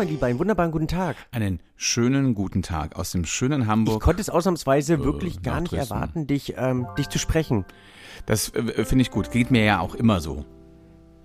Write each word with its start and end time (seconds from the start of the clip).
mein 0.00 0.08
Lieber, 0.08 0.26
einen 0.26 0.38
wunderbaren 0.38 0.72
guten 0.72 0.88
Tag. 0.88 1.14
Einen 1.30 1.60
schönen 1.76 2.34
guten 2.34 2.62
Tag 2.62 2.96
aus 2.96 3.12
dem 3.12 3.26
schönen 3.26 3.66
Hamburg. 3.66 3.96
Ich 3.96 4.00
konnte 4.00 4.22
es 4.22 4.30
ausnahmsweise 4.30 5.04
wirklich 5.04 5.42
gar 5.42 5.60
nicht 5.60 5.74
erwarten, 5.74 6.26
dich, 6.26 6.54
ähm, 6.56 6.86
dich 6.96 7.10
zu 7.10 7.18
sprechen. 7.18 7.66
Das 8.24 8.48
äh, 8.54 8.86
finde 8.86 9.02
ich 9.02 9.10
gut. 9.10 9.30
Geht 9.30 9.50
mir 9.50 9.62
ja 9.62 9.80
auch 9.80 9.94
immer 9.94 10.20
so. 10.20 10.46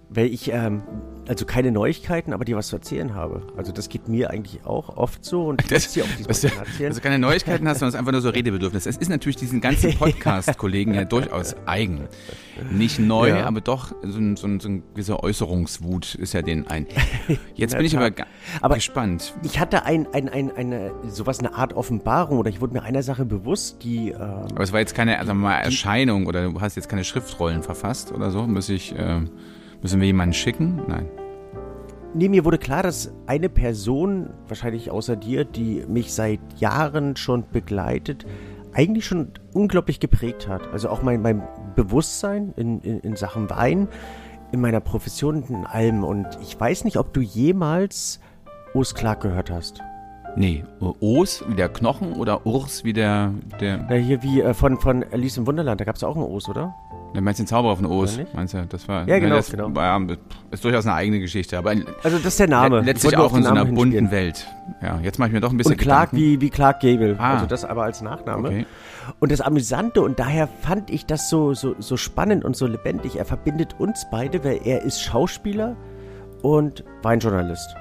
Weil 0.09 0.27
ich, 0.27 0.51
ähm, 0.51 0.83
also 1.27 1.45
keine 1.45 1.71
Neuigkeiten, 1.71 2.33
aber 2.33 2.45
dir 2.45 2.55
was 2.55 2.67
zu 2.67 2.75
erzählen 2.75 3.15
habe. 3.15 3.47
Also 3.57 3.71
das 3.71 3.89
geht 3.89 4.07
mir 4.07 4.29
eigentlich 4.29 4.65
auch 4.65 4.95
oft 4.97 5.25
so 5.25 5.47
und 5.47 5.61
ich 5.61 5.67
das, 5.69 5.93
dir 5.93 6.03
auch 6.03 6.07
du, 6.07 6.27
erzählen. 6.27 6.89
Also 6.89 7.01
keine 7.01 7.19
Neuigkeiten 7.19 7.67
hast, 7.67 7.79
sondern 7.79 7.89
es 7.89 7.95
ist 7.95 7.99
einfach 7.99 8.11
nur 8.11 8.21
so 8.21 8.29
Redebedürfnis. 8.29 8.85
Es 8.85 8.97
ist 8.97 9.09
natürlich 9.09 9.35
diesen 9.37 9.61
ganzen 9.61 9.93
Podcast-Kollegen 9.97 10.93
ja 10.93 11.05
durchaus 11.05 11.55
eigen. 11.65 12.07
Nicht 12.71 12.99
neu, 12.99 13.29
ja. 13.29 13.45
aber 13.45 13.61
doch 13.61 13.93
so 14.03 14.19
ein, 14.19 14.35
so, 14.35 14.47
ein, 14.47 14.59
so 14.59 14.69
ein 14.69 14.83
gewisser 14.93 15.23
Äußerungswut 15.23 16.15
ist 16.15 16.33
ja 16.33 16.41
den 16.41 16.67
ein. 16.67 16.85
Jetzt 17.55 17.75
bin 17.75 17.85
ich 17.85 17.97
aber, 17.97 18.11
aber 18.61 18.75
gespannt. 18.75 19.33
Ich 19.43 19.59
hatte 19.59 19.85
ein, 19.85 20.07
ein, 20.13 20.29
ein, 20.29 20.55
eine, 20.55 20.91
sowas, 21.09 21.39
eine 21.39 21.55
Art 21.55 21.73
Offenbarung 21.73 22.37
oder 22.39 22.49
ich 22.49 22.61
wurde 22.61 22.73
mir 22.73 22.83
einer 22.83 23.03
Sache 23.03 23.25
bewusst, 23.25 23.83
die... 23.83 24.09
Ähm, 24.11 24.19
aber 24.19 24.63
es 24.63 24.71
war 24.71 24.79
jetzt 24.79 24.95
keine 24.95 25.19
also 25.19 25.33
mal 25.33 25.57
Erscheinung 25.57 26.27
oder 26.27 26.49
du 26.49 26.61
hast 26.61 26.75
jetzt 26.75 26.87
keine 26.87 27.03
Schriftrollen 27.03 27.63
verfasst 27.63 28.11
oder 28.11 28.29
so, 28.31 28.45
muss 28.45 28.69
ich... 28.69 28.97
Äh, 28.97 29.21
Müssen 29.85 29.99
wir 30.01 30.07
jemanden 30.07 30.33
schicken? 30.33 30.81
Nein. 30.87 31.07
Nee, 32.15 32.27
mir 32.27 32.43
wurde 32.43 32.57
klar, 32.57 32.81
dass 32.81 33.13
eine 33.27 33.49
Person, 33.49 34.31
wahrscheinlich 34.47 34.89
außer 34.89 35.15
dir, 35.15 35.45
die 35.45 35.85
mich 35.87 36.11
seit 36.11 36.39
Jahren 36.57 37.15
schon 37.17 37.43
begleitet, 37.51 38.25
eigentlich 38.73 39.05
schon 39.05 39.33
unglaublich 39.53 39.99
geprägt 39.99 40.47
hat. 40.47 40.67
Also 40.73 40.89
auch 40.89 41.03
mein, 41.03 41.21
mein 41.21 41.43
Bewusstsein 41.75 42.51
in, 42.57 42.81
in, 42.81 42.99
in 43.01 43.15
Sachen 43.15 43.47
Wein, 43.51 43.87
in 44.51 44.59
meiner 44.59 44.79
Profession, 44.79 45.43
in 45.43 45.67
allem. 45.67 46.03
Und 46.03 46.29
ich 46.41 46.59
weiß 46.59 46.83
nicht, 46.83 46.97
ob 46.97 47.13
du 47.13 47.21
jemals 47.21 48.19
Urs 48.73 48.95
Clark 48.95 49.21
gehört 49.21 49.51
hast. 49.51 49.83
Nee, 50.35 50.65
Os 50.99 51.43
wie 51.47 51.55
der 51.55 51.69
Knochen 51.69 52.13
oder 52.13 52.45
Urs 52.45 52.83
wie 52.83 52.93
der. 52.93 53.31
der 53.61 53.85
Na, 53.89 53.95
hier 53.95 54.21
wie 54.21 54.41
äh, 54.41 54.53
von, 54.53 54.77
von 54.79 55.03
Alice 55.11 55.37
im 55.37 55.47
Wunderland, 55.47 55.79
da 55.79 55.85
gab 55.85 55.95
es 55.95 56.03
auch 56.03 56.15
einen 56.15 56.25
Os, 56.25 56.49
oder? 56.49 56.73
Du 57.15 57.21
meinst 57.21 57.39
den 57.39 57.47
Zauberer 57.47 57.77
von 57.77 57.85
Oz? 57.85 58.19
Meinst 58.33 58.53
du, 58.53 58.65
das 58.67 58.87
war. 58.89 59.07
Ja, 59.07 59.19
genau. 59.19 59.37
Das, 59.37 59.49
genau. 59.49 59.69
Ja, 59.69 60.01
ist 60.51 60.65
durchaus 60.65 60.85
eine 60.85 60.95
eigene 60.95 61.21
Geschichte. 61.21 61.57
Aber 61.57 61.73
also, 62.03 62.17
das 62.17 62.25
ist 62.25 62.39
der 62.39 62.49
Name. 62.49 62.81
Letztlich 62.81 63.15
auch 63.15 63.33
in 63.35 63.43
so 63.43 63.49
einer 63.49 63.63
bunten 63.63 64.11
Welt. 64.11 64.45
Ja, 64.81 64.99
jetzt 65.01 65.17
mache 65.17 65.29
ich 65.29 65.33
mir 65.33 65.39
doch 65.39 65.51
ein 65.51 65.57
bisschen. 65.57 65.73
Und 65.73 65.79
Clark 65.79 66.09
wie, 66.11 66.41
wie 66.41 66.49
Clark 66.49 66.81
Gable. 66.81 67.15
Ah. 67.17 67.35
Also, 67.35 67.45
das 67.45 67.63
aber 67.63 67.83
als 67.83 68.01
Nachname. 68.01 68.49
Okay. 68.49 68.65
Und 69.21 69.31
das 69.31 69.39
Amüsante, 69.39 70.01
und 70.01 70.19
daher 70.19 70.47
fand 70.47 70.89
ich 70.89 71.05
das 71.05 71.29
so, 71.29 71.53
so, 71.53 71.75
so 71.79 71.95
spannend 71.95 72.43
und 72.43 72.57
so 72.57 72.67
lebendig. 72.67 73.15
Er 73.15 73.25
verbindet 73.25 73.79
uns 73.79 74.05
beide, 74.11 74.43
weil 74.43 74.59
er 74.65 74.81
ist 74.81 75.01
Schauspieler 75.01 75.77
und 76.41 76.83
Weinjournalist. 77.01 77.75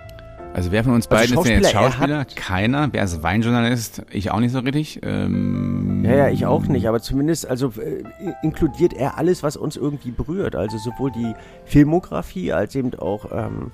Also 0.55 0.71
wer 0.71 0.85
von 0.85 0.95
uns 0.95 1.11
also 1.11 1.35
beiden 1.35 1.39
ist 1.39 1.49
denn 1.49 1.63
jetzt 1.63 1.73
Schauspieler? 1.73 2.25
Keiner. 2.37 2.89
Wer 2.93 3.03
ist 3.03 3.25
Weinjournalist? 3.25 4.03
Ich 4.13 4.31
auch 4.31 4.39
nicht 4.39 4.53
so 4.53 4.61
richtig. 4.61 5.01
Ähm, 5.03 6.05
ja, 6.05 6.15
ja, 6.15 6.29
ich 6.29 6.47
auch 6.47 6.63
nicht. 6.67 6.87
Aber 6.87 7.01
zumindest 7.01 7.49
also 7.49 7.73
äh, 7.81 8.05
inkludiert 8.45 8.93
er 8.93 9.19
alles, 9.19 9.43
was 9.43 9.57
uns 9.57 9.77
irgendwie 9.77 10.13
berührt. 10.13 10.55
Also 10.55 10.79
sowohl 10.79 11.11
die 11.11 11.35
Filmografie 11.65 12.53
als 12.53 12.77
eben 12.77 12.95
auch 12.95 13.33
ähm, 13.33 13.73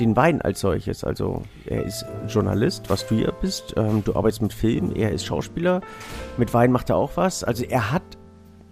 den 0.00 0.16
Wein 0.16 0.42
als 0.42 0.58
solches. 0.58 1.04
Also 1.04 1.42
er 1.64 1.84
ist 1.84 2.04
Journalist, 2.26 2.90
was 2.90 3.06
du 3.06 3.14
ja 3.14 3.30
bist. 3.30 3.74
Ähm, 3.76 4.02
du 4.04 4.16
arbeitest 4.16 4.42
mit 4.42 4.52
Film. 4.52 4.90
Er 4.96 5.12
ist 5.12 5.24
Schauspieler. 5.24 5.80
Mit 6.38 6.52
Wein 6.52 6.72
macht 6.72 6.90
er 6.90 6.96
auch 6.96 7.12
was. 7.14 7.44
Also 7.44 7.64
er 7.64 7.92
hat 7.92 8.02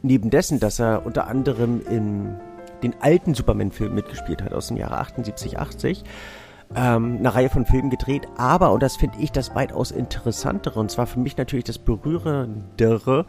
neben 0.03 0.29
dessen, 0.29 0.59
dass 0.59 0.81
er 0.81 1.07
unter 1.07 1.29
anderem 1.29 1.83
in 1.89 2.35
den 2.83 2.97
alten 3.01 3.33
Superman-Film 3.33 3.95
mitgespielt 3.95 4.43
hat 4.43 4.53
aus 4.53 4.67
dem 4.69 4.77
Jahre 4.77 4.99
78, 4.99 5.61
80 5.61 6.05
ähm, 6.75 7.17
eine 7.19 7.35
Reihe 7.35 7.51
von 7.51 7.67
Filmen 7.67 7.91
gedreht, 7.91 8.29
aber, 8.37 8.73
und 8.73 8.83
das 8.83 8.97
finde 8.97 9.19
ich 9.19 9.33
das 9.33 9.55
weitaus 9.55 9.91
interessantere, 9.91 10.79
und 10.79 10.91
zwar 10.91 11.07
für 11.07 11.21
mich 11.21 11.37
natürlich 11.37 11.65
das 11.65 11.79
berührendere, 11.79 13.27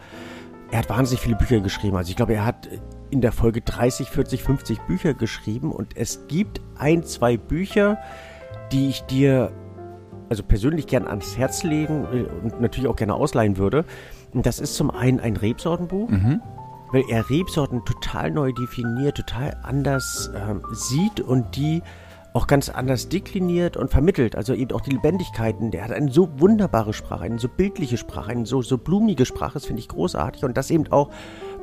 er 0.71 0.79
hat 0.79 0.89
wahnsinnig 0.89 1.21
viele 1.21 1.35
Bücher 1.35 1.59
geschrieben. 1.59 1.95
Also 1.95 2.09
ich 2.09 2.15
glaube, 2.15 2.33
er 2.33 2.45
hat 2.45 2.67
in 3.11 3.21
der 3.21 3.31
Folge 3.31 3.61
30, 3.61 4.09
40, 4.09 4.43
50 4.43 4.81
Bücher 4.81 5.13
geschrieben 5.13 5.71
und 5.71 5.95
es 5.95 6.27
gibt 6.27 6.59
ein, 6.77 7.03
zwei 7.03 7.37
Bücher, 7.37 7.97
die 8.71 8.89
ich 8.89 9.03
dir 9.03 9.51
also 10.27 10.41
persönlich 10.41 10.87
gern 10.87 11.07
ans 11.07 11.37
Herz 11.37 11.63
legen 11.63 12.05
und 12.43 12.59
natürlich 12.59 12.89
auch 12.89 12.95
gerne 12.95 13.13
ausleihen 13.13 13.57
würde. 13.57 13.85
Und 14.33 14.47
das 14.47 14.59
ist 14.59 14.75
zum 14.75 14.89
einen 14.89 15.19
ein 15.19 15.37
Rebsortenbuch. 15.37 16.09
Mhm 16.09 16.41
weil 16.91 17.03
er 17.09 17.29
Rebsorten 17.29 17.83
total 17.83 18.31
neu 18.31 18.53
definiert, 18.53 19.17
total 19.17 19.57
anders 19.63 20.31
ähm, 20.33 20.61
sieht 20.71 21.19
und 21.19 21.55
die 21.55 21.81
auch 22.35 22.47
ganz 22.47 22.67
anders 22.67 23.07
dekliniert 23.07 23.77
und 23.77 23.89
vermittelt. 23.89 24.35
Also 24.35 24.53
eben 24.53 24.73
auch 24.73 24.81
die 24.81 24.91
Lebendigkeiten. 24.91 25.71
Der 25.71 25.85
hat 25.85 25.91
eine 25.93 26.11
so 26.11 26.29
wunderbare 26.37 26.91
Sprache, 26.91 27.23
eine 27.23 27.39
so 27.39 27.47
bildliche 27.47 27.95
Sprache, 27.95 28.31
eine 28.31 28.45
so, 28.45 28.61
so 28.61 28.77
blumige 28.77 29.25
Sprache. 29.25 29.53
Das 29.53 29.65
finde 29.65 29.79
ich 29.79 29.87
großartig. 29.87 30.43
Und 30.43 30.57
das 30.57 30.69
eben 30.69 30.91
auch 30.91 31.11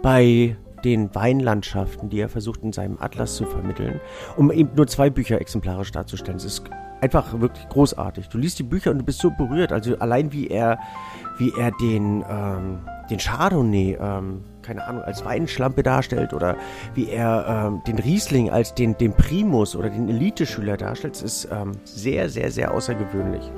bei 0.01 0.57
den 0.83 1.15
Weinlandschaften, 1.15 2.09
die 2.09 2.21
er 2.21 2.31
versucht 2.31 2.63
in 2.63 2.73
seinem 2.73 2.97
Atlas 2.99 3.37
zu 3.37 3.45
vermitteln, 3.45 4.01
um 4.37 4.51
eben 4.51 4.71
nur 4.75 4.87
zwei 4.87 5.11
Bücher 5.11 5.41
exemplarisch 5.43 5.93
darzustellen. 5.93 6.39
Es 6.39 6.45
ist 6.47 6.65
einfach 7.03 7.39
wirklich 7.39 7.69
großartig. 7.69 8.31
Du 8.31 8.39
liest 8.39 8.59
die 8.59 8.65
Bücher 8.65 8.93
und 8.93 8.99
du 8.99 9.05
bist 9.05 9.19
so 9.19 9.31
berührt. 9.31 9.73
Also 9.73 9.99
allein 9.99 10.33
wie 10.33 10.49
er, 10.49 10.79
wie 11.37 11.53
er 11.59 11.73
den, 11.73 12.25
ähm, 12.27 12.79
den 13.11 13.19
Chardonnay 13.19 13.99
ähm, 14.01 14.43
keine 14.63 14.87
Ahnung, 14.87 15.03
als 15.03 15.25
Weinschlampe 15.25 15.83
darstellt 15.83 16.33
oder 16.33 16.57
wie 16.95 17.09
er 17.09 17.67
ähm, 17.67 17.83
den 17.87 17.99
Riesling 17.99 18.51
als 18.51 18.75
den, 18.75 18.97
den 18.99 19.15
Primus 19.15 19.77
oder 19.77 19.91
den 19.91 20.09
Eliteschüler 20.09 20.77
darstellt, 20.77 21.21
ist 21.21 21.49
ähm, 21.51 21.73
sehr, 21.85 22.29
sehr, 22.29 22.51
sehr 22.51 22.73
außergewöhnlich. 22.73 23.51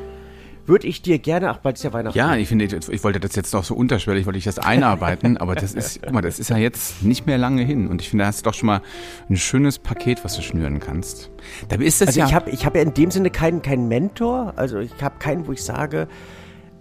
Würde 0.66 0.86
ich 0.86 1.02
dir 1.02 1.18
gerne, 1.18 1.50
ach, 1.50 1.58
bald 1.58 1.76
ist 1.76 1.82
ja 1.82 1.92
Weihnachten. 1.92 2.16
Ja, 2.16 2.36
ich 2.36 2.48
finde, 2.48 2.64
ich 2.64 3.04
wollte 3.04 3.20
das 3.20 3.36
jetzt 3.36 3.52
noch 3.52 3.64
so 3.64 3.74
unterschwellig, 3.74 4.24
wollte 4.24 4.38
ich 4.38 4.44
das 4.44 4.58
einarbeiten, 4.58 5.36
aber 5.40 5.54
das 5.54 5.74
ist, 5.74 6.00
guck 6.02 6.12
mal, 6.12 6.22
das 6.22 6.38
ist 6.38 6.48
ja 6.48 6.56
jetzt 6.56 7.02
nicht 7.02 7.26
mehr 7.26 7.36
lange 7.36 7.62
hin 7.62 7.86
und 7.86 8.00
ich 8.00 8.08
finde, 8.08 8.24
da 8.24 8.28
hast 8.28 8.40
du 8.40 8.44
doch 8.44 8.54
schon 8.54 8.68
mal 8.68 8.80
ein 9.28 9.36
schönes 9.36 9.78
Paket, 9.78 10.24
was 10.24 10.36
du 10.36 10.42
schnüren 10.42 10.80
kannst. 10.80 11.30
Da 11.68 11.76
ist 11.76 12.00
das 12.00 12.08
also 12.08 12.20
ja. 12.20 12.26
Ich 12.26 12.34
habe 12.34 12.50
ich 12.50 12.64
hab 12.64 12.74
ja 12.74 12.82
in 12.82 12.94
dem 12.94 13.10
Sinne 13.10 13.28
keinen, 13.28 13.60
keinen 13.60 13.88
Mentor, 13.88 14.54
also 14.56 14.78
ich 14.78 14.90
habe 15.02 15.16
keinen, 15.18 15.46
wo 15.46 15.52
ich 15.52 15.62
sage, 15.62 16.08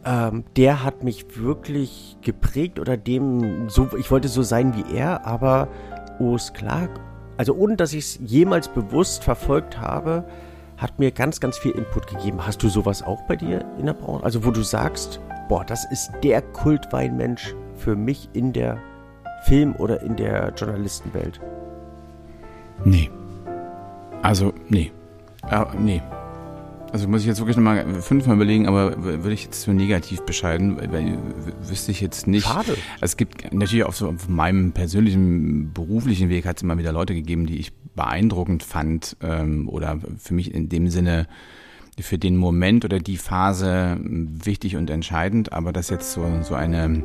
ähm, 0.06 0.44
der 0.58 0.84
hat 0.84 1.04
mich 1.04 1.38
wirklich 1.38 2.18
geprägt 2.22 2.80
oder 2.80 2.98
dem 2.98 3.70
so, 3.70 3.90
ich 3.98 4.12
wollte 4.12 4.28
so 4.28 4.42
sein 4.44 4.76
wie 4.76 4.96
er, 4.96 5.26
aber 5.26 5.68
Urs 6.20 6.54
Clark, 6.54 6.90
also 7.38 7.56
ohne 7.56 7.76
dass 7.76 7.94
ich 7.94 8.06
es 8.06 8.20
jemals 8.24 8.68
bewusst 8.68 9.24
verfolgt 9.24 9.80
habe, 9.80 10.26
hat 10.78 11.00
mir 11.00 11.12
ganz, 11.12 11.40
ganz 11.40 11.58
viel 11.58 11.72
Input 11.72 12.08
gegeben. 12.08 12.46
Hast 12.46 12.62
du 12.62 12.70
sowas 12.70 13.04
auch 13.04 13.22
bei 13.28 13.36
dir 13.36 13.66
in 13.80 13.86
der 13.86 13.94
Branche? 13.94 14.24
Also 14.24 14.44
wo 14.44 14.52
du 14.52 14.62
sagst, 14.62 15.20
boah, 15.48 15.64
das 15.64 15.90
ist 15.92 16.12
der 16.24 16.42
Kultweinmensch 16.42 17.56
für 17.78 17.96
mich 17.96 18.30
in 18.34 18.54
der 18.54 18.78
Film- 19.44 19.76
oder 19.78 20.02
in 20.02 20.16
der 20.16 20.54
Journalistenwelt? 20.56 21.40
Nee. 22.84 23.10
Also, 24.22 24.54
nee. 24.70 24.92
Äh, 25.50 25.66
nee. 25.78 26.02
Also 26.94 27.08
muss 27.08 27.22
ich 27.22 27.28
jetzt 27.28 27.40
wirklich 27.40 27.58
nochmal 27.58 28.04
fünfmal 28.04 28.36
überlegen, 28.36 28.68
aber 28.68 29.04
würde 29.04 29.34
ich 29.34 29.46
jetzt 29.46 29.64
so 29.64 29.74
negativ 29.74 30.22
bescheiden, 30.22 30.78
weil, 30.78 31.18
wüsste 31.68 31.90
ich 31.90 32.02
jetzt 32.02 32.28
nicht. 32.28 32.46
Schade. 32.46 32.78
Es 33.02 33.18
gibt 33.18 33.52
natürlich 33.52 33.84
auch 33.86 33.94
so 33.94 34.10
auf 34.10 34.30
meinem 34.30 34.74
persönlichen 34.74 35.74
beruflichen 35.74 36.30
Weg 36.30 36.46
hat 36.46 36.58
es 36.58 36.62
immer 36.62 36.78
wieder 36.78 36.92
Leute 36.92 37.16
gegeben, 37.16 37.48
die 37.48 37.58
ich 37.58 37.74
beeindruckend 37.96 38.62
fand 38.62 39.18
ähm, 39.24 39.68
oder 39.70 40.00
für 40.20 40.36
mich 40.36 40.54
in 40.54 40.70
dem 40.70 40.88
Sinne 40.90 41.28
für 42.00 42.20
den 42.20 42.38
Moment 42.38 42.86
oder 42.86 43.00
die 43.00 43.18
Phase 43.18 43.98
wichtig 44.00 44.76
und 44.76 44.92
entscheidend, 44.92 45.52
aber 45.52 45.74
dass 45.74 45.90
jetzt 45.90 46.12
so, 46.12 46.24
so 46.44 46.54
eine 46.54 47.04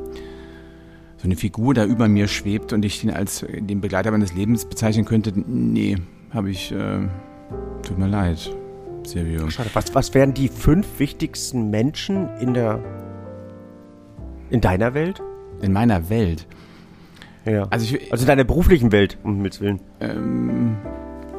so 1.16 1.24
eine 1.24 1.36
Figur 1.36 1.72
da 1.72 1.86
über 1.86 2.08
mir 2.08 2.28
schwebt 2.28 2.74
und 2.74 2.84
ich 2.84 3.00
den 3.00 3.10
als 3.10 3.44
den 3.48 3.80
Begleiter 3.80 4.10
meines 4.10 4.34
Lebens 4.34 4.66
bezeichnen 4.66 5.06
könnte, 5.06 5.32
nee, 5.34 5.96
habe 6.30 6.50
ich, 6.50 6.72
äh, 6.72 7.08
tut 7.82 7.98
mir 7.98 8.06
leid. 8.06 8.54
Silvio. 9.04 9.48
Schade. 9.50 9.70
Was, 9.74 9.94
was 9.94 10.14
wären 10.14 10.34
die 10.34 10.48
fünf 10.48 10.86
wichtigsten 10.98 11.70
Menschen 11.70 12.28
in 12.40 12.54
der 12.54 12.80
in 14.50 14.60
deiner 14.60 14.94
Welt? 14.94 15.20
In 15.60 15.72
meiner 15.72 16.08
Welt. 16.08 16.46
Ja. 17.44 17.66
Also, 17.70 17.94
ich, 17.94 18.12
also 18.12 18.22
in 18.22 18.28
deiner 18.28 18.44
beruflichen 18.44 18.92
Welt, 18.92 19.18
um 19.22 19.36
Himmels 19.36 19.60
Willen. 19.60 19.80
Ähm, 20.00 20.76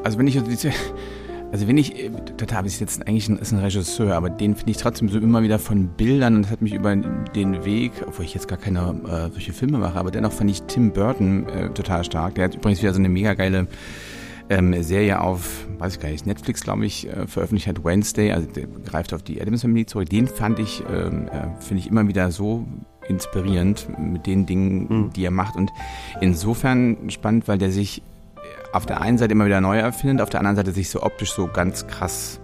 also 0.02 0.18
wenn 0.18 0.26
ich 0.26 0.36
also 1.52 1.66
wenn 1.66 1.78
ich, 1.78 2.10
total 2.36 2.64
ist 2.64 2.80
jetzt 2.80 3.06
eigentlich 3.08 3.28
ein, 3.28 3.38
ist 3.38 3.52
ein 3.52 3.58
Regisseur, 3.58 4.14
aber 4.14 4.30
den 4.30 4.54
finde 4.54 4.70
ich 4.70 4.76
trotzdem 4.76 5.08
so 5.08 5.18
immer 5.18 5.42
wieder 5.42 5.58
von 5.58 5.88
Bildern 5.88 6.36
und 6.36 6.42
das 6.42 6.52
hat 6.52 6.62
mich 6.62 6.74
über 6.74 6.94
den 6.94 7.64
Weg, 7.64 7.92
obwohl 8.06 8.24
ich 8.24 8.34
jetzt 8.34 8.46
gar 8.46 8.58
keine 8.58 8.80
äh, 8.80 9.32
solche 9.32 9.52
Filme 9.52 9.78
mache, 9.78 9.98
aber 9.98 10.12
dennoch 10.12 10.30
fand 10.32 10.48
ich 10.50 10.62
Tim 10.62 10.92
Burton 10.92 11.48
äh, 11.48 11.70
total 11.70 12.04
stark. 12.04 12.36
Der 12.36 12.44
hat 12.44 12.54
übrigens 12.54 12.80
wieder 12.82 12.92
so 12.92 13.00
eine 13.00 13.08
mega 13.08 13.34
geile 13.34 13.66
ähm, 14.50 14.82
Serie 14.82 15.20
auf, 15.20 15.66
weiß 15.78 15.94
ich 15.94 16.00
gar 16.00 16.10
nicht, 16.10 16.26
Netflix, 16.26 16.62
glaube 16.62 16.84
ich, 16.84 17.08
äh, 17.08 17.26
veröffentlicht 17.26 17.68
hat, 17.68 17.84
Wednesday, 17.84 18.32
also 18.32 18.48
der 18.48 18.66
greift 18.66 19.14
auf 19.14 19.22
die 19.22 19.40
Adams 19.40 19.62
Family 19.62 19.86
zurück. 19.86 20.10
Den 20.10 20.26
fand 20.26 20.58
ich, 20.58 20.82
ähm, 20.92 21.28
äh, 21.28 21.60
finde 21.60 21.82
ich 21.82 21.86
immer 21.88 22.06
wieder 22.08 22.30
so 22.32 22.66
inspirierend 23.08 23.88
mit 23.98 24.26
den 24.26 24.46
Dingen, 24.46 24.86
mhm. 24.88 25.12
die 25.12 25.24
er 25.24 25.30
macht 25.30 25.56
und 25.56 25.70
insofern 26.20 27.10
spannend, 27.10 27.48
weil 27.48 27.58
der 27.58 27.72
sich 27.72 28.02
auf 28.72 28.86
der 28.86 29.00
einen 29.00 29.18
Seite 29.18 29.32
immer 29.32 29.46
wieder 29.46 29.60
neu 29.60 29.78
erfindet, 29.78 30.20
auf 30.20 30.30
der 30.30 30.40
anderen 30.40 30.56
Seite 30.56 30.72
sich 30.72 30.90
so 30.90 31.02
optisch 31.02 31.32
so 31.32 31.46
ganz 31.46 31.86
krass 31.86 32.40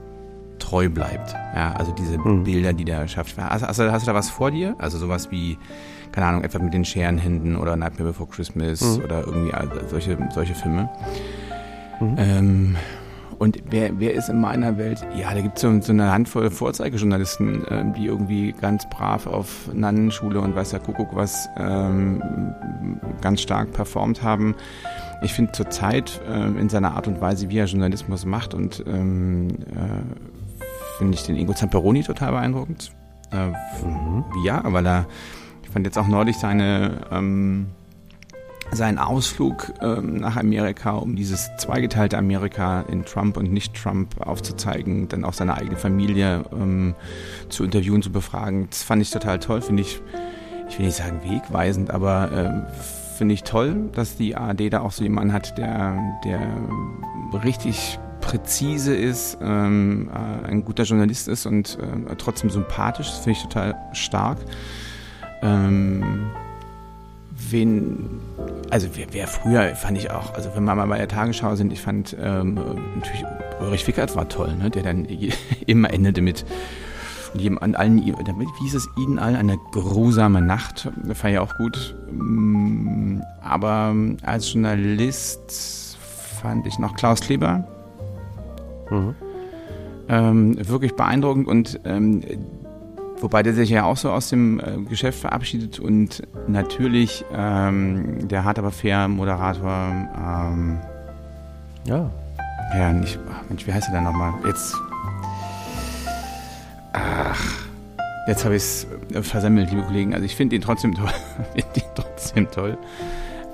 treu 0.58 0.88
bleibt. 0.88 1.34
Ja, 1.54 1.72
also 1.74 1.92
diese 1.92 2.18
mhm. 2.18 2.44
Bilder, 2.44 2.72
die 2.72 2.84
der 2.84 3.06
schafft. 3.08 3.36
Hast, 3.38 3.62
hast, 3.62 3.78
hast, 3.78 4.06
du 4.06 4.10
da 4.10 4.14
was 4.14 4.30
vor 4.30 4.50
dir? 4.50 4.74
Also 4.78 4.98
sowas 4.98 5.30
wie, 5.30 5.58
keine 6.12 6.26
Ahnung, 6.26 6.44
etwa 6.44 6.58
mit 6.58 6.72
den 6.72 6.84
Scherenhänden 6.84 7.56
oder 7.56 7.76
Nightmare 7.76 8.10
Before 8.10 8.28
Christmas 8.28 8.80
mhm. 8.80 9.04
oder 9.04 9.26
irgendwie 9.26 9.52
solche, 9.88 10.16
solche 10.34 10.54
Filme. 10.54 10.88
Mhm. 12.00 12.14
Ähm, 12.18 12.76
und 13.38 13.62
wer, 13.68 13.98
wer 14.00 14.14
ist 14.14 14.28
in 14.28 14.40
meiner 14.40 14.78
Welt? 14.78 15.06
Ja, 15.14 15.34
da 15.34 15.40
gibt 15.40 15.56
es 15.56 15.62
so, 15.62 15.80
so 15.80 15.92
eine 15.92 16.10
Handvoll 16.10 16.50
Vorzeigejournalisten, 16.50 17.66
äh, 17.66 17.84
die 17.92 18.06
irgendwie 18.06 18.52
ganz 18.52 18.88
brav 18.88 19.26
auf 19.26 19.70
Nannenschule 19.74 20.40
und 20.40 20.56
weiß 20.56 20.70
der 20.70 20.80
Kuckuck 20.80 21.14
was 21.14 21.48
ähm, 21.58 22.22
ganz 23.20 23.42
stark 23.42 23.72
performt 23.72 24.22
haben. 24.22 24.54
Ich 25.22 25.34
finde 25.34 25.52
zurzeit 25.52 26.20
äh, 26.28 26.58
in 26.58 26.68
seiner 26.68 26.94
Art 26.94 27.08
und 27.08 27.20
Weise, 27.20 27.50
wie 27.50 27.58
er 27.58 27.66
Journalismus 27.66 28.24
macht 28.24 28.54
und 28.54 28.82
ähm, 28.86 29.48
äh, 29.48 30.98
finde 30.98 31.14
ich 31.14 31.24
den 31.24 31.36
Ingo 31.36 31.52
Zamperoni 31.52 32.02
total 32.02 32.32
beeindruckend. 32.32 32.92
Äh, 33.32 33.48
mhm. 33.86 34.24
Ja, 34.44 34.62
weil 34.64 34.86
er, 34.86 35.06
ich 35.62 35.70
fand 35.70 35.84
jetzt 35.84 35.98
auch 35.98 36.08
neulich 36.08 36.36
seine 36.38 37.00
ähm, 37.10 37.66
seinen 38.72 38.98
Ausflug 38.98 39.72
ähm, 39.80 40.16
nach 40.16 40.36
Amerika, 40.36 40.92
um 40.92 41.16
dieses 41.16 41.50
zweigeteilte 41.56 42.18
Amerika 42.18 42.82
in 42.82 43.04
Trump 43.04 43.36
und 43.36 43.52
nicht 43.52 43.74
Trump 43.74 44.20
aufzuzeigen, 44.20 45.08
dann 45.08 45.24
auch 45.24 45.32
seine 45.32 45.54
eigene 45.54 45.76
Familie 45.76 46.44
ähm, 46.52 46.94
zu 47.48 47.64
interviewen, 47.64 48.02
zu 48.02 48.10
befragen. 48.10 48.68
Das 48.70 48.82
fand 48.82 49.02
ich 49.02 49.10
total 49.10 49.38
toll, 49.38 49.62
finde 49.62 49.82
ich, 49.82 50.00
ich 50.68 50.78
will 50.78 50.86
nicht 50.86 50.96
sagen 50.96 51.20
wegweisend, 51.24 51.90
aber 51.90 52.32
äh, 52.32 52.72
finde 53.16 53.34
ich 53.34 53.44
toll, 53.44 53.88
dass 53.92 54.16
die 54.16 54.36
ARD 54.36 54.72
da 54.72 54.80
auch 54.80 54.92
so 54.92 55.02
jemanden 55.02 55.32
hat, 55.32 55.56
der, 55.58 55.98
der 56.24 56.40
richtig 57.44 57.98
präzise 58.20 58.94
ist, 58.94 59.38
ähm, 59.40 60.10
äh, 60.12 60.48
ein 60.48 60.64
guter 60.64 60.82
Journalist 60.82 61.28
ist 61.28 61.46
und 61.46 61.78
äh, 61.80 62.16
trotzdem 62.16 62.50
sympathisch. 62.50 63.08
Das 63.08 63.18
finde 63.18 63.38
ich 63.38 63.42
total 63.42 63.76
stark. 63.92 64.38
Ähm, 65.42 66.30
wen, 67.50 68.20
also 68.70 68.88
wer, 68.94 69.06
wer, 69.12 69.26
früher 69.26 69.74
fand 69.74 69.98
ich 69.98 70.10
auch, 70.10 70.34
also 70.34 70.50
wenn 70.54 70.64
wir 70.64 70.74
mal 70.74 70.86
bei 70.86 70.98
der 70.98 71.08
Tagesschau 71.08 71.54
sind, 71.54 71.72
ich 71.72 71.80
fand 71.80 72.16
ähm, 72.20 72.54
natürlich 72.54 73.24
Ulrich 73.60 73.84
Fickert 73.84 74.14
war 74.16 74.28
toll, 74.28 74.54
ne, 74.56 74.70
der 74.70 74.82
dann 74.82 75.04
immer 75.66 75.92
endete 75.92 76.22
mit 76.22 76.44
jedem 77.34 77.58
an 77.58 77.74
allen, 77.74 77.98
wie 77.98 78.62
hieß 78.62 78.74
es 78.74 78.88
Ihnen 78.96 79.18
allen, 79.18 79.36
eine 79.36 79.58
grusame 79.72 80.40
Nacht, 80.40 80.90
das 81.04 81.18
fand 81.18 81.34
ich 81.34 81.38
auch 81.38 81.56
gut. 81.56 81.94
Mm, 82.10 83.20
aber 83.42 83.94
als 84.22 84.52
Journalist 84.52 85.98
fand 86.40 86.66
ich 86.66 86.78
noch 86.78 86.94
Klaus 86.94 87.20
Kleber. 87.20 87.66
Mhm. 88.90 89.14
Ähm, 90.08 90.68
wirklich 90.68 90.94
beeindruckend 90.94 91.48
und 91.48 91.80
ähm, 91.84 92.22
Wobei 93.20 93.42
der 93.42 93.54
sich 93.54 93.70
ja 93.70 93.84
auch 93.84 93.96
so 93.96 94.10
aus 94.10 94.28
dem 94.28 94.60
äh, 94.60 94.76
Geschäft 94.88 95.20
verabschiedet 95.20 95.78
und 95.78 96.22
natürlich 96.46 97.24
ähm, 97.32 98.28
der 98.28 98.44
hart 98.44 98.58
aber 98.58 98.70
fair 98.70 99.08
Moderator. 99.08 99.92
Ähm, 100.16 100.78
ja. 101.84 102.10
Ja, 102.74 102.92
nicht. 102.92 103.18
Ach 103.30 103.48
Mensch, 103.48 103.66
wie 103.66 103.72
heißt 103.72 103.88
er 103.88 103.94
denn 103.94 104.04
nochmal? 104.04 104.34
Jetzt. 104.44 104.74
Ach. 106.92 107.66
Jetzt 108.26 108.44
habe 108.44 108.56
ich 108.56 108.62
es 108.62 108.86
äh, 109.14 109.22
versemmelt, 109.22 109.70
liebe 109.70 109.82
Kollegen. 109.82 110.12
Also 110.12 110.24
ich 110.24 110.34
finde 110.34 110.56
ihn 110.56 110.62
trotzdem 110.62 110.94
toll. 110.94 111.10
finde 111.54 111.68
ihn 111.76 111.90
trotzdem 111.94 112.50
toll. 112.50 112.76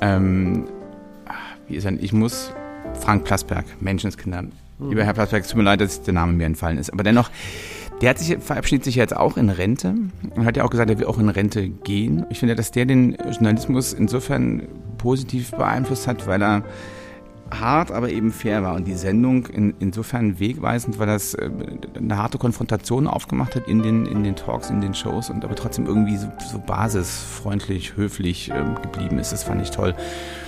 Ähm, 0.01 0.65
wie 1.69 1.77
ist 1.77 1.85
er? 1.85 1.93
Ich 1.93 2.13
muss. 2.13 2.53
Frank 3.01 3.25
Plasberg, 3.25 3.65
Menschenskinder. 3.81 4.43
Mhm. 4.43 4.91
Lieber 4.91 5.05
Herr 5.05 5.15
Plasberg, 5.15 5.45
es 5.45 5.49
tut 5.49 5.59
mir 5.59 5.65
leid, 5.65 5.81
dass 5.81 6.03
der 6.03 6.15
Name 6.15 6.33
mir 6.33 6.47
entfallen 6.47 6.79
ist. 6.79 6.93
Aber 6.93 7.03
dennoch, 7.03 7.31
der 8.03 8.17
sich, 8.17 8.37
verabschiedet 8.39 8.85
sich 8.85 8.97
jetzt 8.97 9.17
auch 9.17 9.37
in 9.37 9.49
Rente 9.49 9.95
und 10.35 10.45
hat 10.45 10.57
ja 10.57 10.65
auch 10.65 10.71
gesagt, 10.71 10.91
er 10.91 10.99
will 10.99 11.07
auch 11.07 11.19
in 11.19 11.29
Rente 11.29 11.69
gehen. 11.69 12.27
Ich 12.31 12.41
finde, 12.41 12.57
dass 12.57 12.73
der 12.73 12.85
den 12.85 13.17
Journalismus 13.31 13.93
insofern 13.93 14.67
positiv 14.99 15.53
beeinflusst 15.53 16.09
hat, 16.09 16.27
weil 16.27 16.43
er 16.43 16.65
hart, 17.61 17.91
aber 17.91 18.11
eben 18.11 18.33
fair 18.33 18.63
war. 18.63 18.75
Und 18.75 18.87
die 18.87 18.95
Sendung 18.95 19.47
in, 19.47 19.75
insofern 19.79 20.39
wegweisend, 20.39 20.99
weil 20.99 21.07
das 21.07 21.35
äh, 21.35 21.51
eine 21.97 22.17
harte 22.17 22.39
Konfrontation 22.39 23.07
aufgemacht 23.07 23.57
hat 23.57 23.69
in 23.69 23.83
den, 23.83 24.07
in 24.07 24.25
den 24.25 24.37
Talks, 24.37 24.71
in 24.71 24.81
den 24.81 24.95
Shows 24.95 25.31
und 25.31 25.45
aber 25.45 25.55
trotzdem 25.55 25.87
irgendwie 25.87 26.17
so, 26.17 26.29
so 26.51 26.59
basisfreundlich, 26.59 27.97
höflich 27.97 28.51
äh, 28.51 28.65
geblieben 28.83 29.19
ist. 29.19 29.33
Das 29.33 29.45
fand 29.45 29.63
ich 29.63 29.71
toll. 29.71 29.95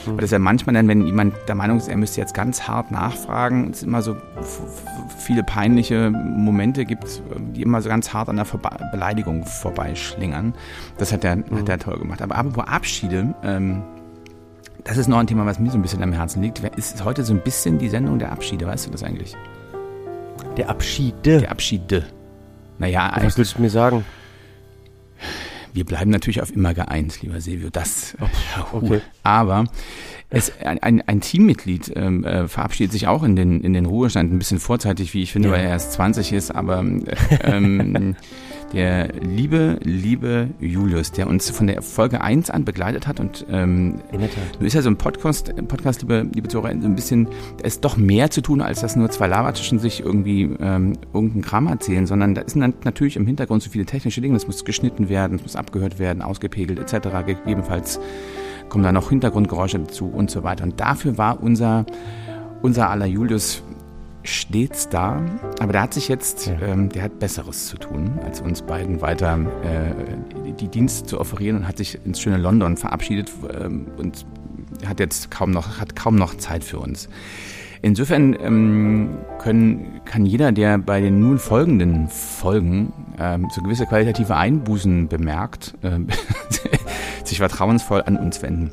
Mhm. 0.07 0.13
Weil 0.13 0.19
das 0.19 0.31
ja 0.31 0.39
manchmal 0.39 0.75
dann, 0.75 0.89
wenn 0.89 1.07
jemand 1.07 1.35
der 1.49 1.55
Meinung 1.55 1.79
ist, 1.79 1.89
er 1.89 1.97
müsste 1.97 2.21
jetzt 2.21 2.35
ganz 2.35 2.69
hart 2.69 2.91
nachfragen, 2.91 3.71
es 3.71 3.83
immer 3.83 4.03
so 4.03 4.17
viele 5.19 5.43
peinliche 5.43 6.11
Momente 6.11 6.85
gibt, 6.85 7.23
die 7.55 7.63
immer 7.63 7.81
so 7.83 7.89
ganz 7.89 8.13
hart 8.13 8.29
an 8.29 8.37
der 8.37 8.45
Vorbe 8.45 8.71
Beleidigung 8.91 9.45
vorbeischlingern. 9.45 10.55
Das 10.99 11.13
hat 11.13 11.25
er, 11.25 11.37
mhm. 11.37 11.59
hat 11.59 11.69
er 11.69 11.79
toll 11.79 11.99
gemacht. 11.99 12.23
Aber 12.23 12.37
apropos 12.37 12.67
Abschiede, 12.67 13.35
ähm, 13.43 13.83
das 14.85 14.99
ist 14.99 15.09
noch 15.09 15.19
ein 15.19 15.27
Thema, 15.27 15.47
was 15.47 15.59
mir 15.59 15.71
so 15.71 15.79
ein 15.79 15.83
bisschen 15.83 16.03
am 16.03 16.13
Herzen 16.13 16.43
liegt. 16.43 16.59
Ist 16.77 17.03
heute 17.05 17.25
so 17.25 17.33
ein 17.33 17.41
bisschen 17.41 17.79
die 17.79 17.89
Sendung 17.89 18.19
der 18.19 18.31
Abschiede, 18.31 18.67
weißt 18.67 18.87
du 18.87 18.91
das 18.91 19.03
eigentlich? 19.03 19.35
Der 20.59 20.69
Abschiede? 20.69 21.41
Der 21.41 21.51
Abschiede. 21.51 22.05
Naja, 22.79 23.13
was 23.23 23.39
willst 23.39 23.57
du 23.57 23.63
mir 23.63 23.71
sagen? 23.71 24.05
Wir 25.73 25.85
bleiben 25.85 26.11
natürlich 26.11 26.43
auf 26.43 26.55
immer 26.55 26.75
geeint, 26.75 27.23
lieber 27.23 27.41
Silvio. 27.41 27.71
Das. 27.71 28.17
Oh, 28.21 28.77
okay. 28.77 29.01
Aber 29.23 29.65
es, 30.29 30.53
ein, 30.61 31.03
ein, 31.03 31.21
Teammitglied 31.21 31.93
ähm, 31.97 32.25
äh, 32.25 32.47
verabschiedet 32.47 32.93
sich 32.93 33.07
auch 33.07 33.23
in 33.23 33.37
den, 33.37 33.61
in 33.63 33.73
den 33.73 33.87
Ruhestand, 33.87 34.33
ein 34.33 34.39
bisschen 34.39 34.61
vorzeitig, 34.61 35.15
wie 35.15 35.23
ich 35.23 35.33
finde, 35.33 35.49
ja. 35.49 35.55
weil 35.55 35.65
er 35.65 35.71
erst 35.71 35.93
20 35.93 36.33
ist, 36.33 36.55
aber 36.55 36.79
ähm, 36.79 38.17
der 38.75 39.09
liebe, 39.21 39.79
liebe 39.83 40.49
Julius, 40.59 41.13
der 41.13 41.29
uns 41.29 41.49
von 41.51 41.67
der 41.69 41.81
Folge 41.81 42.21
1 42.21 42.51
an 42.51 42.65
begleitet 42.65 43.07
hat 43.07 43.21
und 43.21 43.47
ähm, 43.49 44.01
du 44.59 44.67
ist 44.67 44.75
ja 44.75 44.83
so 44.83 44.91
ein 44.91 44.97
Podcast, 44.97 45.55
Podcast 45.69 46.03
liebe, 46.03 46.27
liebe 46.35 46.49
Zuhörer, 46.49 46.75
so 46.81 46.87
ein 46.87 46.97
bisschen, 46.97 47.29
da 47.59 47.65
ist 47.65 47.85
doch 47.85 47.97
mehr 47.97 48.31
zu 48.31 48.41
tun, 48.41 48.61
als 48.61 48.81
dass 48.81 48.97
nur 48.97 49.11
zwei 49.11 49.29
Labertischen 49.29 49.79
sich 49.79 50.01
irgendwie 50.01 50.51
ähm, 50.61 50.95
irgendeinen 51.13 51.43
Kram 51.43 51.69
erzählen, 51.69 52.07
sondern 52.07 52.35
da 52.35 52.43
ist 52.43 52.57
dann 52.57 52.75
natürlich 52.85 53.17
im 53.17 53.27
Hintergrund 53.27 53.63
so 53.63 53.71
viele 53.71 53.87
technische 53.87 54.21
Dinge, 54.21 54.35
das 54.35 54.47
muss 54.47 54.65
geschnitten 54.65 55.09
werden, 55.09 55.39
das 55.39 55.43
muss 55.43 55.57
abgehört 55.57 55.99
werden, 55.99 56.21
ausgepegelt 56.23 56.79
etc., 56.79 57.09
gegebenenfalls 57.25 58.01
kommen 58.69 58.83
da 58.83 58.93
noch 58.93 59.11
Hintergrundgeräusche 59.11 59.79
dazu 59.79 60.09
und 60.09 60.31
so 60.31 60.43
weiter. 60.43 60.65
Und 60.65 60.81
dafür 60.81 61.17
war 61.17 61.43
unser, 61.43 61.87
unser 62.63 62.91
aller 62.91 63.07
Julius 63.07 63.63
stets 64.25 64.89
da, 64.89 65.23
aber 65.61 65.73
der 65.73 65.83
hat 65.83 65.95
sich 65.95 66.09
jetzt, 66.09 66.47
ja. 66.47 66.59
ähm, 66.61 66.89
der 66.89 67.05
hat 67.05 67.19
Besseres 67.19 67.69
zu 67.69 67.77
tun, 67.77 68.19
als 68.25 68.41
uns 68.41 68.63
beiden 68.63 69.01
weiter 69.01 69.39
äh, 69.63 70.53
die 70.59 70.69
Dienste 70.69 71.07
zu 71.07 71.21
offerieren 71.21 71.59
und 71.59 71.69
hat 71.69 71.77
sich 71.77 71.99
ins 72.05 72.21
schöne 72.21 72.39
London 72.39 72.77
verabschiedet 72.77 73.31
ähm, 73.61 73.87
und 73.97 74.25
hat 74.87 74.99
jetzt 74.99 75.31
kaum 75.31 75.51
noch, 75.51 75.79
hat 75.79 75.95
kaum 75.95 76.17
noch 76.17 76.35
Zeit 76.37 76.65
für 76.65 76.79
uns. 76.79 77.09
Insofern 77.83 78.35
ähm, 78.41 79.19
können, 79.39 80.01
kann 80.07 80.25
jeder, 80.25 80.53
der 80.53 80.79
bei 80.79 81.03
den 81.03 81.21
nun 81.21 81.39
folgenden 81.39 82.09
Folgen 82.09 82.95
ähm, 83.19 83.49
so 83.55 83.61
gewisse 83.61 83.85
qualitative 83.85 84.35
Einbußen 84.37 85.09
bemerkt, 85.09 85.75
äh, 85.83 85.99
sich 87.25 87.39
vertrauensvoll 87.39 88.03
an 88.07 88.17
uns 88.17 88.41
wenden. 88.41 88.73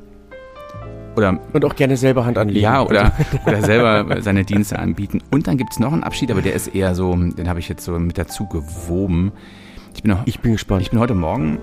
Oder, 1.15 1.39
und 1.51 1.65
auch 1.65 1.75
gerne 1.75 1.97
selber 1.97 2.25
Hand 2.25 2.37
anlegen. 2.37 2.61
Ja, 2.61 2.83
oder, 2.83 3.11
oder 3.45 3.61
selber 3.61 4.21
seine 4.21 4.45
Dienste 4.45 4.79
anbieten. 4.79 5.21
Und 5.31 5.47
dann 5.47 5.57
gibt 5.57 5.73
es 5.73 5.79
noch 5.79 5.91
einen 5.91 6.03
Abschied, 6.03 6.31
aber 6.31 6.41
der 6.41 6.53
ist 6.53 6.73
eher 6.73 6.95
so, 6.95 7.13
den 7.13 7.49
habe 7.49 7.59
ich 7.59 7.67
jetzt 7.67 7.83
so 7.83 7.97
mit 7.99 8.17
dazu 8.17 8.47
gewoben. 8.47 9.31
Ich 9.93 10.03
bin, 10.03 10.11
noch, 10.11 10.25
ich 10.25 10.39
bin 10.39 10.53
gespannt. 10.53 10.81
Ich 10.83 10.91
bin 10.91 10.99
heute 10.99 11.15
Morgen 11.15 11.59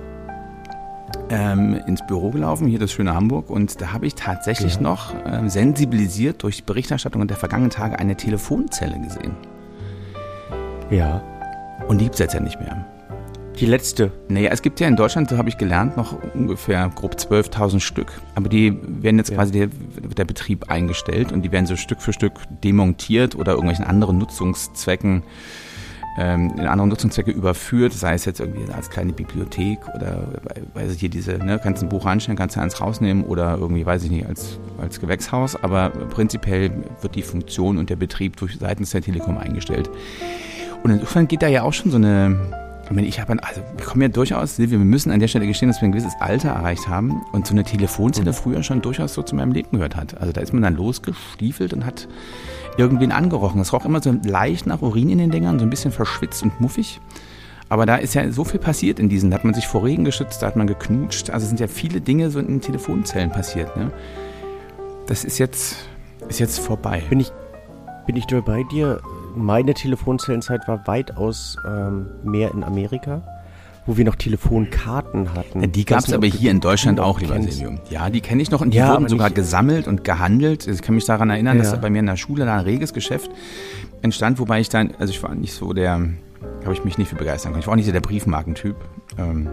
ähm, 1.30 1.80
ins 1.86 2.06
Büro 2.06 2.30
gelaufen, 2.30 2.66
hier 2.66 2.78
das 2.78 2.92
schöne 2.92 3.14
Hamburg, 3.14 3.50
und 3.50 3.80
da 3.80 3.92
habe 3.92 4.06
ich 4.06 4.14
tatsächlich 4.14 4.76
ja. 4.76 4.82
noch 4.82 5.14
ähm, 5.26 5.48
sensibilisiert 5.48 6.42
durch 6.42 6.64
Berichterstattung 6.64 7.26
der 7.26 7.36
vergangenen 7.36 7.70
Tage 7.70 7.98
eine 7.98 8.16
Telefonzelle 8.16 8.98
gesehen. 9.00 9.32
Ja. 10.90 11.22
Und 11.86 11.98
die 11.98 12.04
gibt 12.04 12.14
es 12.14 12.20
jetzt 12.20 12.34
ja 12.34 12.40
nicht 12.40 12.60
mehr. 12.60 12.84
Die 13.60 13.66
letzte. 13.66 14.12
Naja, 14.28 14.50
es 14.52 14.62
gibt 14.62 14.78
ja 14.78 14.86
in 14.86 14.94
Deutschland, 14.94 15.30
so 15.30 15.36
habe 15.36 15.48
ich 15.48 15.58
gelernt, 15.58 15.96
noch 15.96 16.16
ungefähr 16.34 16.88
grob 16.94 17.14
12.000 17.14 17.80
Stück. 17.80 18.12
Aber 18.36 18.48
die 18.48 18.78
werden 19.02 19.18
jetzt 19.18 19.30
ja. 19.30 19.36
quasi 19.36 19.50
der, 19.50 19.68
der, 20.16 20.24
Betrieb 20.24 20.70
eingestellt 20.70 21.32
und 21.32 21.42
die 21.42 21.50
werden 21.50 21.66
so 21.66 21.74
Stück 21.74 22.00
für 22.00 22.12
Stück 22.12 22.34
demontiert 22.62 23.34
oder 23.34 23.52
irgendwelchen 23.52 23.84
anderen 23.84 24.18
Nutzungszwecken, 24.18 25.24
ähm, 26.18 26.52
in 26.56 26.66
andere 26.66 26.86
Nutzungszwecke 26.86 27.32
überführt, 27.32 27.92
sei 27.94 28.14
es 28.14 28.26
jetzt 28.26 28.38
irgendwie 28.38 28.70
als 28.72 28.90
kleine 28.90 29.12
Bibliothek 29.12 29.80
oder, 29.92 30.28
weiß 30.74 30.92
ich 30.92 31.00
hier 31.00 31.08
diese, 31.08 31.32
ne, 31.38 31.58
kannst 31.60 31.82
ein 31.82 31.88
Buch 31.88 32.06
reinstellen, 32.06 32.38
kannst 32.38 32.54
du 32.54 32.60
eins 32.60 32.80
rausnehmen 32.80 33.24
oder 33.24 33.58
irgendwie, 33.58 33.84
weiß 33.84 34.04
ich 34.04 34.10
nicht, 34.10 34.26
als, 34.26 34.60
als 34.80 35.00
Gewächshaus. 35.00 35.60
Aber 35.60 35.90
prinzipiell 35.90 36.70
wird 37.00 37.16
die 37.16 37.22
Funktion 37.22 37.78
und 37.78 37.90
der 37.90 37.96
Betrieb 37.96 38.36
durch 38.36 38.56
seitens 38.60 38.90
der 38.90 39.02
Telekom 39.02 39.36
eingestellt. 39.36 39.90
Und 40.84 40.92
insofern 40.92 41.26
geht 41.26 41.42
da 41.42 41.48
ja 41.48 41.62
auch 41.62 41.72
schon 41.72 41.90
so 41.90 41.96
eine 41.96 42.67
ich 42.88 42.94
meine, 42.94 43.06
ich 43.06 43.20
habe, 43.20 43.36
also 43.42 43.60
wir 43.76 43.84
kommen 43.84 44.00
ja 44.00 44.08
durchaus, 44.08 44.56
Silvia, 44.56 44.78
wir 44.78 44.84
müssen 44.86 45.10
an 45.10 45.20
der 45.20 45.28
Stelle 45.28 45.46
gestehen, 45.46 45.68
dass 45.68 45.82
wir 45.82 45.88
ein 45.88 45.92
gewisses 45.92 46.14
Alter 46.20 46.50
erreicht 46.50 46.88
haben 46.88 47.22
und 47.32 47.46
so 47.46 47.52
eine 47.52 47.62
Telefonzelle 47.62 48.30
mhm. 48.30 48.34
früher 48.34 48.62
schon 48.62 48.80
durchaus 48.80 49.12
so 49.12 49.22
zu 49.22 49.36
meinem 49.36 49.52
Leben 49.52 49.72
gehört 49.72 49.94
hat. 49.94 50.18
Also 50.18 50.32
da 50.32 50.40
ist 50.40 50.54
man 50.54 50.62
dann 50.62 50.74
losgestiefelt 50.74 51.74
und 51.74 51.84
hat 51.84 52.08
irgendwen 52.78 53.12
angerochen. 53.12 53.60
Es 53.60 53.74
roch 53.74 53.84
immer 53.84 54.02
so 54.02 54.14
leicht 54.24 54.66
nach 54.66 54.80
Urin 54.80 55.10
in 55.10 55.18
den 55.18 55.30
Dingern, 55.30 55.58
so 55.58 55.66
ein 55.66 55.70
bisschen 55.70 55.92
verschwitzt 55.92 56.42
und 56.42 56.60
muffig. 56.62 56.98
Aber 57.68 57.84
da 57.84 57.96
ist 57.96 58.14
ja 58.14 58.30
so 58.32 58.44
viel 58.44 58.60
passiert 58.60 58.98
in 58.98 59.10
diesen. 59.10 59.30
Da 59.30 59.36
hat 59.36 59.44
man 59.44 59.52
sich 59.52 59.66
vor 59.66 59.84
Regen 59.84 60.04
geschützt, 60.04 60.40
da 60.40 60.46
hat 60.46 60.56
man 60.56 60.66
geknutscht. 60.66 61.28
Also 61.28 61.46
sind 61.46 61.60
ja 61.60 61.66
viele 61.66 62.00
Dinge 62.00 62.30
so 62.30 62.38
in 62.38 62.62
Telefonzellen 62.62 63.30
passiert. 63.30 63.76
Ne? 63.76 63.92
Das 65.06 65.24
ist 65.24 65.36
jetzt, 65.36 65.76
ist 66.28 66.38
jetzt 66.38 66.58
vorbei. 66.58 67.02
Bin 67.10 67.20
ich, 67.20 67.30
bin 68.06 68.16
ich 68.16 68.26
da 68.26 68.40
bei 68.40 68.62
dir? 68.62 69.02
Meine 69.34 69.74
Telefonzellenzeit 69.74 70.66
war 70.68 70.86
weitaus 70.86 71.56
ähm, 71.66 72.06
mehr 72.22 72.52
in 72.52 72.64
Amerika 72.64 73.22
wo 73.88 73.96
wir 73.96 74.04
noch 74.04 74.16
Telefonkarten 74.16 75.32
hatten. 75.32 75.72
Die 75.72 75.86
gab 75.86 76.00
es 76.00 76.12
aber 76.12 76.26
hier 76.26 76.50
in 76.50 76.60
Deutschland 76.60 77.00
auch, 77.00 77.20
lieber 77.20 77.40
Silvio. 77.40 77.78
Ja, 77.88 78.10
die 78.10 78.20
kenne 78.20 78.42
ich 78.42 78.50
noch 78.50 78.60
und 78.60 78.74
die 78.74 78.76
ja, 78.76 78.92
wurden 78.92 79.08
sogar 79.08 79.30
gesammelt 79.30 79.88
und 79.88 80.04
gehandelt. 80.04 80.66
Ich 80.66 80.82
kann 80.82 80.94
mich 80.94 81.06
daran 81.06 81.30
erinnern, 81.30 81.56
ja. 81.56 81.62
dass 81.62 81.80
bei 81.80 81.88
mir 81.88 82.00
in 82.00 82.06
der 82.06 82.18
Schule 82.18 82.44
da 82.44 82.58
ein 82.58 82.64
reges 82.64 82.92
Geschäft 82.92 83.30
entstand, 84.02 84.38
wobei 84.38 84.60
ich 84.60 84.68
dann, 84.68 84.92
also 84.98 85.10
ich 85.10 85.22
war 85.22 85.34
nicht 85.34 85.54
so 85.54 85.72
der, 85.72 85.92
habe 85.94 86.72
ich 86.74 86.84
mich 86.84 86.98
nicht 86.98 87.08
für 87.08 87.16
begeistern 87.16 87.52
können. 87.52 87.62
Ich 87.62 87.66
war 87.66 87.72
auch 87.72 87.76
nicht 87.76 87.86
so 87.86 87.92
der 87.92 88.02
Briefmarkentyp. 88.02 88.76
Ähm, 89.16 89.48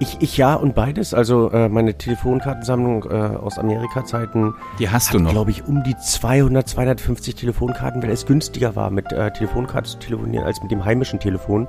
ich, 0.00 0.16
ich 0.20 0.36
ja 0.36 0.54
und 0.54 0.74
beides. 0.74 1.14
Also 1.14 1.50
äh, 1.50 1.68
meine 1.68 1.94
Telefonkartensammlung 1.94 3.04
äh, 3.04 3.14
aus 3.36 3.58
Amerika-Zeiten. 3.58 4.54
Die 4.78 4.88
hast 4.88 5.14
du 5.14 5.20
noch? 5.20 5.30
glaube 5.30 5.50
ich, 5.50 5.66
um 5.66 5.84
die 5.84 5.96
200, 5.96 6.66
250 6.66 7.34
Telefonkarten, 7.34 8.02
weil 8.02 8.10
es 8.10 8.26
günstiger 8.26 8.74
war, 8.74 8.90
mit 8.90 9.12
äh, 9.12 9.30
Telefonkarte 9.30 9.90
zu 9.90 9.98
telefonieren, 9.98 10.44
als 10.44 10.62
mit 10.62 10.72
dem 10.72 10.84
heimischen 10.84 11.20
Telefon. 11.20 11.68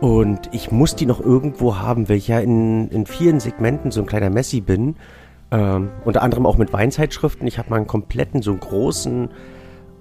Und 0.00 0.50
ich 0.52 0.72
muss 0.72 0.96
die 0.96 1.06
noch 1.06 1.20
irgendwo 1.20 1.78
haben, 1.78 2.08
weil 2.08 2.16
ich 2.16 2.28
ja 2.28 2.40
in, 2.40 2.88
in 2.88 3.06
vielen 3.06 3.38
Segmenten 3.38 3.92
so 3.92 4.00
ein 4.00 4.06
kleiner 4.06 4.30
Messi 4.30 4.60
bin. 4.60 4.96
Ähm, 5.52 5.90
unter 6.04 6.22
anderem 6.22 6.46
auch 6.46 6.58
mit 6.58 6.72
Weinzeitschriften. 6.72 7.46
Ich 7.46 7.58
habe 7.58 7.70
mal 7.70 7.76
einen 7.76 7.86
kompletten, 7.86 8.42
so 8.42 8.50
einen 8.50 8.60
großen 8.60 9.30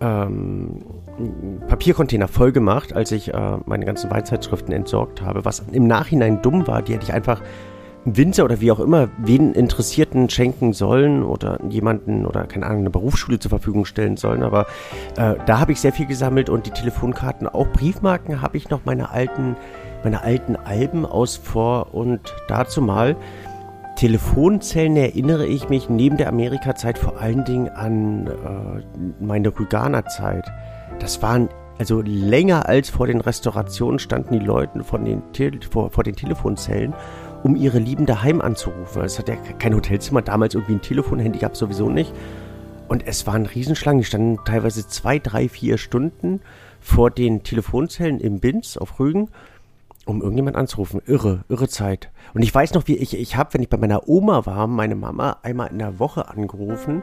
ähm, 0.04 0.84
Papiercontainer 1.68 2.28
voll 2.28 2.52
gemacht, 2.52 2.94
als 2.94 3.12
ich 3.12 3.34
äh, 3.34 3.58
meine 3.66 3.86
ganzen 3.86 4.12
Weinzeitschriften 4.12 4.74
entsorgt 4.74 5.22
habe. 5.22 5.46
Was 5.46 5.64
im 5.72 5.88
Nachhinein 5.88 6.42
dumm 6.42 6.68
war, 6.68 6.82
die 6.82 6.94
hätte 6.94 7.06
ich 7.06 7.14
einfach 7.14 7.42
Winzer 8.06 8.44
oder 8.44 8.60
wie 8.60 8.72
auch 8.72 8.82
immer, 8.82 9.08
wen 9.18 9.54
Interessierten 9.54 10.30
schenken 10.30 10.74
sollen 10.74 11.24
oder 11.24 11.60
jemanden 11.70 12.26
oder 12.26 12.44
keine 12.46 12.66
Ahnung, 12.66 12.82
eine 12.82 12.90
Berufsschule 12.90 13.40
zur 13.40 13.50
Verfügung 13.50 13.86
stellen 13.86 14.18
sollen. 14.18 14.44
Aber 14.44 14.68
äh, 15.16 15.36
da 15.46 15.60
habe 15.60 15.72
ich 15.72 15.80
sehr 15.80 15.94
viel 15.94 16.06
gesammelt 16.06 16.50
und 16.50 16.66
die 16.66 16.72
Telefonkarten, 16.72 17.48
auch 17.48 17.68
Briefmarken 17.68 18.42
habe 18.42 18.58
ich 18.58 18.70
noch 18.70 18.82
meine 18.84 19.12
alten 19.12 19.56
meine 20.04 20.22
alten 20.22 20.58
Alben 20.58 21.06
aus 21.06 21.38
vor 21.38 21.94
und 21.94 22.20
dazu 22.50 22.82
mal. 22.82 23.16
Telefonzellen 23.96 24.96
erinnere 24.98 25.46
ich 25.46 25.70
mich 25.70 25.90
neben 25.90 26.18
der 26.18 26.30
Amerika-Zeit 26.30 26.98
vor 26.98 27.20
allen 27.20 27.46
Dingen 27.46 27.70
an 27.70 28.28
äh, 28.28 29.24
meine 29.24 29.58
Rüganer-Zeit. 29.58 30.52
Das 31.00 31.22
waren 31.22 31.50
also 31.78 32.02
länger 32.02 32.68
als 32.70 32.90
vor 32.90 33.08
den 33.08 33.22
Restaurationen 33.22 34.00
standen 34.00 34.40
die 34.40 34.46
Leute 34.46 34.84
von 34.84 35.06
den 35.06 35.24
vor, 35.70 35.90
vor 35.90 36.04
den 36.04 36.16
Telefonzellen, 36.16 36.94
um 37.44 37.56
ihre 37.56 37.80
Lieben 37.80 38.06
daheim 38.06 38.42
anzurufen. 38.42 39.04
Es 39.04 39.18
hat 39.18 39.28
ja 39.28 39.36
kein 39.36 39.76
Hotelzimmer, 39.76 40.22
damals 40.22 40.54
irgendwie 40.54 40.74
ein 40.74 40.82
Telefon, 40.82 41.20
Handy 41.20 41.40
gab 41.40 41.54
es 41.54 41.60
sowieso 41.60 41.90
nicht. 41.90 42.14
Und 42.88 43.08
es 43.08 43.26
waren 43.26 43.46
Riesenschlangen, 43.46 44.02
die 44.02 44.06
standen 44.06 44.38
teilweise 44.46 44.88
zwei, 44.88 45.18
drei, 45.18 45.50
vier 45.50 45.78
Stunden 45.78 46.42
vor 46.80 47.10
den 47.10 47.44
Telefonzellen 47.44 48.20
im 48.20 48.40
Binz 48.40 48.78
auf 48.78 49.00
Rügen 49.00 49.30
um 50.06 50.22
irgendjemand 50.22 50.56
anzurufen. 50.56 51.02
Irre, 51.06 51.44
irre 51.50 51.68
Zeit. 51.68 52.12
Und 52.34 52.42
ich 52.42 52.54
weiß 52.54 52.74
noch, 52.74 52.88
wie 52.88 52.98
ich, 52.98 53.18
ich 53.18 53.36
habe, 53.38 53.54
wenn 53.54 53.62
ich 53.62 53.70
bei 53.70 53.78
meiner 53.78 54.08
Oma 54.08 54.46
war, 54.46 54.68
meine 54.68 54.96
Mama 54.96 55.38
einmal 55.44 55.70
in 55.70 55.80
der 55.80 56.00
Woche 56.00 56.28
angerufen, 56.30 57.02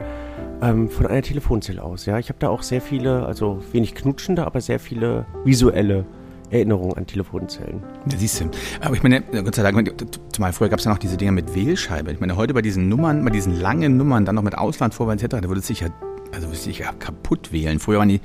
ähm, 0.62 0.88
von 0.88 1.06
einer 1.06 1.22
Telefonzelle 1.22 1.82
aus. 1.82 2.06
Ja, 2.06 2.18
ich 2.18 2.28
habe 2.28 2.38
da 2.38 2.48
auch 2.48 2.62
sehr 2.62 2.80
viele, 2.80 3.24
also 3.26 3.60
wenig 3.72 3.94
knutschende, 3.94 4.46
aber 4.46 4.60
sehr 4.60 4.78
viele 4.78 5.26
visuelle 5.44 6.04
Erinnerungen 6.50 6.96
an 6.96 7.06
Telefonzellen. 7.06 7.82
Da 8.06 8.16
siehst 8.16 8.40
du. 8.40 8.50
Aber 8.80 8.94
ich 8.94 9.02
meine, 9.02 9.22
Gott 9.22 9.54
sei 9.54 9.62
Dank, 9.62 9.94
zumal 10.32 10.52
früher 10.52 10.68
gab 10.68 10.80
es 10.80 10.84
ja 10.84 10.90
noch 10.90 10.98
diese 10.98 11.16
Dinger 11.16 11.32
mit 11.32 11.54
Wählscheibe. 11.54 12.10
Ich 12.12 12.20
meine, 12.20 12.36
heute 12.36 12.54
bei 12.54 12.62
diesen 12.62 12.88
Nummern, 12.88 13.24
bei 13.24 13.30
diesen 13.30 13.60
langen 13.60 13.96
Nummern, 13.96 14.24
dann 14.24 14.34
noch 14.34 14.42
mit 14.42 14.58
Auslandvorwahl 14.58 15.14
etc., 15.14 15.28
da 15.28 15.44
würde 15.44 15.60
es 15.60 15.66
sich 15.66 15.80
ja 15.80 15.88
also 16.32 16.48
würde 16.48 16.58
sich 16.58 16.78
ja 16.78 16.92
kaputt 16.92 17.52
wählen. 17.52 17.78
Früher 17.78 17.98
waren 17.98 18.08
die 18.08 18.20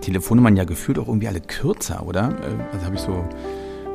Telefonnummern 0.00 0.56
ja 0.56 0.64
gefühlt 0.64 0.98
auch 0.98 1.08
irgendwie 1.08 1.28
alle 1.28 1.40
kürzer, 1.40 2.06
oder? 2.06 2.30
Äh, 2.40 2.74
also 2.74 2.86
habe 2.86 2.94
ich 2.94 3.00
so 3.00 3.24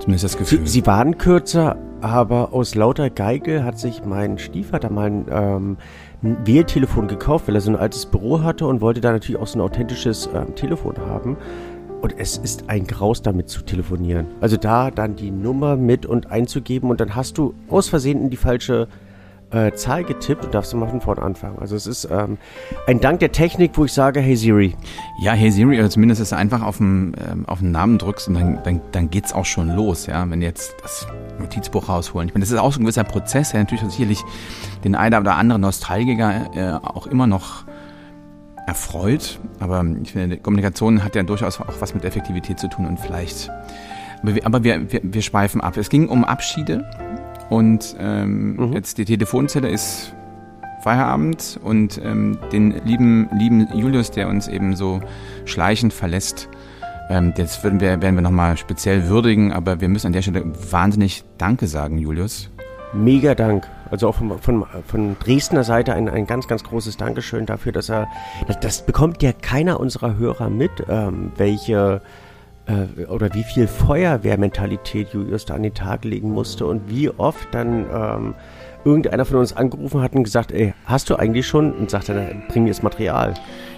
Zumindest 0.03 0.25
das 0.25 0.38
Gefühl. 0.38 0.60
Sie, 0.65 0.81
sie, 0.81 0.86
waren 0.86 1.17
kürzer, 1.17 1.77
aber 2.01 2.51
aus 2.51 2.75
lauter 2.75 3.10
Geige 3.10 3.63
hat 3.63 3.79
sich 3.79 4.03
mein 4.03 4.38
Stiefvater 4.38 4.89
mal 4.89 5.10
ein, 5.10 5.25
ähm, 5.31 5.77
ein 6.22 6.45
Wähltelefon 6.45 7.07
gekauft, 7.07 7.48
weil 7.48 7.55
er 7.55 7.62
so 7.62 7.72
ein 7.72 7.77
altes 7.77 8.05
Büro 8.07 8.41
hatte 8.41 8.67
und 8.67 8.81
wollte 8.81 9.00
da 9.00 9.13
natürlich 9.13 9.39
auch 9.39 9.48
so 9.48 9.57
ein 9.57 9.62
authentisches 9.62 10.29
ähm, 10.36 10.55
Telefon 10.55 10.98
haben. 10.98 11.38
Und 12.01 12.15
es 12.17 12.36
ist 12.36 12.65
ein 12.67 12.86
Graus, 12.86 13.22
damit 13.22 13.48
zu 13.48 13.62
telefonieren. 13.62 14.25
Also 14.41 14.57
da 14.57 14.91
dann 14.91 15.15
die 15.15 15.31
Nummer 15.31 15.77
mit 15.77 16.05
und 16.05 16.29
einzugeben 16.29 16.89
und 16.89 17.00
dann 17.00 17.15
hast 17.15 17.38
du 17.38 17.53
aus 17.69 17.88
Versehen 17.88 18.19
in 18.19 18.29
die 18.29 18.36
falsche 18.36 18.89
äh, 19.53 19.74
Zahl 19.74 20.03
getippt 20.03 20.45
und 20.45 20.53
darfst 20.53 20.74
du 20.74 20.77
mal 20.77 20.89
von 20.89 21.01
vorne 21.01 21.22
anfangen. 21.22 21.57
Also 21.60 21.75
es 21.75 21.88
ist 21.88 22.07
ähm, 22.12 22.38
ein 22.88 23.00
Dank 23.00 23.19
der 23.19 23.31
Technik, 23.31 23.72
wo 23.75 23.86
ich 23.86 23.93
sage, 23.93 24.19
hey 24.19 24.36
Siri. 24.36 24.75
Ja, 25.19 25.33
hey 25.33 25.51
Siri, 25.51 25.79
oder 25.79 25.89
zumindest, 25.89 26.22
dass 26.22 26.29
du 26.29 26.38
einfach 26.38 26.62
auf 26.62 26.77
den, 26.77 27.15
ähm, 27.29 27.45
auf 27.48 27.60
den 27.60 27.72
Namen 27.72 27.98
drückst 27.98 28.27
und 28.27 28.33
dann, 28.36 28.60
dann, 28.63 28.81
dann 28.91 29.10
geht's 29.10 29.33
auch 29.33 29.45
schon 29.45 29.69
los, 29.69 30.07
ja. 30.07 30.29
Wenn 30.29 30.41
jetzt 30.41 30.75
das 30.81 31.07
Notizbuch 31.39 31.89
rausholen. 31.89 32.29
Ich 32.29 32.33
meine, 32.33 32.43
das 32.43 32.51
ist 32.51 32.57
auch 32.57 32.72
so 32.72 32.79
ein 32.79 32.83
gewisser 32.83 33.03
Prozess, 33.03 33.51
der 33.51 33.62
natürlich 33.62 33.83
sicherlich 33.83 34.24
den 34.83 34.95
einen 34.95 35.19
oder 35.19 35.36
anderen 35.36 35.62
Nostalgiker 35.62 36.50
äh, 36.55 36.86
auch 36.86 37.07
immer 37.07 37.27
noch 37.27 37.65
erfreut. 38.65 39.39
Aber 39.60 39.86
ich 40.01 40.13
finde, 40.13 40.38
Kommunikation 40.38 41.03
hat 41.03 41.15
ja 41.15 41.24
durchaus 41.24 41.60
auch 41.60 41.79
was 41.79 41.93
mit 41.93 42.05
Effektivität 42.05 42.60
zu 42.60 42.67
tun 42.67 42.86
und 42.86 43.00
vielleicht. 43.00 43.50
Aber 44.22 44.36
wir, 44.36 44.45
aber 44.45 44.63
wir, 44.63 44.91
wir, 44.91 45.01
wir 45.03 45.22
schweifen 45.22 45.62
ab. 45.62 45.75
Es 45.77 45.89
ging 45.89 46.07
um 46.07 46.24
Abschiede 46.24 46.86
und 47.53 47.95
ähm, 48.00 48.55
mhm. 48.55 48.74
jetzt 48.74 48.98
die 48.98 49.05
Telefonzelle 49.05 49.69
ist 49.69 50.12
Feierabend 50.81 51.60
und 51.63 52.01
ähm, 52.03 52.39
den 52.51 52.72
lieben, 52.83 53.29
lieben 53.38 53.67
Julius, 53.75 54.10
der 54.10 54.27
uns 54.27 54.48
eben 54.48 54.75
so 54.75 55.01
schleichend 55.45 55.93
verlässt, 55.93 56.50
ähm, 57.12 57.31
das 57.38 57.63
würden 57.63 57.79
wir, 57.79 58.01
werden 58.01 58.15
wir 58.15 58.24
nochmal 58.24 58.57
speziell 58.57 59.07
würdigen, 59.07 59.53
aber 59.53 59.81
wir 59.81 59.88
müssen 59.88 60.07
an 60.07 60.13
der 60.13 60.24
Stelle 60.24 60.43
wahnsinnig 60.72 61.25
Danke 61.38 61.67
sagen, 61.67 62.00
Julius. 62.00 62.50
Mega 62.91 63.36
Dank. 63.36 63.69
Also 63.91 64.07
auch 64.07 64.15
von, 64.15 64.39
von, 64.39 64.65
von 64.88 65.15
Dresdner 65.19 65.63
Seite 65.63 65.93
ein, 65.93 66.10
ein 66.10 66.25
ganz, 66.25 66.48
ganz 66.48 66.63
großes 66.63 66.98
Dankeschön 66.98 67.45
dafür, 67.45 67.72
dass 67.72 67.88
er, 67.88 68.07
das, 68.48 68.60
das 68.62 68.86
bekommt 68.88 69.22
ja 69.22 69.31
keiner 69.31 69.79
unserer 69.79 70.17
Hörer 70.17 70.50
mit, 70.50 70.72
ähm, 70.89 71.31
welche 71.38 72.01
äh, 72.65 73.05
oder 73.05 73.34
wie 73.34 73.43
viel 73.43 73.67
Feuerwehrmentalität 73.67 75.10
Julius 75.10 75.46
da 75.46 75.55
an 75.55 75.63
den 75.63 75.74
Tag 75.74 76.05
legen 76.05 76.32
musste 76.32 76.65
und 76.65 76.89
wie 76.89 77.10
oft 77.10 77.53
dann 77.53 77.86
ähm, 77.93 78.36
irgendeiner 78.86 79.25
von 79.25 79.38
uns 79.38 79.55
angerufen 79.55 80.01
hat 80.01 80.13
und 80.13 80.24
gesagt, 80.24 80.51
ey, 80.51 80.74
hast 80.86 81.10
du 81.10 81.15
eigentlich 81.15 81.48
schon? 81.48 81.74
Und 81.74 81.89
sagte, 81.89 82.13
dann 82.13 82.43
bring 82.48 82.63
mir 82.63 82.70
das 82.70 82.84
Material. 82.84 83.34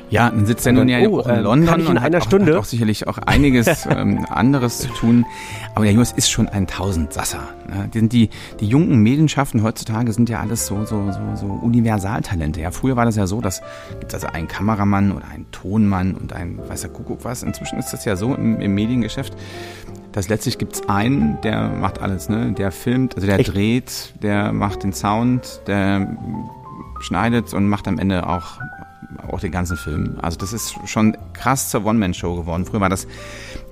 Ja, 0.09 0.29
dann 0.29 0.45
sitzt 0.45 0.65
er 0.65 0.73
nun 0.73 0.87
ja 0.87 0.99
oh, 1.07 1.19
auch 1.19 1.27
in 1.27 1.35
äh, 1.35 1.39
London 1.41 1.79
in 1.79 1.87
und 1.87 1.97
einer 1.97 2.17
hat, 2.17 2.25
Stunde. 2.25 2.51
Auch, 2.51 2.57
hat 2.57 2.61
auch 2.61 2.65
sicherlich 2.65 3.07
auch 3.07 3.17
einiges 3.17 3.85
ähm, 3.89 4.25
anderes 4.29 4.79
zu 4.79 4.87
tun. 4.89 5.25
Aber 5.73 5.85
der 5.85 5.93
Jungs 5.93 6.11
ist 6.11 6.29
schon 6.29 6.47
ein 6.47 6.67
Tausendsasser. 6.67 7.47
Ne? 7.67 7.89
Die, 7.93 8.07
die, 8.07 8.29
die 8.59 8.67
jungen 8.67 8.99
Medienschaften 8.99 9.63
heutzutage 9.63 10.11
sind 10.13 10.29
ja 10.29 10.39
alles 10.39 10.67
so, 10.67 10.85
so, 10.85 11.11
so, 11.11 11.19
so 11.35 11.45
Universaltalente. 11.47 12.61
Ja, 12.61 12.71
früher 12.71 12.95
war 12.95 13.05
das 13.05 13.15
ja 13.15 13.27
so, 13.27 13.41
dass 13.41 13.61
gibt 13.99 14.13
also 14.13 14.27
einen 14.27 14.47
Kameramann 14.47 15.11
oder 15.11 15.25
einen 15.27 15.49
Tonmann 15.51 16.15
und 16.15 16.33
ein 16.33 16.59
weißer 16.67 16.89
Kuckuck 16.89 17.23
was. 17.23 17.43
Inzwischen 17.43 17.79
ist 17.79 17.91
das 17.91 18.05
ja 18.05 18.15
so 18.15 18.35
im, 18.35 18.59
im 18.61 18.75
Mediengeschäft, 18.75 19.33
dass 20.11 20.29
letztlich 20.29 20.57
gibt's 20.57 20.87
einen, 20.87 21.39
der 21.41 21.69
macht 21.69 22.01
alles, 22.01 22.29
ne? 22.29 22.53
Der 22.53 22.71
filmt, 22.71 23.15
also 23.15 23.27
der 23.27 23.39
Echt? 23.39 23.53
dreht, 23.53 24.13
der 24.21 24.53
macht 24.53 24.83
den 24.83 24.93
Sound, 24.93 25.61
der 25.67 26.15
schneidet 27.01 27.53
und 27.53 27.67
macht 27.67 27.87
am 27.87 27.99
Ende 27.99 28.27
auch 28.27 28.59
auch 29.19 29.39
den 29.39 29.51
ganzen 29.51 29.77
Film. 29.77 30.17
Also 30.21 30.37
das 30.37 30.53
ist 30.53 30.75
schon 30.85 31.17
krass 31.33 31.69
zur 31.69 31.85
One-Man-Show 31.85 32.35
geworden. 32.35 32.65
Früher 32.65 32.81
war 32.81 32.89
das 32.89 33.07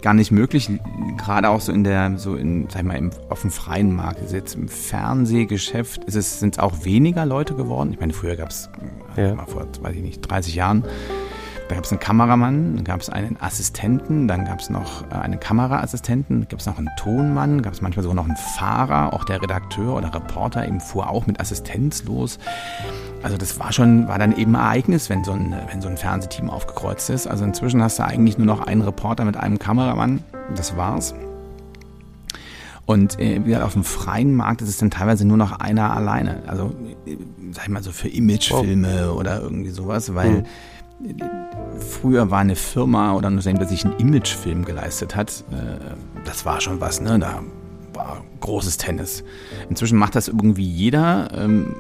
gar 0.01 0.13
nicht 0.13 0.31
möglich, 0.31 0.69
gerade 1.17 1.49
auch 1.49 1.61
so 1.61 1.71
in 1.71 1.83
der, 1.83 2.17
so 2.17 2.35
in, 2.35 2.67
sag 2.69 2.81
ich 2.81 2.87
mal, 2.87 2.97
im, 2.97 3.11
auf 3.29 3.41
dem 3.41 3.51
freien 3.51 3.95
Markt. 3.95 4.21
Also 4.21 4.35
jetzt 4.35 4.55
im 4.55 4.67
Fernsehgeschäft 4.67 6.03
ist 6.03 6.15
es, 6.15 6.39
sind 6.39 6.55
es 6.55 6.59
auch 6.59 6.85
weniger 6.85 7.25
Leute 7.25 7.55
geworden. 7.55 7.93
Ich 7.93 7.99
meine, 7.99 8.13
früher 8.13 8.35
gab 8.35 8.49
es, 8.49 8.69
ja. 9.15 9.35
vor, 9.45 9.65
weiß 9.81 9.95
ich 9.95 10.01
nicht, 10.01 10.21
30 10.21 10.55
Jahren, 10.55 10.83
da 11.69 11.75
gab 11.75 11.85
es 11.85 11.91
einen 11.91 12.01
Kameramann, 12.01 12.75
dann 12.75 12.83
gab 12.83 12.99
es 12.99 13.09
einen 13.09 13.37
Assistenten, 13.39 14.27
dann 14.27 14.45
gab 14.45 14.59
es 14.59 14.69
noch 14.69 15.09
äh, 15.09 15.15
einen 15.15 15.39
Kameraassistenten, 15.39 16.47
gab 16.49 16.59
es 16.59 16.65
noch 16.65 16.77
einen 16.77 16.89
Tonmann, 16.99 17.61
gab 17.61 17.73
es 17.73 17.81
manchmal 17.81 18.03
sogar 18.03 18.15
noch 18.15 18.25
einen 18.27 18.35
Fahrer, 18.35 19.13
auch 19.13 19.23
der 19.23 19.41
Redakteur 19.41 19.95
oder 19.95 20.13
Reporter 20.13 20.67
eben 20.67 20.81
fuhr 20.81 21.09
auch 21.09 21.25
mit 21.25 21.39
Assistenz 21.39 22.03
los. 22.03 22.37
Also 23.23 23.37
das 23.37 23.59
war 23.59 23.71
schon, 23.71 24.07
war 24.07 24.19
dann 24.19 24.35
eben 24.37 24.55
ein 24.55 24.61
Ereignis, 24.61 25.09
wenn 25.09 25.23
so 25.23 25.31
ein, 25.31 25.55
wenn 25.71 25.81
so 25.81 25.87
ein 25.87 25.97
Fernsehteam 25.97 26.49
aufgekreuzt 26.49 27.09
ist. 27.09 27.25
Also 27.25 27.45
inzwischen 27.45 27.81
hast 27.81 27.99
du 27.99 28.03
eigentlich 28.03 28.37
nur 28.37 28.47
noch 28.47 28.59
einen 28.59 28.81
Reporter 28.81 29.25
mit 29.25 29.37
einem 29.37 29.59
Kameramann. 29.59 30.23
Das 30.55 30.75
war's. 30.75 31.15
Und 32.85 33.17
äh, 33.19 33.39
wie 33.39 33.45
gesagt, 33.45 33.63
auf 33.63 33.73
dem 33.73 33.85
freien 33.85 34.35
Markt 34.35 34.61
ist 34.61 34.67
es 34.67 34.77
dann 34.77 34.91
teilweise 34.91 35.25
nur 35.25 35.37
noch 35.37 35.53
einer 35.59 35.95
alleine. 35.95 36.43
Also, 36.47 36.75
äh, 37.05 37.15
sag 37.51 37.63
ich 37.63 37.69
mal 37.69 37.81
so 37.81 37.93
für 37.93 38.09
Imagefilme 38.09 39.11
oh. 39.11 39.19
oder 39.19 39.41
irgendwie 39.41 39.69
sowas, 39.69 40.13
weil 40.13 40.41
mhm. 40.41 40.45
Früher 41.79 42.31
war 42.31 42.39
eine 42.39 42.55
Firma 42.55 43.13
oder 43.13 43.29
ein 43.29 43.35
Unternehmen, 43.35 43.59
das 43.59 43.69
sich 43.69 43.83
einen 43.83 43.97
Imagefilm 43.97 44.63
geleistet 44.63 45.15
hat, 45.15 45.43
äh, 45.51 45.79
das 46.23 46.45
war 46.45 46.61
schon 46.61 46.79
was, 46.79 47.01
ne? 47.01 47.19
Da 47.19 47.41
war 47.93 48.23
großes 48.39 48.77
Tennis. 48.77 49.23
Inzwischen 49.69 49.97
macht 49.97 50.15
das 50.15 50.27
irgendwie 50.27 50.65
jeder 50.65 51.29
ähm, 51.35 51.75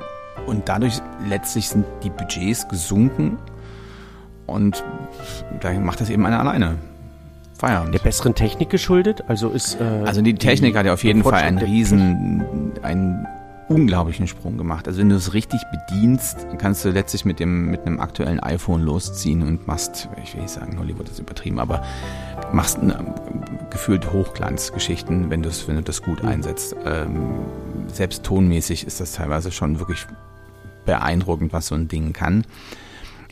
und 0.45 0.69
dadurch 0.69 1.01
letztlich 1.27 1.69
sind 1.69 1.85
die 2.03 2.09
Budgets 2.09 2.67
gesunken 2.67 3.37
und 4.45 4.83
da 5.61 5.71
macht 5.73 6.01
das 6.01 6.09
eben 6.09 6.25
einer 6.25 6.39
alleine. 6.39 6.75
Feierabend. 7.57 7.93
Der 7.93 7.99
besseren 7.99 8.35
Technik 8.35 8.69
geschuldet? 8.69 9.23
Also 9.27 9.49
ist. 9.49 9.79
Äh, 9.79 9.83
also 10.05 10.21
die 10.21 10.35
Technik 10.35 10.73
die 10.73 10.79
hat 10.79 10.85
ja 10.85 10.93
auf 10.93 11.03
jeden 11.03 11.23
Fall 11.23 11.35
einen 11.35 11.59
riesen, 11.59 12.73
einen 12.81 13.25
unglaublichen 13.69 14.27
Sprung 14.27 14.57
gemacht. 14.57 14.87
Also 14.87 14.99
wenn 14.99 15.09
du 15.09 15.15
es 15.15 15.33
richtig 15.33 15.61
bedienst, 15.71 16.45
kannst 16.57 16.83
du 16.83 16.89
letztlich 16.89 17.25
mit 17.25 17.39
dem 17.39 17.71
mit 17.71 17.85
einem 17.85 17.99
aktuellen 17.99 18.39
iPhone 18.41 18.81
losziehen 18.81 19.41
und 19.43 19.67
machst, 19.67 20.09
ich 20.23 20.33
will 20.33 20.41
nicht 20.41 20.53
sagen, 20.53 20.77
Hollywood 20.77 21.09
ist 21.09 21.19
übertrieben, 21.19 21.59
aber 21.59 21.83
machst 22.51 22.79
eine, 22.79 22.99
gefühlt 23.69 24.11
Hochglanzgeschichten, 24.11 25.29
wenn 25.29 25.41
du 25.41 25.49
es 25.49 25.67
wenn 25.67 25.75
du 25.75 25.83
das 25.83 26.01
gut 26.01 26.23
einsetzt. 26.23 26.75
Ähm, 26.85 27.35
selbst 27.87 28.23
tonmäßig 28.23 28.85
ist 28.85 28.99
das 28.99 29.13
teilweise 29.13 29.51
schon 29.51 29.79
wirklich 29.79 30.05
beeindruckend, 30.85 31.53
was 31.53 31.67
so 31.67 31.75
ein 31.75 31.87
Ding 31.87 32.13
kann. 32.13 32.45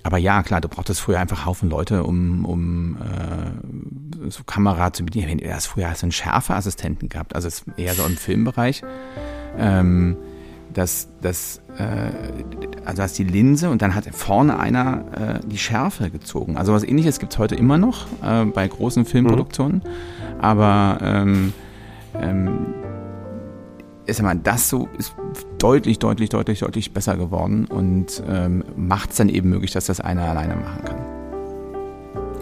Aber 0.04 0.18
ja, 0.18 0.42
klar, 0.42 0.62
du 0.62 0.68
brauchtest 0.68 1.00
früher 1.00 1.20
einfach 1.20 1.46
Haufen 1.46 1.70
Leute, 1.70 2.04
um, 2.04 2.46
um 2.46 2.98
äh, 2.98 4.30
so 4.30 4.44
Kamera 4.44 4.94
zu 4.94 5.06
bedienen. 5.06 5.40
Hast 5.52 5.68
früher 5.68 5.90
hast 5.90 6.02
du 6.02 6.06
einen 6.06 6.12
Schärfeassistenten 6.12 7.08
gehabt, 7.08 7.36
also 7.36 7.50
eher 7.78 7.94
so 7.94 8.04
im 8.04 8.18
Filmbereich. 8.18 8.82
Ähm, 9.58 10.18
dass, 10.74 11.10
dass 11.22 11.62
äh, 11.78 12.12
also 12.86 13.04
hast 13.04 13.18
die 13.18 13.24
Linse 13.24 13.70
und 13.70 13.82
dann 13.82 13.94
hat 13.94 14.06
vorne 14.14 14.58
einer 14.60 15.42
äh, 15.44 15.48
die 15.48 15.58
Schärfe 15.58 16.10
gezogen. 16.10 16.58
Also 16.58 16.74
was 16.74 16.84
ähnliches 16.84 17.20
gibt 17.20 17.34
es 17.34 17.40
heute 17.40 17.56
immer 17.56 17.78
noch 17.78 18.08
äh, 18.24 18.46
bei 18.46 18.68
großen 18.68 19.06
Filmproduktionen. 19.06 19.78
Mhm. 19.78 20.42
Aber 20.42 20.98
ähm, 21.02 21.54
ähm, 22.20 22.74
ist 24.06 24.22
mal, 24.22 24.36
das 24.36 24.70
so 24.70 24.88
ist 24.98 25.16
deutlich, 25.62 26.00
deutlich, 26.00 26.30
deutlich, 26.30 26.60
deutlich 26.60 26.92
besser 26.92 27.18
geworden 27.18 27.66
und 27.66 28.24
ähm, 28.28 28.64
macht 28.76 29.12
es 29.12 29.18
dann 29.18 29.30
eben 29.30 29.50
möglich, 29.50 29.72
dass 29.72 29.86
das 29.86 30.00
einer 30.00 30.24
alleine 30.24 30.56
machen 30.56 30.84
kann. 30.84 30.98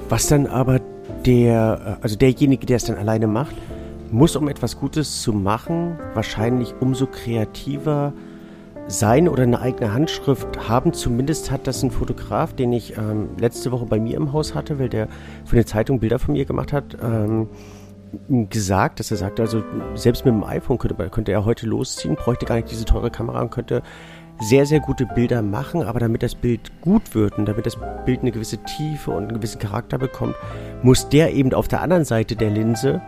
Was 0.07 0.27
dann 0.27 0.47
aber 0.47 0.79
der, 1.25 1.97
also 2.01 2.15
derjenige, 2.15 2.65
der 2.65 2.77
es 2.77 2.85
dann 2.85 2.97
alleine 2.97 3.27
macht, 3.27 3.55
muss, 4.11 4.35
um 4.35 4.47
etwas 4.47 4.79
Gutes 4.79 5.21
zu 5.21 5.33
machen, 5.33 5.97
wahrscheinlich 6.13 6.73
umso 6.79 7.05
kreativer 7.05 8.13
sein 8.87 9.27
oder 9.27 9.43
eine 9.43 9.59
eigene 9.59 9.93
Handschrift 9.93 10.67
haben. 10.67 10.93
Zumindest 10.93 11.51
hat 11.51 11.67
das 11.67 11.83
ein 11.83 11.91
Fotograf, 11.91 12.53
den 12.53 12.73
ich 12.73 12.97
ähm, 12.97 13.29
letzte 13.37 13.71
Woche 13.71 13.85
bei 13.85 13.99
mir 13.99 14.17
im 14.17 14.33
Haus 14.33 14.55
hatte, 14.55 14.79
weil 14.79 14.89
der 14.89 15.07
für 15.45 15.57
eine 15.57 15.65
Zeitung 15.65 15.99
Bilder 15.99 16.17
von 16.17 16.33
mir 16.33 16.45
gemacht 16.45 16.73
hat, 16.73 16.97
ähm, 17.03 17.47
gesagt, 18.49 18.99
dass 18.99 19.11
er 19.11 19.17
sagte, 19.17 19.41
also 19.41 19.63
selbst 19.95 20.25
mit 20.25 20.33
dem 20.33 20.43
iPhone 20.43 20.77
könnte, 20.77 21.09
könnte 21.09 21.31
er 21.31 21.45
heute 21.45 21.67
losziehen, 21.67 22.15
bräuchte 22.15 22.45
gar 22.45 22.55
nicht 22.55 22.71
diese 22.71 22.85
teure 22.85 23.11
Kamera 23.11 23.41
und 23.41 23.51
könnte 23.51 23.83
sehr, 24.39 24.65
sehr 24.65 24.79
gute 24.79 25.05
Bilder 25.05 25.41
machen, 25.41 25.83
aber 25.83 25.99
damit 25.99 26.23
das 26.23 26.33
Bild 26.33 26.71
gut 26.81 27.13
wird 27.13 27.37
und 27.37 27.45
damit 27.45 27.65
das 27.65 27.77
Bild 28.05 28.21
eine 28.21 28.31
gewisse 28.31 28.57
Tiefe 28.63 29.11
und 29.11 29.23
einen 29.23 29.33
gewissen 29.33 29.59
Charakter 29.59 29.97
bekommt, 29.97 30.35
muss 30.81 31.09
der 31.09 31.33
eben 31.33 31.53
auf 31.53 31.67
der 31.67 31.81
anderen 31.81 32.05
Seite 32.05 32.35
der 32.35 32.49
Linse 32.49 33.01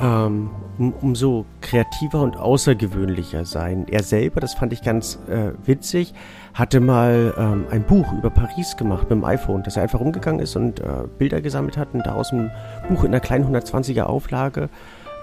ähm, 0.00 0.50
um, 0.78 0.92
umso 1.00 1.46
kreativer 1.60 2.20
und 2.20 2.36
außergewöhnlicher 2.36 3.44
sein. 3.44 3.86
Er 3.88 4.02
selber, 4.02 4.40
das 4.40 4.54
fand 4.54 4.72
ich 4.72 4.82
ganz 4.82 5.18
äh, 5.28 5.52
witzig, 5.64 6.14
hatte 6.54 6.80
mal 6.80 7.34
ähm, 7.36 7.66
ein 7.70 7.82
Buch 7.82 8.12
über 8.12 8.30
Paris 8.30 8.76
gemacht 8.76 9.02
mit 9.02 9.12
dem 9.12 9.24
iPhone, 9.24 9.62
dass 9.62 9.76
er 9.76 9.82
einfach 9.82 10.00
umgegangen 10.00 10.40
ist 10.40 10.56
und 10.56 10.80
äh, 10.80 10.84
Bilder 11.18 11.40
gesammelt 11.40 11.76
hat 11.76 11.88
und 11.94 12.06
daraus 12.06 12.32
ein 12.32 12.50
Buch 12.88 13.04
in 13.04 13.10
einer 13.10 13.20
kleinen 13.20 13.44
120er 13.54 14.02
Auflage 14.02 14.68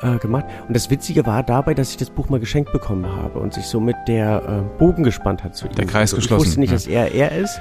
äh, 0.02 0.18
gemacht. 0.18 0.46
Und 0.68 0.76
das 0.76 0.90
Witzige 0.90 1.26
war 1.26 1.44
dabei, 1.44 1.74
dass 1.74 1.92
ich 1.92 1.98
das 1.98 2.10
Buch 2.10 2.30
mal 2.30 2.40
geschenkt 2.40 2.72
bekommen 2.72 3.06
habe 3.06 3.40
und 3.40 3.54
sich 3.54 3.66
somit 3.66 3.96
der 4.08 4.42
äh, 4.48 4.80
Bogen 4.80 5.04
gespannt 5.04 5.44
hat 5.44 5.56
zu 5.56 5.68
ihm. 5.68 5.76
Der 5.76 5.86
Kreis 5.86 6.14
also, 6.14 6.18
geschlossen. 6.18 6.42
Ich 6.42 6.48
wusste 6.48 6.60
nicht, 6.62 6.70
ja. 6.88 7.04
dass 7.04 7.14
er 7.14 7.14
er 7.14 7.38
ist. 7.38 7.60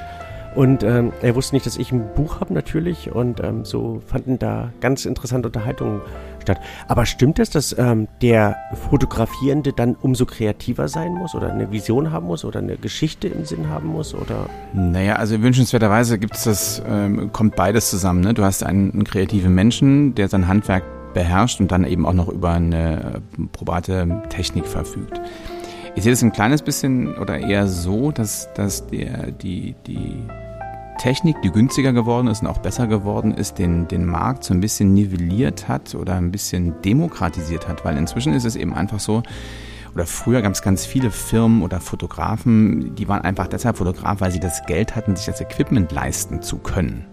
Und 0.55 0.83
ähm, 0.83 1.13
er 1.23 1.35
wusste 1.35 1.55
nicht, 1.55 1.67
dass 1.67 1.77
ich 1.77 1.93
ein 1.93 2.15
Buch 2.15 2.41
habe 2.41 2.55
natürlich. 2.55 3.13
Und 3.13 3.41
ähm, 3.41 3.65
so 3.65 4.01
fanden 4.07 4.39
da 4.39 4.73
ganz 4.81 5.05
interessante 5.05 5.49
Unterhaltungen 5.49 6.01
statt. 6.43 6.61
Aber 6.89 7.07
stimmt 7.07 7.39
es, 7.39 7.51
dass 7.51 7.77
ähm, 7.79 8.09
der 8.23 8.57
Fotografierende 8.89 9.73
dann 9.73 9.95
umso 9.95 10.27
kreativer 10.27 10.89
sein 10.89 11.13
muss 11.13 11.35
oder 11.35 11.53
eine 11.53 11.71
Vision 11.71 12.11
haben 12.11 12.27
muss 12.27 12.45
oder 12.45 12.61
eine 12.61 12.77
Geschichte 12.77 13.29
im 13.29 13.45
Sinn 13.45 13.69
haben 13.69 13.89
muss? 13.89 14.15
Oder? 14.15 14.49
Naja, 14.73 15.17
also 15.17 15.41
wünschenswerterweise 15.41 16.19
gibt 16.19 16.37
es 16.37 16.45
das, 16.45 16.83
ähm, 16.87 17.33
kommt 17.33 17.57
beides 17.57 17.91
zusammen. 17.91 18.21
Ne? 18.21 18.35
Du 18.35 18.45
hast 18.45 18.65
einen, 18.65 18.93
einen 18.93 19.05
kreativen 19.05 19.55
Menschen, 19.55 20.15
der 20.15 20.29
sein 20.29 20.49
Handwerk 20.49 20.85
beherrscht 21.15 21.61
und 21.61 21.73
dann 21.73 21.85
eben 21.85 22.07
auch 22.07 22.13
noch 22.13 22.29
über 22.29 22.53
eine 22.53 23.21
äh, 23.39 23.43
probate 23.53 24.23
Technik 24.29 24.67
verfügt. 24.67 25.21
Ich 25.99 26.05
sehe 26.05 26.13
das 26.13 26.23
ein 26.23 26.31
kleines 26.31 26.63
bisschen 26.63 27.17
oder 27.17 27.41
eher 27.41 27.67
so, 27.67 28.13
dass, 28.13 28.49
dass 28.55 28.87
der, 28.87 29.33
die, 29.33 29.75
die 29.89 30.23
Technik, 30.97 31.43
die 31.43 31.51
günstiger 31.51 31.93
geworden 31.93 32.29
ist 32.29 32.41
und 32.41 32.47
auch 32.47 32.59
besser 32.59 32.87
geworden 32.87 33.35
ist, 33.35 33.59
den, 33.59 33.89
den 33.89 34.07
Markt 34.07 34.45
so 34.45 34.55
ein 34.55 34.61
bisschen 34.61 34.95
nivelliert 34.95 35.67
hat 35.67 35.97
oder 35.97 36.15
ein 36.15 36.31
bisschen 36.31 36.81
demokratisiert 36.83 37.67
hat. 37.67 37.85
Weil 37.85 37.97
inzwischen 37.97 38.33
ist 38.33 38.45
es 38.45 38.55
eben 38.55 38.75
einfach 38.75 39.01
so, 39.01 39.25
oder 39.93 40.07
früher 40.07 40.41
gab 40.41 40.53
es 40.53 40.63
ganz 40.63 40.87
viele 40.87 41.11
Firmen 41.11 41.63
oder 41.63 41.81
Fotografen, 41.81 42.95
die 42.95 43.09
waren 43.09 43.23
einfach 43.23 43.49
deshalb 43.49 43.79
Fotograf, 43.79 44.21
weil 44.21 44.31
sie 44.31 44.39
das 44.39 44.65
Geld 44.67 44.95
hatten, 44.95 45.17
sich 45.17 45.27
das 45.27 45.41
Equipment 45.41 45.91
leisten 45.91 46.43
zu 46.43 46.59
können. 46.59 47.07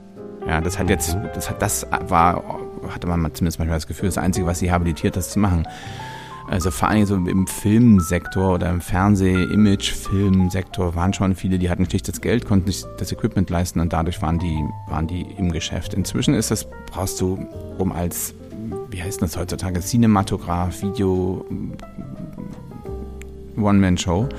Ja, 0.48 0.62
das 0.62 0.78
hat 0.78 0.92
jetzt, 0.92 1.18
das 1.34 1.50
hat, 1.50 1.60
das 1.60 1.88
war, 2.08 2.44
hatte 2.88 3.08
man 3.08 3.34
zumindest 3.34 3.58
manchmal 3.58 3.78
das 3.78 3.88
Gefühl, 3.88 4.10
das 4.10 4.20
Einzige, 4.20 4.46
was 4.46 4.60
sie 4.60 4.72
habilitiert, 4.72 5.16
das 5.16 5.32
zu 5.32 5.40
machen. 5.40 5.68
Also 6.48 6.70
vor 6.70 6.90
allem 6.90 7.06
so 7.06 7.16
im 7.16 7.48
Filmsektor 7.48 8.56
oder 8.56 8.70
im 8.70 8.80
Fernseh-Image-Filmsektor 8.80 10.96
waren 10.96 11.14
schon 11.14 11.36
viele, 11.36 11.58
die 11.58 11.70
hatten 11.70 11.90
schlicht 11.90 12.08
das 12.08 12.22
Geld, 12.22 12.46
konnten 12.46 12.72
sich 12.72 12.86
das 12.98 13.12
Equipment 13.12 13.50
leisten 13.50 13.80
und 13.80 13.94
dadurch 13.94 14.22
waren 14.22 14.38
die, 14.38 14.64
waren 14.88 15.08
die 15.08 15.26
im 15.38 15.52
Geschäft. 15.52 15.96
Inzwischen 15.96 16.36
ist 16.36 16.52
das, 16.52 16.68
brauchst 16.92 17.20
du, 17.20 17.48
um 17.80 17.92
als, 17.92 18.36
wie 18.92 19.02
heißt 19.02 19.24
das 19.24 19.38
heutzutage, 19.38 19.80
Cinematograph, 19.80 20.84
Video, 20.84 21.44
One-Man-Show, 23.58 24.30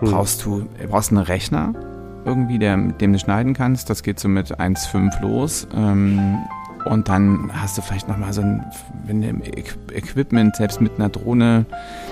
hm. 0.00 0.10
brauchst 0.10 0.46
du, 0.46 0.66
brauchst 0.88 1.10
einen 1.10 1.22
Rechner, 1.22 1.74
irgendwie, 2.24 2.58
der, 2.58 2.76
mit 2.76 3.00
dem 3.00 3.12
du 3.12 3.18
schneiden 3.18 3.54
kannst. 3.54 3.88
Das 3.88 4.02
geht 4.02 4.18
so 4.18 4.28
mit 4.28 4.58
1,5 4.58 5.22
los. 5.22 5.68
Ähm, 5.74 6.38
und 6.86 7.08
dann 7.08 7.50
hast 7.52 7.76
du 7.76 7.82
vielleicht 7.82 8.08
nochmal 8.08 8.32
so 8.32 8.42
ein 8.42 8.64
wenn 9.06 9.22
du 9.22 9.28
Equipment, 9.94 10.56
selbst 10.56 10.80
mit 10.80 10.96
einer 10.96 11.08
Drohne, 11.08 11.66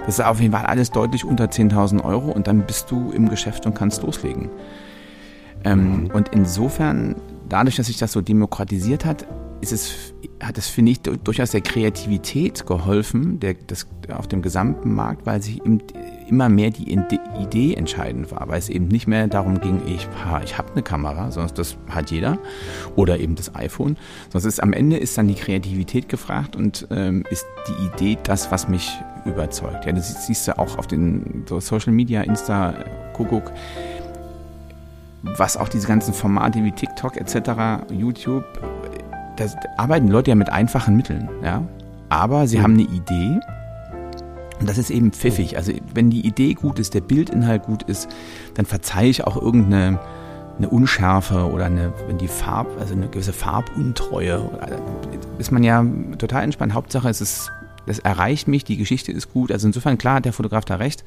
das 0.06 0.18
ist 0.18 0.24
auf 0.24 0.40
jeden 0.40 0.52
Fall 0.52 0.66
alles 0.66 0.90
deutlich 0.90 1.24
unter 1.24 1.46
10.000 1.46 2.04
Euro 2.04 2.30
und 2.30 2.46
dann 2.46 2.66
bist 2.66 2.90
du 2.90 3.10
im 3.10 3.28
Geschäft 3.28 3.66
und 3.66 3.74
kannst 3.74 4.02
loslegen. 4.02 4.50
Ähm, 5.64 6.04
mhm. 6.04 6.10
Und 6.10 6.28
insofern, 6.28 7.16
dadurch, 7.48 7.76
dass 7.76 7.86
sich 7.86 7.98
das 7.98 8.12
so 8.12 8.20
demokratisiert 8.20 9.04
hat, 9.04 9.26
ist 9.64 9.72
es, 9.72 10.14
hat 10.40 10.58
es, 10.58 10.68
finde 10.68 10.92
ich, 10.92 11.00
durchaus 11.00 11.52
der 11.52 11.62
Kreativität 11.62 12.66
geholfen, 12.66 13.40
der, 13.40 13.54
das, 13.54 13.86
auf 14.12 14.28
dem 14.28 14.42
gesamten 14.42 14.94
Markt, 14.94 15.24
weil 15.26 15.42
sich 15.42 15.64
eben 15.64 15.80
immer 16.28 16.48
mehr 16.48 16.70
die 16.70 16.90
Idee 17.40 17.74
entscheidend 17.74 18.30
war, 18.30 18.48
weil 18.48 18.58
es 18.58 18.68
eben 18.68 18.88
nicht 18.88 19.06
mehr 19.06 19.26
darum 19.26 19.60
ging, 19.60 19.80
ich, 19.86 20.06
ich 20.44 20.58
habe 20.58 20.72
eine 20.72 20.82
Kamera, 20.82 21.30
sondern 21.30 21.54
das 21.54 21.76
hat 21.88 22.10
jeder 22.10 22.38
oder 22.96 23.18
eben 23.18 23.34
das 23.36 23.54
iPhone, 23.54 23.96
sondern 24.30 24.48
ist, 24.48 24.62
am 24.62 24.72
Ende 24.72 24.96
ist 24.96 25.16
dann 25.16 25.28
die 25.28 25.34
Kreativität 25.34 26.08
gefragt 26.08 26.56
und 26.56 26.86
ähm, 26.90 27.24
ist 27.30 27.46
die 27.68 27.86
Idee 27.86 28.18
das, 28.22 28.50
was 28.50 28.68
mich 28.68 28.90
überzeugt. 29.24 29.86
Ja, 29.86 29.92
das 29.92 30.26
siehst 30.26 30.48
du 30.48 30.58
auch 30.58 30.78
auf 30.78 30.86
den 30.86 31.44
so 31.48 31.60
Social 31.60 31.92
Media, 31.92 32.22
Insta, 32.22 32.74
Kuckuck, 33.14 33.50
was 35.22 35.56
auch 35.56 35.68
diese 35.68 35.86
ganzen 35.86 36.12
Formate 36.12 36.62
wie 36.62 36.72
TikTok 36.72 37.16
etc., 37.16 37.90
YouTube, 37.90 38.44
da 39.36 39.46
arbeiten 39.76 40.08
Leute 40.08 40.30
ja 40.30 40.34
mit 40.34 40.50
einfachen 40.50 40.96
Mitteln, 40.96 41.28
ja. 41.42 41.62
Aber 42.08 42.46
sie 42.46 42.58
mhm. 42.58 42.62
haben 42.62 42.74
eine 42.74 42.82
Idee 42.82 43.40
und 44.60 44.68
das 44.68 44.78
ist 44.78 44.90
eben 44.90 45.12
pfiffig. 45.12 45.56
Also 45.56 45.72
wenn 45.92 46.10
die 46.10 46.26
Idee 46.26 46.54
gut 46.54 46.78
ist, 46.78 46.94
der 46.94 47.00
Bildinhalt 47.00 47.64
gut 47.64 47.82
ist, 47.82 48.08
dann 48.54 48.66
verzeihe 48.66 49.08
ich 49.08 49.24
auch 49.26 49.40
irgendeine 49.40 49.98
eine 50.56 50.68
Unschärfe 50.68 51.50
oder 51.50 51.66
eine, 51.66 51.92
wenn 52.06 52.18
die 52.18 52.28
Farb, 52.28 52.68
also 52.78 52.94
eine 52.94 53.08
gewisse 53.08 53.32
Farbuntreue, 53.32 54.50
ist 55.38 55.50
man 55.50 55.64
ja 55.64 55.84
total 56.18 56.44
entspannt. 56.44 56.74
Hauptsache 56.74 57.08
es 57.08 57.20
ist, 57.20 57.50
das 57.86 57.98
erreicht 57.98 58.46
mich, 58.46 58.64
die 58.64 58.76
Geschichte 58.76 59.10
ist 59.10 59.32
gut. 59.32 59.50
Also 59.50 59.66
insofern 59.66 59.98
klar 59.98 60.16
hat 60.16 60.24
der 60.24 60.32
Fotograf 60.32 60.64
da 60.64 60.76
recht. 60.76 61.04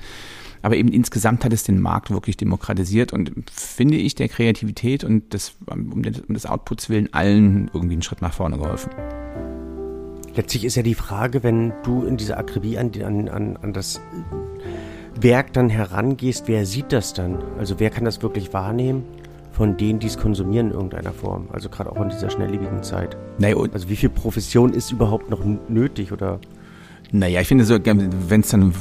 Aber 0.61 0.75
eben 0.75 0.89
insgesamt 0.89 1.45
hat 1.45 1.53
es 1.53 1.63
den 1.63 1.79
Markt 1.79 2.11
wirklich 2.11 2.37
demokratisiert 2.37 3.13
und 3.13 3.31
finde 3.51 3.97
ich 3.97 4.15
der 4.15 4.27
Kreativität 4.29 5.03
und 5.03 5.33
das, 5.33 5.55
um 5.69 6.01
des 6.01 6.45
Outputs 6.45 6.89
willen 6.89 7.13
allen 7.13 7.69
irgendwie 7.73 7.95
einen 7.95 8.01
Schritt 8.01 8.21
nach 8.21 8.33
vorne 8.33 8.57
geholfen. 8.57 8.91
letztlich 10.35 10.65
ist 10.65 10.75
ja 10.75 10.83
die 10.83 10.95
Frage, 10.95 11.43
wenn 11.43 11.73
du 11.83 12.03
in 12.03 12.17
dieser 12.17 12.37
Akribie 12.37 12.77
an, 12.77 12.91
an, 13.03 13.29
an, 13.29 13.57
an 13.57 13.73
das 13.73 14.01
Werk 15.19 15.53
dann 15.53 15.69
herangehst, 15.69 16.47
wer 16.47 16.65
sieht 16.65 16.91
das 16.91 17.13
dann? 17.13 17.43
Also 17.57 17.79
wer 17.79 17.89
kann 17.89 18.05
das 18.05 18.21
wirklich 18.21 18.53
wahrnehmen? 18.53 19.03
von 19.57 19.75
denen, 19.75 19.97
die 19.97 20.05
es 20.05 20.19
konsumieren 20.19 20.67
in 20.67 20.73
irgendeiner 20.73 21.11
Form. 21.11 21.47
Also 21.51 21.67
gerade 21.67 21.91
auch 21.91 21.99
in 21.99 22.09
dieser 22.09 22.29
schnelllebigen 22.29 22.83
Zeit. 22.83 23.17
Naja, 23.39 23.57
also 23.73 23.89
wie 23.89 23.95
viel 23.95 24.09
Profession 24.09 24.71
ist 24.71 24.91
überhaupt 24.91 25.31
noch 25.31 25.43
nötig 25.67 26.11
oder 26.11 26.39
naja, 27.11 27.41
ich 27.41 27.47
finde 27.47 27.63
so, 27.63 27.77
wenn 27.83 28.41
es 28.41 28.49
dann, 28.49 28.73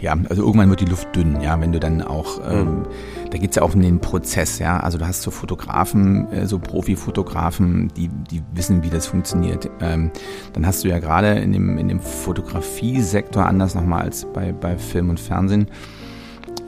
ja, 0.00 0.16
also 0.28 0.42
irgendwann 0.42 0.70
wird 0.70 0.80
die 0.80 0.86
Luft 0.86 1.14
dünn, 1.14 1.40
ja, 1.42 1.60
wenn 1.60 1.72
du 1.72 1.80
dann 1.80 2.00
auch, 2.00 2.40
ähm, 2.48 2.64
mhm. 2.64 2.86
da 3.30 3.38
geht's 3.38 3.56
ja 3.56 3.62
auch 3.62 3.74
um 3.74 3.82
den 3.82 4.00
Prozess, 4.00 4.58
ja, 4.58 4.80
also 4.80 4.96
du 4.96 5.06
hast 5.06 5.22
so 5.22 5.30
Fotografen, 5.30 6.30
äh, 6.32 6.46
so 6.46 6.58
Profi-Fotografen, 6.58 7.88
die, 7.96 8.08
die 8.08 8.42
wissen, 8.54 8.82
wie 8.82 8.88
das 8.88 9.06
funktioniert. 9.06 9.68
Ähm, 9.80 10.10
dann 10.54 10.66
hast 10.66 10.84
du 10.84 10.88
ja 10.88 10.98
gerade 10.98 11.32
in 11.38 11.52
dem, 11.52 11.76
in 11.76 11.88
dem 11.88 12.00
Fotografiesektor, 12.00 13.44
anders 13.44 13.74
nochmal 13.74 14.02
als 14.02 14.26
bei, 14.32 14.52
bei 14.52 14.78
Film 14.78 15.10
und 15.10 15.20
Fernsehen, 15.20 15.66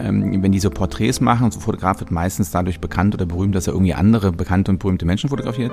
ähm, 0.00 0.42
wenn 0.42 0.52
die 0.52 0.60
so 0.60 0.70
Porträts 0.70 1.20
machen, 1.20 1.50
so 1.50 1.60
Fotograf 1.60 2.00
wird 2.00 2.10
meistens 2.10 2.50
dadurch 2.50 2.80
bekannt 2.80 3.14
oder 3.14 3.24
berühmt, 3.24 3.54
dass 3.54 3.66
er 3.66 3.72
irgendwie 3.72 3.94
andere 3.94 4.30
bekannte 4.32 4.70
und 4.70 4.78
berühmte 4.78 5.06
Menschen 5.06 5.30
fotografiert. 5.30 5.72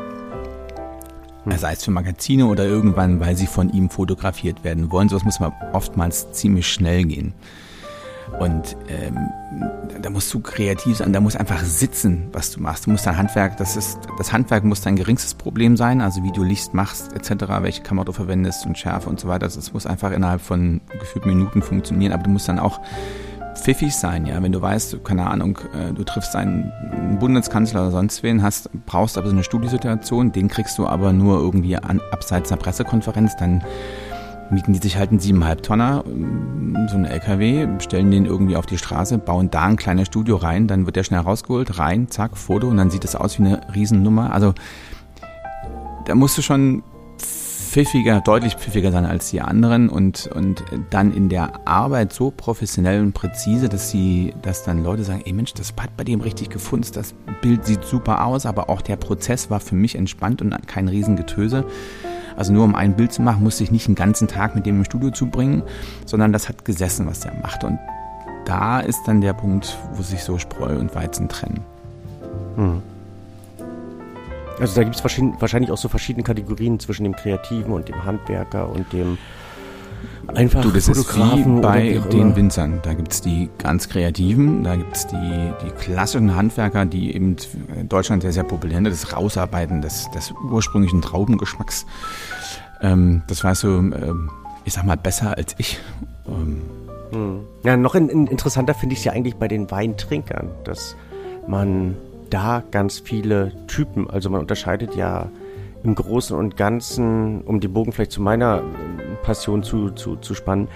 Hm. 1.45 1.57
Sei 1.57 1.73
es 1.73 1.83
für 1.83 1.91
Magazine 1.91 2.47
oder 2.47 2.65
irgendwann, 2.65 3.19
weil 3.19 3.35
sie 3.35 3.47
von 3.47 3.71
ihm 3.71 3.89
fotografiert 3.89 4.63
werden 4.63 4.91
wollen. 4.91 5.09
Sowas 5.09 5.23
muss 5.23 5.39
man 5.39 5.53
oftmals 5.73 6.31
ziemlich 6.31 6.67
schnell 6.67 7.05
gehen. 7.05 7.33
Und 8.39 8.75
ähm, 8.89 9.17
da 10.01 10.09
musst 10.09 10.33
du 10.33 10.39
kreativ 10.39 10.97
sein, 10.97 11.13
da 11.13 11.21
muss 11.21 11.35
einfach 11.35 11.63
sitzen, 11.63 12.27
was 12.33 12.51
du 12.51 12.59
machst. 12.59 12.85
Du 12.85 12.91
musst 12.91 13.05
dein 13.05 13.17
Handwerk, 13.17 13.57
das 13.57 13.77
ist, 13.77 13.99
das 14.17 14.33
Handwerk 14.33 14.63
muss 14.63 14.81
dein 14.81 14.95
geringstes 14.95 15.35
Problem 15.35 15.77
sein, 15.77 16.01
also 16.01 16.23
wie 16.23 16.31
du 16.31 16.43
Licht 16.43 16.73
machst, 16.73 17.13
etc., 17.13 17.45
welche 17.61 17.83
Kamera 17.83 18.05
du 18.05 18.11
verwendest 18.11 18.65
und 18.65 18.77
Schärfe 18.77 19.09
und 19.09 19.19
so 19.19 19.27
weiter. 19.27 19.45
Das 19.45 19.71
muss 19.71 19.85
einfach 19.85 20.11
innerhalb 20.11 20.41
von 20.41 20.81
gefühlt 20.99 21.25
Minuten 21.25 21.61
funktionieren, 21.61 22.13
aber 22.13 22.23
du 22.23 22.29
musst 22.31 22.49
dann 22.49 22.59
auch 22.59 22.81
pfiffig 23.55 23.95
sein, 23.95 24.25
ja. 24.25 24.41
Wenn 24.41 24.51
du 24.51 24.61
weißt, 24.61 25.03
keine 25.03 25.27
Ahnung, 25.27 25.57
äh, 25.73 25.93
du 25.93 26.03
triffst 26.03 26.35
einen 26.35 26.71
Bundeskanzler 27.19 27.81
oder 27.81 27.91
sonst 27.91 28.23
wen, 28.23 28.43
hast, 28.43 28.69
brauchst 28.85 29.17
aber 29.17 29.27
so 29.27 29.33
eine 29.33 29.43
Studiesituation, 29.43 30.31
den 30.31 30.47
kriegst 30.47 30.77
du 30.77 30.87
aber 30.87 31.13
nur 31.13 31.39
irgendwie 31.39 31.75
an, 31.77 32.01
abseits 32.11 32.51
einer 32.51 32.61
Pressekonferenz, 32.61 33.35
dann 33.37 33.63
mieten 34.51 34.73
die 34.73 34.79
sich 34.79 34.97
halt 34.97 35.09
einen 35.09 35.19
siebeneinhalb 35.19 35.63
Tonner, 35.63 36.03
ähm, 36.05 36.87
so 36.89 36.95
einen 36.95 37.05
LKW, 37.05 37.67
stellen 37.79 38.11
den 38.11 38.25
irgendwie 38.25 38.55
auf 38.55 38.65
die 38.65 38.77
Straße, 38.77 39.17
bauen 39.17 39.49
da 39.49 39.63
ein 39.63 39.75
kleines 39.75 40.07
Studio 40.07 40.35
rein, 40.35 40.67
dann 40.67 40.85
wird 40.85 40.95
der 40.95 41.03
schnell 41.03 41.21
rausgeholt, 41.21 41.79
rein, 41.79 42.09
zack, 42.09 42.37
Foto 42.37 42.67
und 42.67 42.77
dann 42.77 42.91
sieht 42.91 43.03
das 43.03 43.15
aus 43.15 43.39
wie 43.39 43.45
eine 43.45 43.61
Riesennummer. 43.73 44.33
Also 44.33 44.53
da 46.05 46.15
musst 46.15 46.37
du 46.37 46.41
schon 46.41 46.83
pfiffiger, 47.65 48.21
deutlich 48.21 48.55
pfiffiger 48.55 48.91
sein 48.91 49.05
als 49.05 49.31
die 49.31 49.41
anderen 49.41 49.89
und, 49.89 50.27
und 50.27 50.63
dann 50.89 51.13
in 51.13 51.29
der 51.29 51.67
Arbeit 51.67 52.13
so 52.13 52.31
professionell 52.31 53.01
und 53.01 53.13
präzise, 53.13 53.67
dass 53.67 53.89
sie, 53.89 54.33
dass 54.41 54.63
dann 54.63 54.83
Leute 54.83 55.03
sagen, 55.03 55.23
ey 55.25 55.33
Mensch, 55.33 55.53
das 55.53 55.73
hat 55.79 55.97
bei 55.97 56.03
dem 56.03 56.21
richtig 56.21 56.49
gefunden, 56.49 56.87
das 56.93 57.13
Bild 57.41 57.65
sieht 57.65 57.83
super 57.83 58.25
aus, 58.25 58.45
aber 58.45 58.69
auch 58.69 58.81
der 58.81 58.95
Prozess 58.95 59.49
war 59.49 59.59
für 59.59 59.75
mich 59.75 59.95
entspannt 59.95 60.41
und 60.41 60.55
kein 60.67 60.87
Riesengetöse. 60.87 61.65
Also 62.37 62.53
nur 62.53 62.63
um 62.63 62.75
ein 62.75 62.95
Bild 62.95 63.13
zu 63.13 63.21
machen, 63.21 63.43
musste 63.43 63.63
ich 63.63 63.71
nicht 63.71 63.87
einen 63.87 63.95
ganzen 63.95 64.27
Tag 64.27 64.55
mit 64.55 64.65
dem 64.65 64.77
im 64.77 64.85
Studio 64.85 65.09
zubringen, 65.11 65.63
sondern 66.05 66.33
das 66.33 66.49
hat 66.49 66.65
gesessen, 66.65 67.07
was 67.07 67.21
der 67.21 67.33
macht. 67.41 67.63
Und 67.63 67.79
da 68.45 68.79
ist 68.79 69.01
dann 69.05 69.21
der 69.21 69.33
Punkt, 69.33 69.77
wo 69.93 70.03
sich 70.03 70.23
so 70.23 70.37
Spreu 70.37 70.77
und 70.77 70.93
Weizen 70.95 71.29
trennen. 71.29 71.61
Hm. 72.55 72.81
Also 74.59 74.75
da 74.75 74.83
gibt 74.83 74.95
es 74.95 75.03
wahrscheinlich 75.03 75.71
auch 75.71 75.77
so 75.77 75.89
verschiedene 75.89 76.23
Kategorien 76.23 76.79
zwischen 76.79 77.03
dem 77.03 77.15
Kreativen 77.15 77.73
und 77.73 77.89
dem 77.89 78.05
Handwerker 78.05 78.69
und 78.69 78.91
dem 78.93 79.17
einfach 80.33 80.61
du, 80.61 80.71
das 80.71 80.87
Fotografen 80.87 81.39
ist 81.39 81.57
wie 81.57 81.61
bei 81.61 82.01
den 82.09 82.35
Winzern. 82.35 82.79
Da 82.83 82.93
gibt 82.93 83.11
es 83.11 83.21
die 83.21 83.49
ganz 83.57 83.89
Kreativen, 83.89 84.63
da 84.63 84.75
gibt 84.75 84.95
es 84.95 85.07
die, 85.07 85.51
die 85.63 85.71
klassischen 85.71 86.35
Handwerker, 86.35 86.85
die 86.85 87.13
eben 87.13 87.35
in 87.75 87.89
Deutschland 87.89 88.21
sehr, 88.21 88.33
sehr 88.33 88.43
populär 88.43 88.77
sind, 88.77 88.85
das 88.85 89.15
Rausarbeiten 89.15 89.81
des, 89.81 90.09
des 90.11 90.33
ursprünglichen 90.49 91.01
Traubengeschmacks. 91.01 91.85
Ähm, 92.81 93.23
das 93.27 93.43
weißt 93.43 93.63
du, 93.63 93.67
ähm, 93.67 94.31
ich 94.63 94.73
sag 94.73 94.85
mal, 94.85 94.97
besser 94.97 95.37
als 95.37 95.55
ich. 95.57 95.79
Ähm, 96.27 96.61
hm. 97.11 97.39
Ja, 97.63 97.77
noch 97.77 97.95
in, 97.95 98.09
in 98.09 98.27
interessanter 98.27 98.73
finde 98.73 98.93
ich 98.93 98.99
es 98.99 99.05
ja 99.05 99.11
eigentlich 99.11 99.35
bei 99.35 99.47
den 99.47 99.69
Weintrinkern, 99.69 100.49
dass 100.63 100.95
man 101.47 101.95
da 102.29 102.63
ganz 102.71 102.99
viele 102.99 103.51
Typen. 103.67 104.09
Also 104.09 104.29
man 104.29 104.41
unterscheidet 104.41 104.95
ja 104.95 105.29
im 105.83 105.95
Großen 105.95 106.35
und 106.35 106.57
Ganzen, 106.57 107.41
um 107.41 107.59
den 107.59 107.71
Bogen 107.71 107.91
vielleicht 107.91 108.11
zu 108.11 108.21
meiner 108.21 108.63
Passion 109.23 109.63
zu, 109.63 109.91
zu, 109.91 110.15
zu 110.17 110.33
spannen, 110.33 110.67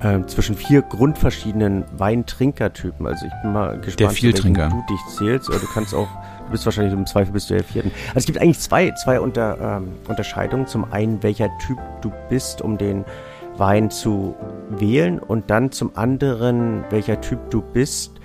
äh, 0.00 0.20
zwischen 0.26 0.54
vier 0.54 0.82
grundverschiedenen 0.82 1.84
Weintrinkertypen. 1.96 3.06
Also 3.06 3.26
ich 3.26 3.32
bin 3.42 3.52
mal 3.52 3.76
gespannt, 3.76 4.00
Der 4.00 4.10
Vieltrinker. 4.10 4.68
du 4.68 4.82
dich 4.90 5.16
zählst. 5.16 5.48
Oder 5.48 5.58
du 5.58 5.66
kannst 5.72 5.94
auch, 5.94 6.08
du 6.46 6.52
bist 6.52 6.64
wahrscheinlich 6.64 6.94
im 6.94 7.06
Zweifel 7.06 7.32
bist 7.32 7.50
du 7.50 7.54
der 7.54 7.64
vierten. 7.64 7.90
Also 8.08 8.18
es 8.18 8.26
gibt 8.26 8.40
eigentlich 8.40 8.60
zwei, 8.60 8.90
zwei 8.92 9.20
unter, 9.20 9.78
ähm, 9.78 9.88
Unterscheidungen. 10.06 10.66
Zum 10.66 10.90
einen, 10.92 11.22
welcher 11.22 11.48
Typ 11.58 11.78
du 12.02 12.12
bist, 12.28 12.62
um 12.62 12.78
den 12.78 13.04
Wein 13.56 13.90
zu 13.90 14.34
wählen 14.70 15.18
und 15.18 15.50
dann 15.50 15.72
zum 15.72 15.96
anderen, 15.96 16.84
welcher 16.90 17.20
Typ 17.20 17.50
du 17.50 17.60
bist, 17.60 18.17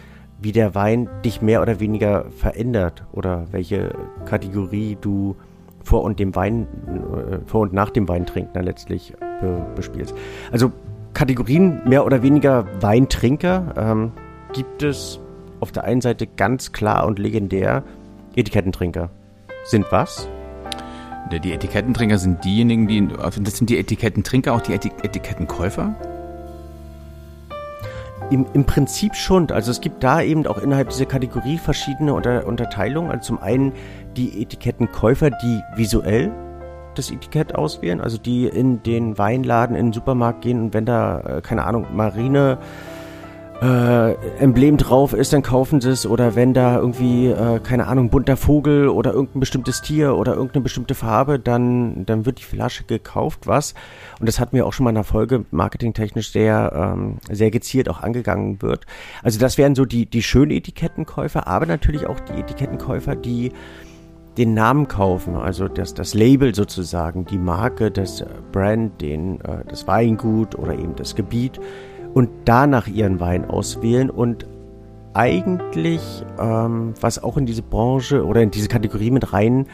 wie 0.43 0.51
der 0.51 0.75
Wein 0.75 1.09
dich 1.23 1.41
mehr 1.41 1.61
oder 1.61 1.79
weniger 1.79 2.25
verändert 2.31 3.03
oder 3.11 3.47
welche 3.51 3.93
Kategorie 4.25 4.97
du 4.99 5.35
vor 5.83 6.03
und 6.03 6.19
dem 6.19 6.35
Wein, 6.35 6.67
äh, 6.87 7.37
vor 7.45 7.61
und 7.61 7.73
nach 7.73 7.89
dem 7.89 8.07
Weintrinken 8.07 8.53
dann 8.53 8.65
letztlich 8.65 9.13
be 9.41 9.65
bespielst. 9.75 10.13
Also 10.51 10.71
Kategorien 11.13 11.81
mehr 11.85 12.05
oder 12.05 12.23
weniger 12.23 12.65
Weintrinker 12.81 13.73
ähm, 13.77 14.11
gibt 14.53 14.83
es 14.83 15.19
auf 15.59 15.71
der 15.71 15.83
einen 15.85 16.01
Seite 16.01 16.27
ganz 16.27 16.71
klar 16.71 17.05
und 17.05 17.19
legendär 17.19 17.83
Etikettentrinker. 18.35 19.09
Sind 19.63 19.85
was? 19.91 20.27
Die 21.31 21.53
Etikettentrinker 21.53 22.17
sind 22.17 22.43
diejenigen, 22.43 22.87
die, 22.87 23.07
sind 23.49 23.69
die 23.69 23.77
Etikettentrinker 23.77 24.53
auch 24.53 24.61
die 24.61 24.73
Etikettenkäufer? 24.73 25.95
Im, 28.33 28.47
Im 28.53 28.65
Prinzip 28.65 29.15
schon. 29.15 29.51
Also 29.51 29.69
es 29.69 29.79
gibt 29.79 30.03
da 30.03 30.19
eben 30.21 30.47
auch 30.47 30.57
innerhalb 30.57 30.89
dieser 30.89 31.05
Kategorie 31.05 31.59
verschiedene 31.59 32.15
Unter 32.15 32.47
Unterteilungen. 32.47 33.11
Also 33.11 33.35
zum 33.35 33.39
einen 33.43 33.73
die 34.17 34.41
Etikettenkäufer, 34.41 35.29
die 35.29 35.61
visuell 35.75 36.31
das 36.95 37.11
Etikett 37.11 37.53
auswählen, 37.53 38.01
also 38.01 38.17
die 38.17 38.45
in 38.45 38.81
den 38.81 39.17
Weinladen, 39.19 39.75
in 39.75 39.87
den 39.87 39.93
Supermarkt 39.93 40.41
gehen 40.41 40.59
und 40.61 40.73
wenn 40.73 40.85
da, 40.85 41.19
äh, 41.19 41.41
keine 41.41 41.63
Ahnung, 41.65 41.87
Marine 41.93 42.57
äh, 43.63 44.13
Emblem 44.39 44.75
drauf 44.75 45.13
ist, 45.13 45.31
dann 45.31 45.41
kaufen 45.41 45.79
sie 45.79 45.91
es. 45.91 46.05
Oder 46.05 46.35
wenn 46.35 46.53
da 46.53 46.77
irgendwie, 46.77 47.27
äh, 47.27 47.59
keine 47.59 47.87
Ahnung, 47.87 48.09
bunter 48.09 48.35
Vogel 48.35 48.89
oder 48.89 49.13
irgendein 49.13 49.39
bestimmtes 49.39 49.81
Tier 49.81 50.15
oder 50.15 50.33
irgendeine 50.33 50.63
bestimmte 50.63 50.95
Farbe, 50.95 51.39
dann, 51.39 52.05
dann 52.05 52.25
wird 52.25 52.39
die 52.39 52.43
Flasche 52.43 52.83
gekauft, 52.83 53.47
was. 53.47 53.73
Und 54.19 54.27
das 54.27 54.39
hat 54.39 54.51
mir 54.51 54.65
auch 54.65 54.73
schon 54.73 54.83
mal 54.83 54.89
in 54.89 54.95
der 54.95 55.05
Folge 55.05 55.45
marketingtechnisch 55.51 56.31
sehr, 56.31 56.73
ähm, 56.75 57.17
sehr 57.31 57.51
gezielt 57.51 57.87
auch 57.87 58.01
angegangen 58.01 58.61
wird. 58.61 58.85
Also 59.23 59.39
das 59.39 59.57
wären 59.57 59.75
so 59.75 59.85
die, 59.85 60.07
die 60.07 60.23
schönen 60.23 60.51
Etikettenkäufer, 60.51 61.47
aber 61.47 61.65
natürlich 61.65 62.05
auch 62.05 62.19
die 62.19 62.33
Etikettenkäufer, 62.33 63.15
die 63.15 63.53
den 64.37 64.55
Namen 64.55 64.87
kaufen, 64.87 65.35
also 65.35 65.67
das, 65.67 65.93
das 65.93 66.15
Label 66.15 66.55
sozusagen, 66.55 67.25
die 67.25 67.37
Marke, 67.37 67.91
das 67.91 68.25
Brand, 68.51 68.99
den, 68.99 69.39
äh, 69.41 69.63
das 69.67 69.87
Weingut 69.87 70.55
oder 70.55 70.73
eben 70.73 70.95
das 70.95 71.15
Gebiet 71.15 71.59
und 72.13 72.29
danach 72.45 72.87
ihren 72.87 73.19
Wein 73.19 73.45
auswählen 73.45 74.09
und 74.09 74.45
eigentlich, 75.13 76.01
ähm, 76.39 76.93
was 76.99 77.21
auch 77.21 77.37
in 77.37 77.45
diese 77.45 77.61
Branche 77.61 78.25
oder 78.25 78.41
in 78.41 78.51
diese 78.51 78.67
Kategorie 78.67 79.11
mit 79.11 79.31
rein 79.33 79.67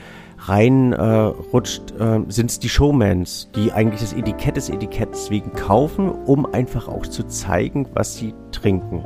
rein 0.48 0.94
äh, 0.94 1.04
rutscht, 1.04 1.94
äh, 2.00 2.22
sind 2.30 2.50
es 2.50 2.60
die 2.60 2.70
Showmans, 2.70 3.50
die 3.56 3.72
eigentlich 3.72 4.02
das 4.02 4.14
Etikett 4.14 4.56
des 4.56 4.70
Etiketts 4.70 5.30
wegen 5.30 5.52
kaufen, 5.54 6.10
um 6.10 6.46
einfach 6.46 6.88
auch 6.88 7.06
zu 7.06 7.28
zeigen, 7.28 7.88
was 7.94 8.16
sie 8.16 8.34
trinken. 8.52 9.04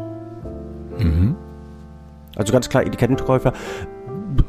Mhm. 0.99 1.35
Also 2.35 2.53
ganz 2.53 2.69
klar 2.69 2.85
Etikettenkäufer 2.85 3.53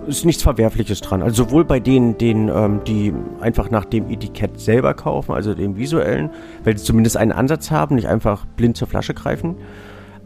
ist 0.07 0.25
nichts 0.25 0.43
Verwerfliches 0.43 1.01
dran. 1.01 1.23
Also 1.23 1.45
sowohl 1.45 1.65
bei 1.65 1.81
denen, 1.81 2.19
denen 2.19 2.49
ähm, 2.49 2.81
die 2.87 3.13
einfach 3.41 3.71
nach 3.71 3.85
dem 3.85 4.11
Etikett 4.11 4.61
selber 4.61 4.95
kaufen, 4.95 5.33
also 5.33 5.55
dem 5.55 5.77
visuellen, 5.77 6.31
weil 6.65 6.77
sie 6.77 6.85
zumindest 6.85 7.17
einen 7.17 7.33
Ansatz 7.33 7.71
haben, 7.71 7.97
nicht 7.97 8.09
einfach 8.09 8.47
blind 8.47 8.77
zur 8.77 8.89
Flasche 8.89 9.15
greifen, 9.15 9.57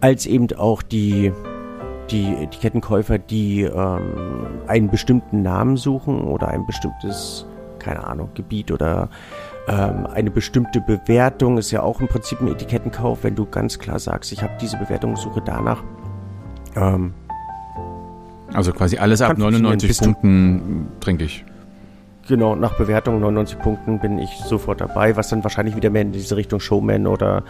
als 0.01 0.27
eben 0.27 0.49
auch 0.57 0.83
die, 0.83 1.33
die 2.11 2.35
Etikettenkäufer, 2.35 3.19
die 3.19 3.63
ähm, 3.63 4.47
einen 4.67 4.91
bestimmten 4.91 5.43
Namen 5.43 5.77
suchen 5.77 6.23
oder 6.23 6.49
ein 6.49 6.67
bestimmtes, 6.67 7.47
keine 7.79 8.05
Ahnung, 8.07 8.31
Gebiet 8.35 8.71
oder 8.71 9.09
ähm, 9.69 10.07
eine 10.07 10.31
bestimmte 10.31 10.81
Bewertung 10.81 11.59
ist 11.59 11.71
ja 11.71 11.83
auch 11.83 12.01
im 12.01 12.09
Prinzip 12.09 12.41
ein 12.41 12.49
Etikettenkauf, 12.49 13.23
wenn 13.23 13.35
du 13.35 13.45
ganz 13.45 13.79
klar 13.79 13.99
sagst, 13.99 14.33
ich 14.33 14.43
habe 14.43 14.55
diese 14.61 14.79
Bewertung, 14.79 15.17
suche 15.17 15.43
danach. 15.45 15.83
Ähm, 16.75 17.13
also 18.53 18.73
quasi 18.73 18.99
alles 18.99 19.21
ab 19.23 19.37
99 19.39 19.99
Punkten 19.99 20.89
trinke 21.01 21.25
ich. 21.25 21.45
Genau, 22.29 22.55
nach 22.55 22.77
Bewertung 22.77 23.21
99 23.21 23.59
Punkten 23.59 24.01
bin 24.01 24.19
ich 24.19 24.31
sofort 24.47 24.81
dabei, 24.81 25.17
was 25.17 25.29
dann 25.29 25.43
wahrscheinlich 25.43 25.77
wieder 25.77 25.89
mehr 25.89 26.03
in 26.03 26.13
diese 26.13 26.37
Richtung 26.37 26.61
Showman 26.61 27.07
oder 27.07 27.43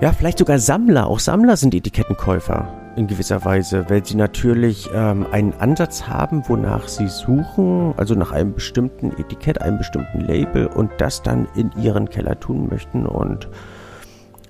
ja, 0.00 0.12
vielleicht 0.12 0.38
sogar 0.38 0.58
Sammler. 0.58 1.06
Auch 1.06 1.18
Sammler 1.18 1.56
sind 1.56 1.74
Etikettenkäufer 1.74 2.68
in 2.96 3.06
gewisser 3.06 3.44
Weise, 3.44 3.84
weil 3.88 4.04
sie 4.04 4.16
natürlich 4.16 4.88
ähm, 4.94 5.26
einen 5.30 5.52
Ansatz 5.54 6.06
haben, 6.06 6.42
wonach 6.48 6.88
sie 6.88 7.08
suchen, 7.08 7.94
also 7.96 8.14
nach 8.14 8.32
einem 8.32 8.54
bestimmten 8.54 9.12
Etikett, 9.18 9.60
einem 9.60 9.78
bestimmten 9.78 10.20
Label 10.20 10.66
und 10.66 10.90
das 10.98 11.22
dann 11.22 11.48
in 11.54 11.70
ihren 11.80 12.08
Keller 12.08 12.38
tun 12.38 12.68
möchten 12.70 13.06
und, 13.06 13.48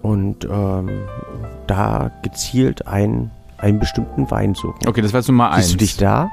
und 0.03 0.45
ähm, 0.45 0.89
da 1.67 2.11
gezielt 2.23 2.87
ein, 2.87 3.31
einen 3.59 3.79
bestimmten 3.79 4.31
Wein 4.31 4.55
suchen. 4.55 4.87
Okay, 4.87 5.03
das 5.03 5.13
war 5.13 5.21
jetzt 5.21 5.29
Nummer 5.29 5.51
eins. 5.51 5.67
Bist 5.67 5.75
du 5.75 5.79
dich 5.79 5.97
da? 5.97 6.31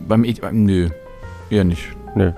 Beim 0.00 0.24
e 0.24 0.34
Nö, 0.52 0.90
eher 1.50 1.64
nicht. 1.64 1.84
Nö. 2.14 2.32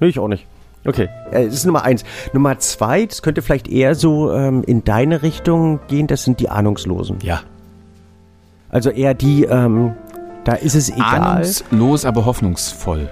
Nö, 0.00 0.06
ich 0.08 0.18
auch 0.18 0.28
nicht. 0.28 0.46
Okay, 0.84 1.08
äh, 1.30 1.44
das 1.44 1.54
ist 1.54 1.64
Nummer 1.64 1.84
eins. 1.84 2.04
Nummer 2.32 2.58
zwei, 2.58 3.06
das 3.06 3.22
könnte 3.22 3.42
vielleicht 3.42 3.68
eher 3.68 3.94
so 3.94 4.32
ähm, 4.32 4.64
in 4.66 4.84
deine 4.84 5.22
Richtung 5.22 5.80
gehen, 5.88 6.06
das 6.06 6.24
sind 6.24 6.40
die 6.40 6.48
Ahnungslosen. 6.48 7.18
Ja. 7.22 7.42
Also 8.68 8.90
eher 8.90 9.14
die, 9.14 9.44
ähm, 9.44 9.94
da 10.44 10.54
ist 10.54 10.74
es 10.74 10.90
egal. 10.90 11.20
Ahnungslos, 11.20 12.04
aber 12.04 12.24
hoffnungsvoll. 12.24 13.08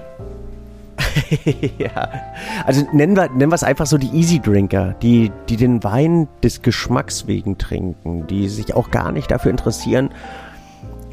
Also 2.66 2.84
nennen 2.92 3.16
wir, 3.16 3.28
nennen 3.30 3.50
wir 3.50 3.54
es 3.54 3.62
einfach 3.62 3.86
so 3.86 3.98
die 3.98 4.08
Easy 4.08 4.40
Drinker, 4.40 4.94
die, 5.02 5.32
die 5.48 5.56
den 5.56 5.82
Wein 5.82 6.28
des 6.42 6.62
Geschmacks 6.62 7.26
wegen 7.26 7.58
trinken, 7.58 8.26
die 8.26 8.48
sich 8.48 8.74
auch 8.74 8.90
gar 8.90 9.12
nicht 9.12 9.30
dafür 9.30 9.50
interessieren, 9.50 10.10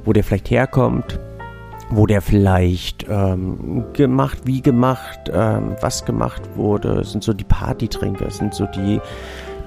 wo 0.03 0.13
der 0.13 0.23
vielleicht 0.23 0.49
herkommt, 0.49 1.19
wo 1.89 2.05
der 2.05 2.21
vielleicht 2.21 3.05
ähm, 3.09 3.85
gemacht, 3.93 4.39
wie 4.43 4.61
gemacht, 4.61 5.31
ähm, 5.33 5.75
was 5.81 6.05
gemacht 6.05 6.41
wurde, 6.55 6.95
das 6.95 7.11
sind 7.11 7.23
so 7.23 7.33
die 7.33 7.45
Partytrinker, 7.45 8.29
sind 8.29 8.53
so 8.53 8.65
die, 8.67 8.99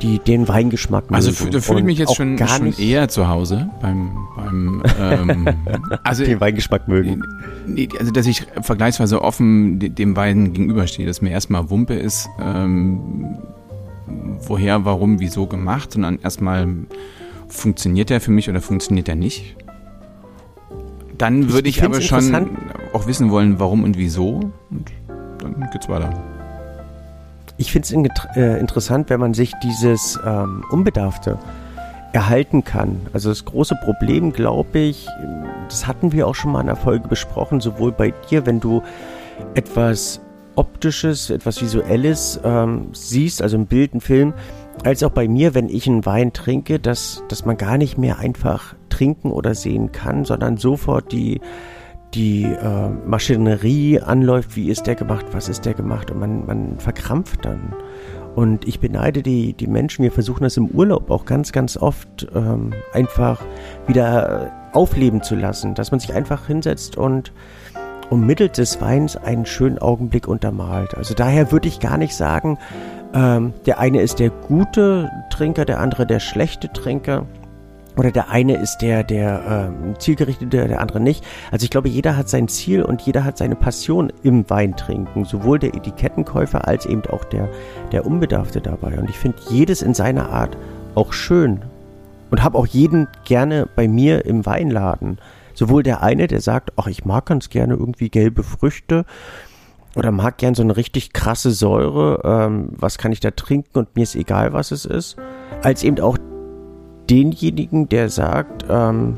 die 0.03 0.19
den 0.19 0.49
Weingeschmack 0.49 1.05
mögen. 1.05 1.15
Also 1.15 1.31
da 1.51 1.61
fühle 1.61 1.81
ich 1.81 1.85
mich 1.85 1.99
jetzt 1.99 2.17
schon, 2.17 2.39
schon 2.39 2.73
eher 2.79 3.09
zu 3.09 3.29
Hause 3.29 3.71
beim, 3.81 4.11
beim 4.37 4.83
ähm, 4.99 5.49
also 6.05 6.25
den 6.25 6.41
Weingeschmack 6.41 6.89
mögen. 6.89 7.23
Nee, 7.67 7.89
also 7.99 8.11
dass 8.11 8.27
ich 8.27 8.47
vergleichsweise 8.63 9.23
offen 9.23 9.79
dem 9.79 10.17
Wein 10.17 10.53
gegenüberstehe, 10.53 11.07
dass 11.07 11.23
mir 11.23 11.31
erstmal 11.31 11.71
Wumpe 11.71 11.95
ist, 11.95 12.29
ähm, 12.43 13.39
woher, 14.47 14.85
warum, 14.85 15.21
wieso 15.21 15.47
gemacht, 15.47 15.93
sondern 15.93 16.19
erstmal 16.19 16.69
funktioniert 17.49 18.11
der 18.11 18.21
für 18.21 18.31
mich 18.31 18.49
oder 18.49 18.61
funktioniert 18.61 19.09
der 19.09 19.17
nicht. 19.17 19.57
Dann 21.19 21.53
würde 21.53 21.69
ich, 21.69 21.79
ich 21.79 21.85
aber 21.85 22.01
schon 22.01 22.49
auch 22.95 23.07
wissen 23.07 23.31
wollen, 23.31 23.59
warum 23.59 23.85
und 23.85 23.99
wieso. 23.99 24.53
Und 24.71 24.93
dann 25.39 25.69
geht's 25.71 25.89
weiter. 25.89 26.11
Ich 27.61 27.73
finde 27.73 28.09
es 28.09 28.37
äh, 28.37 28.59
interessant, 28.59 29.11
wenn 29.11 29.21
man 29.21 29.35
sich 29.35 29.53
dieses 29.63 30.19
ähm, 30.25 30.65
Unbedarfte 30.71 31.39
erhalten 32.15 32.65
kann. 32.65 33.03
Also 33.13 33.29
das 33.29 33.45
große 33.45 33.75
Problem, 33.85 34.33
glaube 34.33 34.79
ich, 34.79 35.07
das 35.69 35.87
hatten 35.87 36.11
wir 36.11 36.27
auch 36.27 36.35
schon 36.35 36.53
mal 36.53 36.63
in 36.63 36.69
der 36.69 36.77
Folge 36.77 37.07
besprochen, 37.07 37.61
sowohl 37.61 37.93
bei 37.93 38.15
dir, 38.31 38.47
wenn 38.47 38.61
du 38.61 38.83
etwas 39.53 40.23
Optisches, 40.57 41.29
etwas 41.29 41.61
Visuelles 41.61 42.41
ähm, 42.43 42.89
siehst, 42.95 43.43
also 43.43 43.59
ein 43.59 43.67
Bild, 43.67 43.93
ein 43.93 44.01
Film, 44.01 44.33
als 44.83 45.03
auch 45.03 45.11
bei 45.11 45.29
mir, 45.29 45.55
wenn 45.55 45.69
ich 45.69 45.87
einen 45.87 46.07
Wein 46.07 46.33
trinke, 46.33 46.81
dass, 46.81 47.23
dass 47.29 47.45
man 47.45 47.59
gar 47.59 47.77
nicht 47.77 47.99
mehr 47.99 48.19
einfach 48.19 48.75
trinken 48.89 49.31
oder 49.31 49.55
sehen 49.55 49.93
kann, 49.93 50.25
sondern 50.25 50.57
sofort 50.57 51.13
die, 51.13 51.43
die 52.15 52.45
äh, 52.45 52.89
Maschinerie 53.07 54.01
anläuft, 54.01 54.57
wie 54.57 54.69
ist 54.69 54.87
der 54.87 54.95
gemacht, 54.95 55.27
was 55.33 55.49
ist 55.49 55.65
der 55.65 55.75
gemacht 55.75 56.11
und 56.11 56.19
man, 56.19 56.47
man 56.47 56.79
verkrampft 56.79 57.45
dann. 57.45 57.75
Und 58.35 58.67
ich 58.67 58.81
beneide 58.81 59.23
die, 59.23 59.55
die 59.55 59.67
Menschen, 59.67 60.03
wir 60.03 60.13
versuchen 60.13 60.45
das 60.45 60.57
im 60.57 60.67
Urlaub 60.67 61.11
auch 61.11 61.25
ganz, 61.25 61.53
ganz 61.53 61.77
oft 61.77 62.29
ähm, 62.35 62.73
einfach 62.93 63.43
wieder 63.87 64.53
aufleben 64.73 65.23
zu 65.23 65.35
lassen, 65.35 65.75
dass 65.75 65.91
man 65.91 66.01
sich 66.01 66.15
einfach 66.15 66.47
hinsetzt 66.47 66.97
und 66.97 67.33
um 68.09 68.27
mittels 68.27 68.53
des 68.53 68.81
Weins 68.81 69.17
einen 69.17 69.47
schönen 69.47 69.79
Augenblick 69.79 70.29
untermalt. 70.29 70.97
Also 70.97 71.15
daher 71.15 71.53
würde 71.53 71.69
ich 71.69 71.81
gar 71.81 71.97
nicht 71.97 72.15
sagen, 72.15 72.59
ähm, 73.15 73.53
der 73.67 73.79
eine 73.79 74.01
ist 74.01 74.19
der 74.19 74.31
gute 74.31 75.11
Trinker, 75.31 75.65
der 75.65 75.81
andere 75.81 76.07
der 76.07 76.21
schlechte 76.21 76.73
Trinker. 76.73 77.27
Oder 78.01 78.13
der 78.13 78.31
eine 78.31 78.57
ist 78.57 78.79
der, 78.79 79.05
der 79.05 79.43
ähm, 79.47 79.95
zielgerichtete, 79.99 80.67
der 80.69 80.81
andere 80.81 81.01
nicht. 81.01 81.23
Also 81.51 81.65
ich 81.65 81.71
glaube, 81.71 81.91
jeder 81.91 82.17
hat 82.17 82.31
sein 82.31 82.49
Ziel 82.49 82.83
und 82.83 83.03
jeder 83.03 83.25
hat 83.25 83.37
seine 83.37 83.57
Passion 83.57 84.11
im 84.23 84.49
Weintrinken. 84.49 85.27
Sowohl 85.27 85.59
der 85.59 85.75
Etikettenkäufer 85.75 86.67
als 86.67 86.87
eben 86.87 87.05
auch 87.11 87.25
der, 87.25 87.51
der 87.93 88.07
Unbedarfte 88.07 88.63
dabei. 88.63 88.99
Und 88.99 89.11
ich 89.11 89.19
finde 89.19 89.37
jedes 89.51 89.83
in 89.83 89.93
seiner 89.93 90.31
Art 90.31 90.57
auch 90.95 91.13
schön. 91.13 91.61
Und 92.31 92.43
habe 92.43 92.57
auch 92.57 92.67
jeden 92.67 93.07
gerne 93.27 93.69
bei 93.77 93.87
mir 93.87 94.25
im 94.25 94.47
Weinladen. 94.47 95.19
Sowohl 95.53 95.83
der 95.83 96.03
eine, 96.03 96.27
der 96.27 96.41
sagt, 96.41 96.73
ach, 96.77 96.87
ich 96.87 97.05
mag 97.05 97.27
ganz 97.27 97.51
gerne 97.51 97.75
irgendwie 97.75 98.09
gelbe 98.09 98.45
Früchte 98.45 99.05
oder 99.95 100.11
mag 100.11 100.39
gern 100.39 100.55
so 100.55 100.63
eine 100.63 100.79
richtig 100.79 101.13
krasse 101.13 101.51
Säure, 101.51 102.23
ähm, 102.25 102.71
was 102.71 102.97
kann 102.97 103.13
ich 103.13 103.21
da 103.21 103.31
trinken 103.33 103.79
und 103.79 103.95
mir 103.95 104.05
ist 104.05 104.15
egal, 104.15 104.55
was 104.55 104.71
es 104.71 104.87
ist, 104.87 105.17
als 105.63 105.83
eben 105.83 106.01
auch 106.01 106.17
denjenigen, 107.11 107.89
der 107.89 108.09
sagt, 108.09 108.65
ähm, 108.69 109.15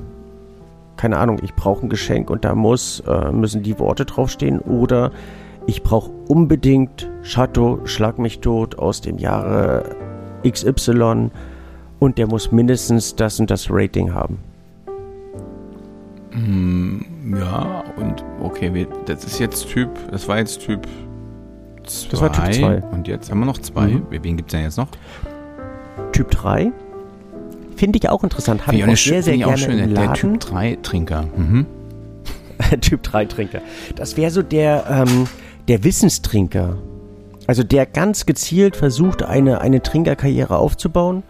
keine 0.96 1.18
Ahnung, 1.18 1.38
ich 1.42 1.54
brauche 1.54 1.86
ein 1.86 1.88
Geschenk 1.88 2.30
und 2.30 2.44
da 2.44 2.54
muss, 2.54 3.00
äh, 3.06 3.30
müssen 3.32 3.62
die 3.62 3.78
Worte 3.78 4.04
draufstehen 4.04 4.60
oder 4.60 5.10
ich 5.66 5.82
brauche 5.82 6.10
unbedingt 6.28 7.10
Chateau, 7.22 7.80
Schlag 7.84 8.18
mich 8.18 8.40
tot 8.40 8.78
aus 8.78 9.00
dem 9.00 9.18
Jahre 9.18 9.96
XY 10.46 11.30
und 11.98 12.18
der 12.18 12.26
muss 12.26 12.50
mindestens 12.50 13.14
das 13.14 13.38
und 13.38 13.50
das 13.50 13.68
Rating 13.70 14.12
haben. 14.12 14.38
Mm, 16.32 17.36
ja, 17.36 17.84
und 17.96 18.24
okay, 18.42 18.86
das 19.06 19.24
ist 19.24 19.38
jetzt 19.38 19.68
Typ, 19.68 19.90
das 20.10 20.26
war 20.28 20.38
jetzt 20.38 20.60
Typ 20.60 20.86
2. 21.84 22.08
Das 22.10 22.20
war 22.20 22.32
Typ 22.32 22.54
2. 22.54 22.82
Und 22.92 23.08
jetzt 23.08 23.30
haben 23.30 23.40
wir 23.40 23.46
noch 23.46 23.58
zwei. 23.58 23.88
Mhm. 23.88 24.06
Wen 24.10 24.36
gibt 24.36 24.50
es 24.50 24.52
denn 24.52 24.64
jetzt 24.64 24.78
noch? 24.78 24.88
Typ 26.12 26.30
3. 26.30 26.72
Finde 27.76 27.98
ich 27.98 28.08
auch 28.08 28.22
interessant. 28.22 28.66
Habe 28.66 28.76
ich 28.76 28.84
auch 28.84 28.96
sehr, 28.96 29.22
sehr 29.22 29.36
gerne 29.36 29.58
schön, 29.58 29.78
im 29.78 29.94
Der 29.94 30.12
Typ 30.14 30.40
3 30.40 30.78
Trinker. 30.82 31.24
Mhm. 31.36 31.66
typ 32.80 33.02
3 33.02 33.24
Trinker. 33.26 33.60
Das 33.96 34.16
wäre 34.16 34.30
so 34.30 34.42
der, 34.42 34.84
ähm, 34.88 35.26
der 35.68 35.84
Wissenstrinker. 35.84 36.78
Also 37.46 37.64
der 37.64 37.86
ganz 37.86 38.24
gezielt 38.26 38.76
versucht, 38.76 39.22
eine, 39.22 39.60
eine 39.60 39.82
Trinkerkarriere 39.82 40.56
aufzubauen 40.56 41.24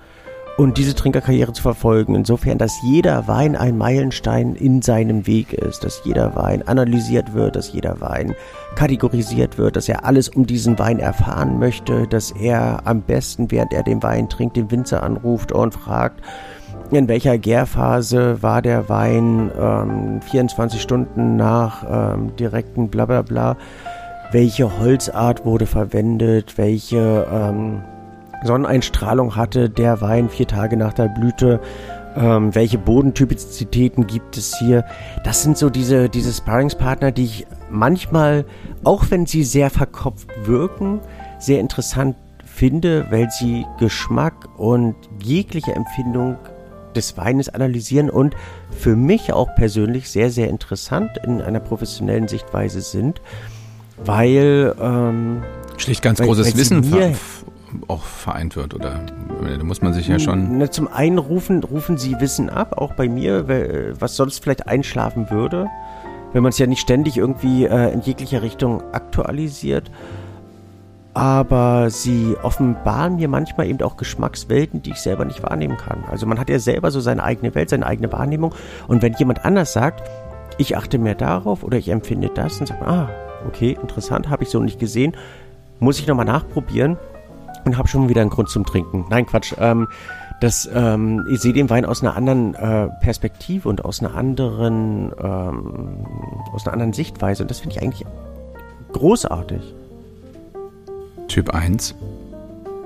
und 0.57 0.79
diese 0.79 0.95
Trinkerkarriere 0.95 1.53
zu 1.53 1.62
verfolgen. 1.62 2.15
Insofern, 2.15 2.59
dass 2.59 2.81
jeder 2.83 3.27
Wein 3.29 3.57
ein 3.57 3.79
Meilenstein 3.79 4.55
in 4.55 4.83
seinem 4.83 5.27
Weg 5.27 5.53
ist, 5.53 5.85
dass 5.85 6.03
jeder 6.05 6.35
Wein 6.37 6.67
analysiert 6.67 7.35
wird, 7.35 7.57
dass 7.57 7.73
jeder 7.73 8.01
Wein 8.01 8.35
kategorisiert 8.75 9.59
wird, 9.59 9.77
dass 9.77 9.88
er 9.88 10.05
alles 10.05 10.29
um 10.29 10.47
diesen 10.47 10.79
Wein 10.79 10.99
erfahren 10.99 11.59
möchte, 11.59 12.07
dass 12.07 12.31
er 12.33 12.87
am 12.87 13.03
besten, 13.03 13.51
während 13.51 13.73
er 13.73 13.83
den 13.83 14.03
Wein 14.03 14.29
trinkt, 14.29 14.57
den 14.57 14.71
Winzer 14.71 15.03
anruft 15.03 15.53
und 15.53 15.75
fragt, 15.75 16.21
in 16.91 17.09
welcher 17.09 17.38
Gärphase 17.38 18.43
war 18.43 18.61
der 18.61 18.88
Wein 18.88 19.51
ähm, 19.59 20.21
24 20.21 20.81
Stunden 20.81 21.37
nach 21.37 21.85
ähm, 22.15 22.37
direkten 22.37 22.88
Blablabla, 22.88 23.57
welche 24.31 24.79
Holzart 24.79 25.45
wurde 25.45 25.67
verwendet, 25.67 26.59
welche 26.59 27.27
ähm, 27.31 27.83
Sonneneinstrahlung 28.45 29.37
hatte 29.37 29.71
der 29.71 30.01
Wein 30.01 30.29
vier 30.29 30.47
Tage 30.47 30.77
nach 30.77 30.93
der 30.93 31.09
Blüte. 31.09 31.61
Ähm, 32.15 32.55
welche 32.55 32.79
Bodentypizitäten 32.79 34.07
gibt 34.07 34.37
es 34.37 34.59
hier? 34.59 34.85
Das 35.25 35.43
sind 35.43 35.57
so 35.57 35.71
diese, 35.71 36.09
diese 36.09 36.33
Sparringspartner, 36.33 37.11
die 37.11 37.25
ich 37.25 37.47
manchmal, 37.71 38.45
auch 38.85 39.07
wenn 39.11 39.27
sie 39.27 39.45
sehr 39.45 39.71
verkopft 39.71 40.29
wirken, 40.45 41.01
sehr 41.39 41.61
interessant 41.61 42.17
finde, 42.45 43.07
weil 43.11 43.31
sie 43.31 43.65
Geschmack 43.79 44.49
und 44.59 44.95
jegliche 45.23 45.73
Empfindung 45.75 46.37
des 46.95 47.17
Weines 47.17 47.49
analysieren 47.49 48.11
und 48.11 48.37
für 48.71 48.97
mich 48.97 49.33
auch 49.33 49.55
persönlich 49.55 50.11
sehr, 50.11 50.31
sehr 50.31 50.49
interessant 50.49 51.11
in 51.25 51.41
einer 51.41 51.61
professionellen 51.61 52.29
Sichtweise 52.29 52.83
sind, 52.83 53.23
weil 54.05 54.75
ähm, 54.81 55.43
schlicht 55.79 56.03
ganz 56.03 56.19
weil, 56.21 56.27
großes 56.27 56.49
weil 56.49 56.61
Wissen 56.61 56.93
auch 57.89 58.03
vereint 58.03 58.57
wird, 58.57 58.75
oder? 58.75 59.01
Da 59.59 59.65
muss 59.65 59.83
man 59.83 59.93
sich 59.93 60.09
ja 60.09 60.19
schon. 60.19 60.59
Na, 60.59 60.71
zum 60.71 60.89
einen 60.89 61.19
rufen, 61.19 61.63
rufen 61.65 61.97
sie 61.97 62.21
Wissen 62.21 62.51
ab, 62.51 62.79
auch 62.79 62.95
bei 62.95 63.09
mir, 63.09 63.49
was 63.99 64.17
sonst 64.17 64.43
vielleicht 64.43 64.69
einschlafen 64.69 65.31
würde, 65.31 65.69
wenn 66.33 66.43
man 66.43 66.51
es 66.51 66.59
ja 66.59 66.67
nicht 66.67 66.81
ständig 66.81 67.17
irgendwie 67.17 67.65
äh, 67.65 67.93
in 67.93 68.01
jeglicher 68.01 68.43
Richtung 68.43 68.83
aktualisiert. 68.93 69.91
Aber 71.15 71.91
sie 71.91 72.37
offenbaren 72.43 73.17
mir 73.17 73.29
manchmal 73.29 73.67
eben 73.67 73.83
auch 73.83 73.99
Geschmackswelten, 73.99 74.81
die 74.81 74.93
ich 74.93 75.01
selber 75.01 75.27
nicht 75.27 75.43
wahrnehmen 75.43 75.77
kann. 75.77 76.05
Also 76.11 76.27
man 76.27 76.39
hat 76.39 76.49
ja 76.49 76.59
selber 76.59 76.91
so 76.91 77.01
seine 77.01 77.23
eigene 77.23 77.55
Welt, 77.55 77.69
seine 77.69 77.85
eigene 77.85 78.11
Wahrnehmung. 78.13 78.55
Und 78.89 79.03
wenn 79.03 79.13
jemand 79.15 79.45
anders 79.45 79.75
sagt, 79.75 80.09
ich 80.57 80.75
achte 80.77 80.99
mehr 80.99 81.15
darauf 81.15 81.65
oder 81.65 81.77
ich 81.77 81.91
empfinde 81.91 82.31
das, 82.33 82.59
dann 82.59 82.67
sagt 82.67 82.81
man, 82.81 82.89
ah, 82.89 83.11
okay, 83.47 83.77
interessant, 83.83 84.31
habe 84.31 84.45
ich 84.45 84.49
so 84.49 84.61
nicht 84.61 84.79
gesehen. 84.79 85.15
Muss 85.81 85.99
ich 85.99 86.07
nochmal 86.07 86.25
nachprobieren 86.25 86.97
und 87.64 87.79
habe 87.79 87.88
schon 87.88 88.09
wieder 88.09 88.20
einen 88.20 88.31
Grund 88.31 88.48
zum 88.48 88.64
Trinken. 88.64 89.05
Nein, 89.11 89.27
Quatsch. 89.27 89.55
Ähm, 89.59 89.88
das, 90.40 90.68
ähm, 90.75 91.25
ich 91.31 91.40
sehe 91.40 91.53
den 91.53 91.70
Wein 91.70 91.85
aus 91.85 92.03
einer 92.03 92.16
anderen 92.16 92.55
äh, 92.55 92.88
Perspektive 93.01 93.68
und 93.68 93.85
aus 93.85 94.01
einer 94.01 94.16
anderen, 94.16 95.12
ähm, 95.22 96.07
aus 96.53 96.66
einer 96.66 96.72
anderen 96.72 96.92
Sichtweise. 96.92 97.44
Und 97.44 97.51
das 97.51 97.61
finde 97.61 97.77
ich 97.77 97.83
eigentlich 97.83 98.05
großartig. 98.92 99.75
Typ 101.29 101.51
1? 101.51 101.94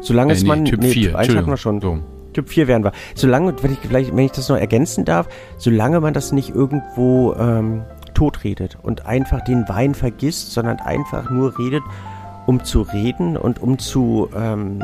Solange 0.00 0.32
Äh, 0.32 0.36
es 0.36 0.42
nee, 0.42 0.48
man. 0.48 0.64
Typ 0.66 0.80
nee, 0.80 0.90
4, 0.90 1.08
Typ 1.08 1.16
1 1.16 1.34
hatten 1.34 1.48
wir 1.48 1.56
schon. 1.56 1.80
So. 1.80 1.98
Typ 2.34 2.50
4 2.50 2.68
wären 2.68 2.84
wir. 2.84 2.92
Solange, 3.14 3.54
wenn 3.62 3.72
ich, 3.72 3.78
vielleicht, 3.78 4.14
wenn 4.14 4.24
ich 4.26 4.32
das 4.32 4.50
noch 4.50 4.58
ergänzen 4.58 5.06
darf, 5.06 5.26
solange 5.56 6.00
man 6.00 6.12
das 6.12 6.32
nicht 6.32 6.54
irgendwo 6.54 7.32
ähm, 7.38 7.84
totredet 8.12 8.76
und 8.82 9.06
einfach 9.06 9.42
den 9.42 9.66
Wein 9.68 9.94
vergisst, 9.94 10.52
sondern 10.52 10.78
einfach 10.78 11.30
nur 11.30 11.58
redet, 11.58 11.82
um 12.46 12.64
zu 12.64 12.82
reden 12.82 13.37
und 13.37 13.61
um 13.61 13.78
zu. 13.78 14.28
Ähm, 14.37 14.82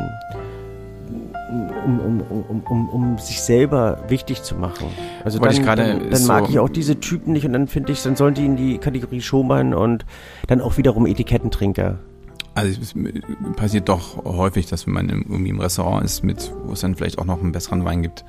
um, 1.85 2.01
um, 2.01 2.21
um, 2.49 2.61
um, 2.63 2.89
um, 2.89 3.19
sich 3.19 3.43
selber 3.43 3.99
wichtig 4.09 4.43
zu 4.43 4.55
machen. 4.55 4.87
Also 5.23 5.39
Wollte 5.41 5.61
dann, 5.63 5.77
dann, 5.77 6.11
dann 6.11 6.17
so- 6.17 6.33
mag 6.33 6.49
ich 6.49 6.59
auch 6.59 6.71
diese 6.71 6.99
Typen 6.99 7.35
nicht 7.35 7.45
und 7.45 7.53
dann 7.53 7.69
finde 7.69 7.93
ich, 7.93 8.03
dann 8.03 8.17
sollen 8.17 8.33
die 8.33 8.47
in 8.47 8.57
die 8.57 8.79
Kategorie 8.79 9.21
Showman 9.21 9.75
und 9.75 10.07
dann 10.47 10.63
auch 10.63 10.79
wiederum 10.79 11.05
Etikettentrinker. 11.05 11.99
Also 12.55 12.81
es 12.81 12.95
passiert 13.57 13.89
doch 13.91 14.25
häufig, 14.25 14.67
dass 14.67 14.87
wenn 14.87 14.95
man 14.95 15.09
im, 15.11 15.27
irgendwie 15.29 15.51
im 15.51 15.61
Restaurant 15.61 16.05
ist, 16.05 16.23
mit, 16.23 16.53
wo 16.65 16.73
es 16.73 16.81
dann 16.81 16.95
vielleicht 16.95 17.19
auch 17.19 17.25
noch 17.27 17.43
einen 17.43 17.53
besseren 17.53 17.85
Wein 17.85 18.01
gibt, 18.03 18.25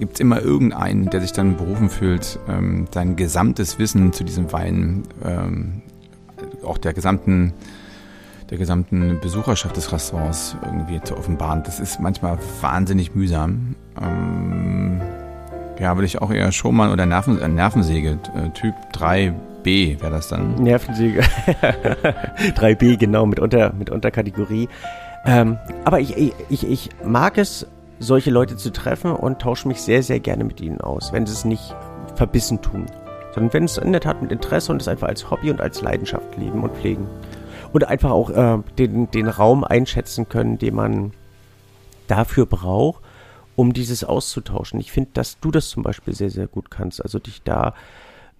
gibt 0.00 0.14
es 0.14 0.20
immer 0.20 0.40
irgendeinen, 0.40 1.10
der 1.10 1.20
sich 1.20 1.32
dann 1.32 1.56
berufen 1.56 1.88
fühlt, 1.90 2.38
ähm, 2.48 2.86
sein 2.92 3.16
gesamtes 3.16 3.78
Wissen 3.78 4.12
zu 4.12 4.24
diesem 4.24 4.50
Wein, 4.52 5.02
ähm, 5.24 5.82
auch 6.64 6.78
der 6.78 6.92
gesamten, 6.92 7.52
der 8.50 8.58
gesamten 8.58 9.20
Besucherschaft 9.20 9.76
des 9.76 9.92
Restaurants 9.92 10.56
irgendwie 10.64 11.00
zu 11.02 11.16
offenbaren. 11.16 11.62
Das 11.62 11.80
ist 11.80 12.00
manchmal 12.00 12.38
wahnsinnig 12.60 13.14
mühsam. 13.14 13.74
Ähm, 14.00 15.00
ja, 15.78 15.96
würde 15.96 16.06
ich 16.06 16.20
auch 16.20 16.30
eher 16.30 16.50
Showman 16.52 16.90
oder 16.92 17.06
Nerven, 17.06 17.40
äh, 17.40 17.48
Nervensäge, 17.48 18.18
äh, 18.36 18.50
Typ 18.50 18.74
3b 18.92 20.00
wäre 20.00 20.10
das 20.10 20.28
dann. 20.28 20.54
Nervensäge. 20.56 21.20
3b, 22.56 22.96
genau, 22.96 23.26
mit, 23.26 23.40
unter, 23.40 23.72
mit 23.72 23.90
Unterkategorie. 23.90 24.68
Ähm, 25.24 25.58
aber 25.84 26.00
ich, 26.00 26.16
ich, 26.48 26.68
ich 26.68 26.90
mag 27.04 27.38
es, 27.38 27.66
solche 27.98 28.30
Leute 28.30 28.56
zu 28.56 28.70
treffen 28.70 29.12
und 29.12 29.40
tausche 29.40 29.68
mich 29.68 29.80
sehr, 29.80 30.02
sehr 30.02 30.20
gerne 30.20 30.44
mit 30.44 30.60
ihnen 30.60 30.80
aus, 30.80 31.12
wenn 31.12 31.26
sie 31.26 31.32
es 31.32 31.44
nicht 31.44 31.74
verbissen 32.16 32.60
tun. 32.60 32.86
Sondern 33.34 33.52
wenn 33.52 33.64
es 33.64 33.78
in 33.78 33.92
der 33.92 34.00
Tat 34.00 34.22
mit 34.22 34.32
Interesse 34.32 34.72
und 34.72 34.80
es 34.80 34.88
einfach 34.88 35.08
als 35.08 35.30
Hobby 35.30 35.50
und 35.50 35.60
als 35.60 35.82
Leidenschaft 35.82 36.36
leben 36.36 36.62
und 36.62 36.76
pflegen. 36.76 37.06
Und 37.72 37.84
einfach 37.88 38.10
auch 38.10 38.30
äh, 38.30 38.58
den, 38.78 39.10
den 39.10 39.28
Raum 39.28 39.64
einschätzen 39.64 40.28
können, 40.28 40.58
den 40.58 40.74
man 40.76 41.12
dafür 42.06 42.46
braucht, 42.46 43.02
um 43.56 43.72
dieses 43.72 44.04
auszutauschen. 44.04 44.78
Ich 44.80 44.92
finde, 44.92 45.10
dass 45.14 45.40
du 45.40 45.50
das 45.50 45.68
zum 45.68 45.82
Beispiel 45.82 46.14
sehr, 46.14 46.30
sehr 46.30 46.46
gut 46.46 46.70
kannst. 46.70 47.02
Also 47.02 47.18
dich 47.18 47.42
da 47.42 47.74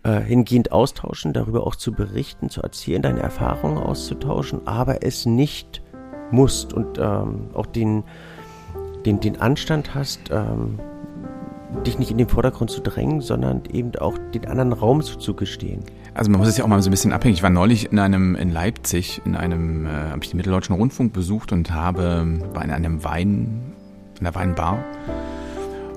äh, 0.05 0.21
hingehend 0.21 0.71
austauschen, 0.71 1.33
darüber 1.33 1.67
auch 1.67 1.77
zu 1.77 1.93
berichten, 1.93 2.51
zu 2.51 2.63
erzählen, 2.63 3.03
deine 3.03 3.21
Erfahrungen 3.21 3.79
auszutauschen, 3.79 4.67
aber 4.67 5.03
es 5.03 5.27
nicht 5.27 5.83
musst 6.31 6.73
und 6.73 6.99
ähm, 6.99 7.49
auch 7.55 7.67
den, 7.67 8.05
den, 9.05 9.21
den 9.21 9.41
Anstand 9.41 9.95
hast, 9.95 10.31
ähm, 10.31 10.79
dich 11.87 11.99
nicht 11.99 12.11
in 12.11 12.19
den 12.19 12.29
Vordergrund 12.29 12.71
zu 12.71 12.81
drängen, 12.81 13.21
sondern 13.21 13.63
eben 13.73 13.95
auch 13.97 14.17
den 14.35 14.47
anderen 14.47 14.73
Raum 14.73 15.03
zuzugestehen. 15.03 15.83
Also 16.15 16.31
man 16.31 16.41
muss 16.41 16.49
es 16.49 16.57
ja 16.57 16.65
auch 16.65 16.69
mal 16.69 16.81
so 16.81 16.89
ein 16.89 16.93
bisschen 16.93 17.13
abhängig. 17.13 17.39
Ich 17.39 17.43
war 17.43 17.51
neulich 17.51 17.91
in 17.91 17.99
einem 17.99 18.37
in 18.37 18.51
Leipzig 18.51 19.21
in 19.25 19.35
einem 19.35 19.87
äh, 19.87 19.91
habe 19.91 20.21
ich 20.23 20.31
den 20.31 20.37
Mitteldeutschen 20.37 20.75
Rundfunk 20.77 21.13
besucht 21.13 21.53
und 21.53 21.73
habe 21.73 22.41
war 22.53 22.65
in 22.65 22.71
einem 22.71 23.03
Wein 23.05 23.73
in 24.21 24.27
einer 24.27 24.35
Weinbar. 24.35 24.85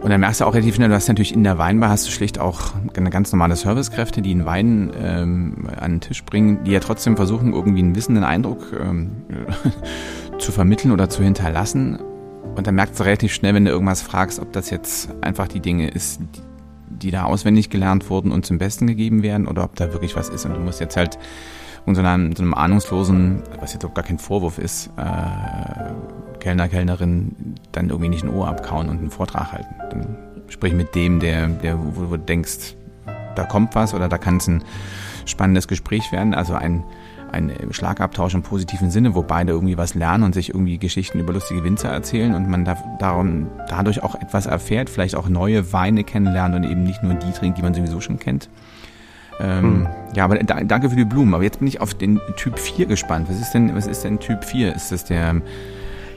Und 0.01 0.11
dann 0.11 0.21
merkst 0.21 0.41
du 0.41 0.45
auch 0.45 0.53
relativ 0.53 0.75
schnell, 0.75 0.89
du 0.89 0.95
hast 0.95 1.07
natürlich 1.07 1.33
in 1.33 1.43
der 1.43 1.57
Weinbar 1.57 1.89
hast 1.89 2.07
du 2.07 2.11
schlicht 2.11 2.39
auch 2.39 2.73
ganz 2.93 3.31
normale 3.31 3.55
Servicekräfte, 3.55 4.21
die 4.21 4.31
einen 4.31 4.45
Wein 4.45 4.91
ähm, 5.01 5.67
an 5.75 5.93
den 5.93 6.01
Tisch 6.01 6.23
bringen, 6.23 6.63
die 6.63 6.71
ja 6.71 6.79
trotzdem 6.79 7.15
versuchen, 7.15 7.53
irgendwie 7.53 7.81
einen 7.81 7.95
wissenden 7.95 8.23
Eindruck 8.23 8.73
ähm, 8.79 9.23
zu 10.39 10.51
vermitteln 10.51 10.91
oder 10.91 11.09
zu 11.09 11.23
hinterlassen. 11.23 11.99
Und 12.57 12.65
dann 12.65 12.75
merkst 12.75 12.99
du 12.99 13.03
relativ 13.03 13.33
schnell, 13.33 13.53
wenn 13.53 13.65
du 13.65 13.71
irgendwas 13.71 14.01
fragst, 14.01 14.39
ob 14.39 14.51
das 14.51 14.71
jetzt 14.71 15.09
einfach 15.21 15.47
die 15.47 15.59
Dinge 15.59 15.89
ist, 15.89 16.19
die, 16.89 17.11
da 17.11 17.25
auswendig 17.25 17.69
gelernt 17.69 18.09
wurden 18.09 18.31
und 18.31 18.47
zum 18.47 18.57
Besten 18.57 18.87
gegeben 18.87 19.21
werden 19.21 19.47
oder 19.47 19.63
ob 19.63 19.75
da 19.75 19.93
wirklich 19.93 20.15
was 20.15 20.29
ist. 20.29 20.45
Und 20.45 20.55
du 20.55 20.59
musst 20.59 20.79
jetzt 20.79 20.97
halt 20.97 21.19
in 21.85 21.93
so 21.93 22.01
einem, 22.01 22.35
so 22.35 22.41
einem 22.41 22.55
ahnungslosen, 22.55 23.43
was 23.59 23.73
jetzt 23.73 23.85
auch 23.85 23.93
gar 23.93 24.03
kein 24.03 24.17
Vorwurf 24.17 24.57
ist, 24.57 24.87
äh, 24.97 26.39
Kellner, 26.39 26.67
Kellnerin 26.67 27.55
dann 27.71 27.89
irgendwie 27.89 28.09
nicht 28.09 28.23
ein 28.23 28.29
Ohr 28.29 28.47
abkauen 28.47 28.89
und 28.89 28.97
einen 28.97 29.11
Vortrag 29.11 29.51
halten. 29.51 29.75
Dann 29.91 30.17
sprich 30.47 30.73
mit 30.73 30.95
dem, 30.95 31.19
der, 31.19 31.47
der 31.47 31.77
wo, 31.77 32.09
wo 32.09 32.17
du 32.17 32.23
denkst, 32.23 32.75
da 33.35 33.43
kommt 33.43 33.75
was 33.75 33.93
oder 33.93 34.09
da 34.09 34.17
kann 34.17 34.37
es 34.37 34.47
ein 34.47 34.63
spannendes 35.25 35.67
Gespräch 35.67 36.11
werden. 36.11 36.33
Also 36.33 36.55
ein, 36.55 36.83
ein 37.31 37.51
Schlagabtausch 37.71 38.33
im 38.33 38.41
positiven 38.43 38.89
Sinne, 38.91 39.15
wo 39.15 39.23
beide 39.23 39.51
irgendwie 39.51 39.77
was 39.77 39.95
lernen 39.95 40.23
und 40.23 40.33
sich 40.33 40.49
irgendwie 40.49 40.77
Geschichten 40.77 41.19
über 41.19 41.33
lustige 41.33 41.63
Winzer 41.63 41.89
erzählen 41.89 42.33
und 42.35 42.47
man 42.49 42.65
da, 42.65 42.77
darum, 42.99 43.47
dadurch 43.69 44.03
auch 44.03 44.15
etwas 44.15 44.45
erfährt, 44.45 44.89
vielleicht 44.89 45.15
auch 45.15 45.29
neue 45.29 45.73
Weine 45.73 46.03
kennenlernt 46.03 46.55
und 46.55 46.63
eben 46.63 46.83
nicht 46.83 47.03
nur 47.03 47.13
die 47.15 47.31
trinkt, 47.31 47.57
die 47.57 47.61
man 47.61 47.73
sowieso 47.73 47.99
schon 48.01 48.19
kennt. 48.19 48.49
Ähm, 49.39 49.87
Hm. 49.87 49.87
Ja, 50.15 50.23
aber 50.23 50.37
da, 50.39 50.63
danke 50.63 50.89
für 50.89 50.95
die 50.95 51.05
Blumen. 51.05 51.33
Aber 51.35 51.43
jetzt 51.43 51.59
bin 51.59 51.67
ich 51.67 51.79
auf 51.79 51.93
den 51.93 52.19
Typ 52.37 52.57
4 52.57 52.87
gespannt. 52.87 53.27
Was 53.29 53.39
ist 53.39 53.51
denn, 53.51 53.75
was 53.75 53.85
ist 53.85 54.03
denn 54.03 54.19
Typ 54.19 54.43
4? 54.43 54.73
Ist 54.75 54.91
das 54.91 55.05
der, 55.05 55.35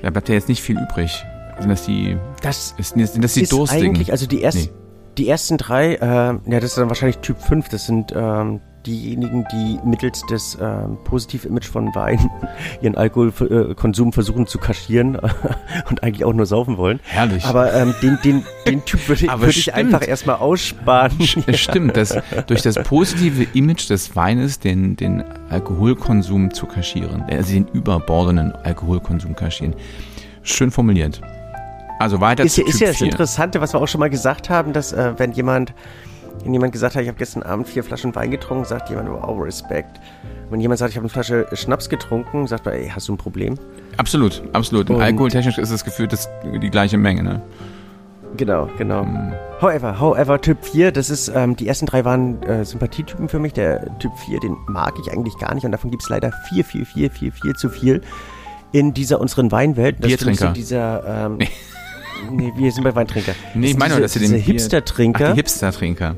da 0.03 0.11
bleibt 0.11 0.29
ja 0.31 0.35
jetzt 0.37 0.49
nicht 0.49 0.63
viel 0.63 0.79
übrig. 0.81 1.23
Sind 1.59 1.69
das 1.69 1.85
die, 1.85 2.17
Das 2.41 2.75
ist, 2.79 2.95
sind 2.95 3.23
das 3.23 3.35
die 3.35 3.43
ist 3.43 3.53
Durstigen? 3.53 3.89
eigentlich, 3.89 4.13
also 4.13 4.27
die, 4.27 4.41
erst, 4.41 4.57
Nee. 4.57 4.71
die 5.19 5.29
ersten 5.29 5.59
drei, 5.59 5.97
äh, 5.97 5.99
ja, 6.07 6.41
das 6.47 6.65
ist 6.65 6.79
dann 6.79 6.89
wahrscheinlich 6.89 7.19
Typ 7.19 7.39
5, 7.43 7.69
das 7.69 7.85
sind 7.85 8.15
ähm, 8.17 8.61
diejenigen, 8.87 9.45
die 9.53 9.79
mittels 9.85 10.25
des 10.27 10.57
ähm, 10.61 10.99
positiven 11.05 11.51
Image 11.51 11.67
von 11.67 11.95
Wein 11.95 12.31
ihren 12.83 12.97
Alkoholkonsum 12.97 14.13
versuchen 14.13 14.47
zu 14.47 14.59
kaschieren 14.59 15.17
und 15.91 16.03
eigentlich 16.03 16.25
auch 16.25 16.33
nur 16.33 16.47
saufen 16.47 16.77
wollen. 16.77 17.01
Herrlich. 17.05 17.45
Aber 17.45 17.73
ähm, 17.75 17.95
den, 18.03 18.19
den, 18.25 18.45
den 18.67 18.85
Typ 18.85 19.09
würde 19.09 19.27
ich, 19.27 19.33
würde 19.33 19.51
ich 19.51 19.75
einfach 19.75 20.07
erstmal 20.07 20.37
aussparen. 20.37 21.13
Es 21.47 21.61
stimmt, 21.61 21.97
dass 21.97 22.17
durch 22.47 22.63
das 22.63 22.77
positive 22.77 23.47
Image 23.55 23.89
des 23.91 24.17
Weines 24.17 24.59
den, 24.59 24.97
den 24.97 25.25
Alkoholkonsum 25.51 26.53
zu 26.53 26.67
kaschieren, 26.67 27.23
also 27.31 27.53
den 27.53 27.67
überbordenden 27.69 28.53
Alkoholkonsum 28.53 29.35
kaschieren. 29.37 29.75
Schön 30.43 30.71
formuliert. 30.71 31.21
Also 31.99 32.21
weiter 32.21 32.45
ist 32.45 32.55
zu 32.55 32.63
ja, 32.63 32.69
ist 32.69 32.79
Typ 32.79 32.81
ja 32.81 32.89
das 32.89 32.97
4. 32.97 33.07
Interessante, 33.09 33.61
was 33.61 33.75
wir 33.75 33.81
auch 33.81 33.89
schon 33.89 33.99
mal 33.99 34.09
gesagt 34.09 34.49
haben, 34.49 34.73
dass 34.73 34.93
äh, 34.93 35.13
wenn 35.19 35.33
jemand 35.33 35.75
wenn 36.45 36.53
jemand 36.53 36.73
gesagt 36.73 36.95
hat, 36.95 37.03
ich 37.03 37.09
habe 37.09 37.19
gestern 37.19 37.43
Abend 37.43 37.69
vier 37.69 37.85
Flaschen 37.85 38.15
Wein 38.15 38.31
getrunken, 38.31 38.65
sagt 38.65 38.91
jemand, 38.91 39.11
wow, 39.11 39.43
Respekt. 39.43 40.01
Wenn 40.51 40.61
jemand 40.61 40.79
sagt, 40.79 40.91
ich 40.91 40.97
habe 40.97 41.05
eine 41.05 41.11
Flasche 41.11 41.47
Schnaps 41.53 41.89
getrunken, 41.89 42.47
sagt 42.47 42.65
man, 42.65 42.75
ey, 42.75 42.91
hast 42.93 43.09
du 43.09 43.15
ein 43.15 43.19
Problem? 43.19 43.57
Absolut, 43.97 44.43
absolut. 44.53 44.91
Und 44.91 45.01
alkoholtechnisch 45.01 45.59
ist 45.59 45.71
es 45.71 45.85
gefühlt 45.85 46.13
das, 46.13 46.29
die 46.45 46.71
gleiche 46.71 46.99
Menge. 46.99 47.23
Ne? 47.23 47.43
Genau, 48.37 48.69
genau. 48.79 49.03
Hm. 49.03 49.33
However, 49.61 50.01
however, 50.01 50.41
Typ 50.41 50.65
4, 50.65 50.93
das 50.93 51.11
ist, 51.11 51.29
ähm, 51.35 51.57
die 51.57 51.69
ersten 51.69 51.87
drei 51.87 52.05
waren 52.05 52.43
äh, 52.43 52.65
Sympathietypen 52.65 53.29
für 53.29 53.39
mich. 53.39 53.53
Der 53.53 53.99
Typ 53.99 54.13
4, 54.27 54.41
den 54.41 54.57
mag 54.67 54.95
ich 55.01 55.13
eigentlich 55.13 55.37
gar 55.39 55.55
nicht 55.55 55.65
und 55.65 55.73
davon 55.73 55.91
gibt 55.91 56.03
es 56.03 56.09
leider 56.09 56.33
viel, 56.49 56.65
viel, 56.65 56.85
viel, 56.85 57.11
viel, 57.11 57.33
viel 57.33 57.55
zu 57.55 57.69
viel 57.69 58.01
in 58.73 58.95
dieser 58.95 59.21
unseren 59.21 59.53
Weinwelt. 59.53 59.97
Das 60.01 60.09
Biertrinker. 60.09 60.53
Dieser, 60.53 61.27
ähm, 61.27 61.39
nee, 62.31 62.53
wir 62.57 62.73
sind 62.73 62.85
bei 62.85 62.95
Weintrinker. 62.95 63.33
Nee, 63.55 63.69
ich 63.69 63.73
Das 63.73 63.79
meine 63.79 63.91
sind 63.95 63.99
nur, 64.01 64.05
dass 64.05 64.13
sie 64.13 64.21
den 64.21 64.35
Hipster-Trinker. 64.41 65.27
Ach, 65.29 65.31
die 65.33 65.37
Hipster-Trinker. 65.37 66.17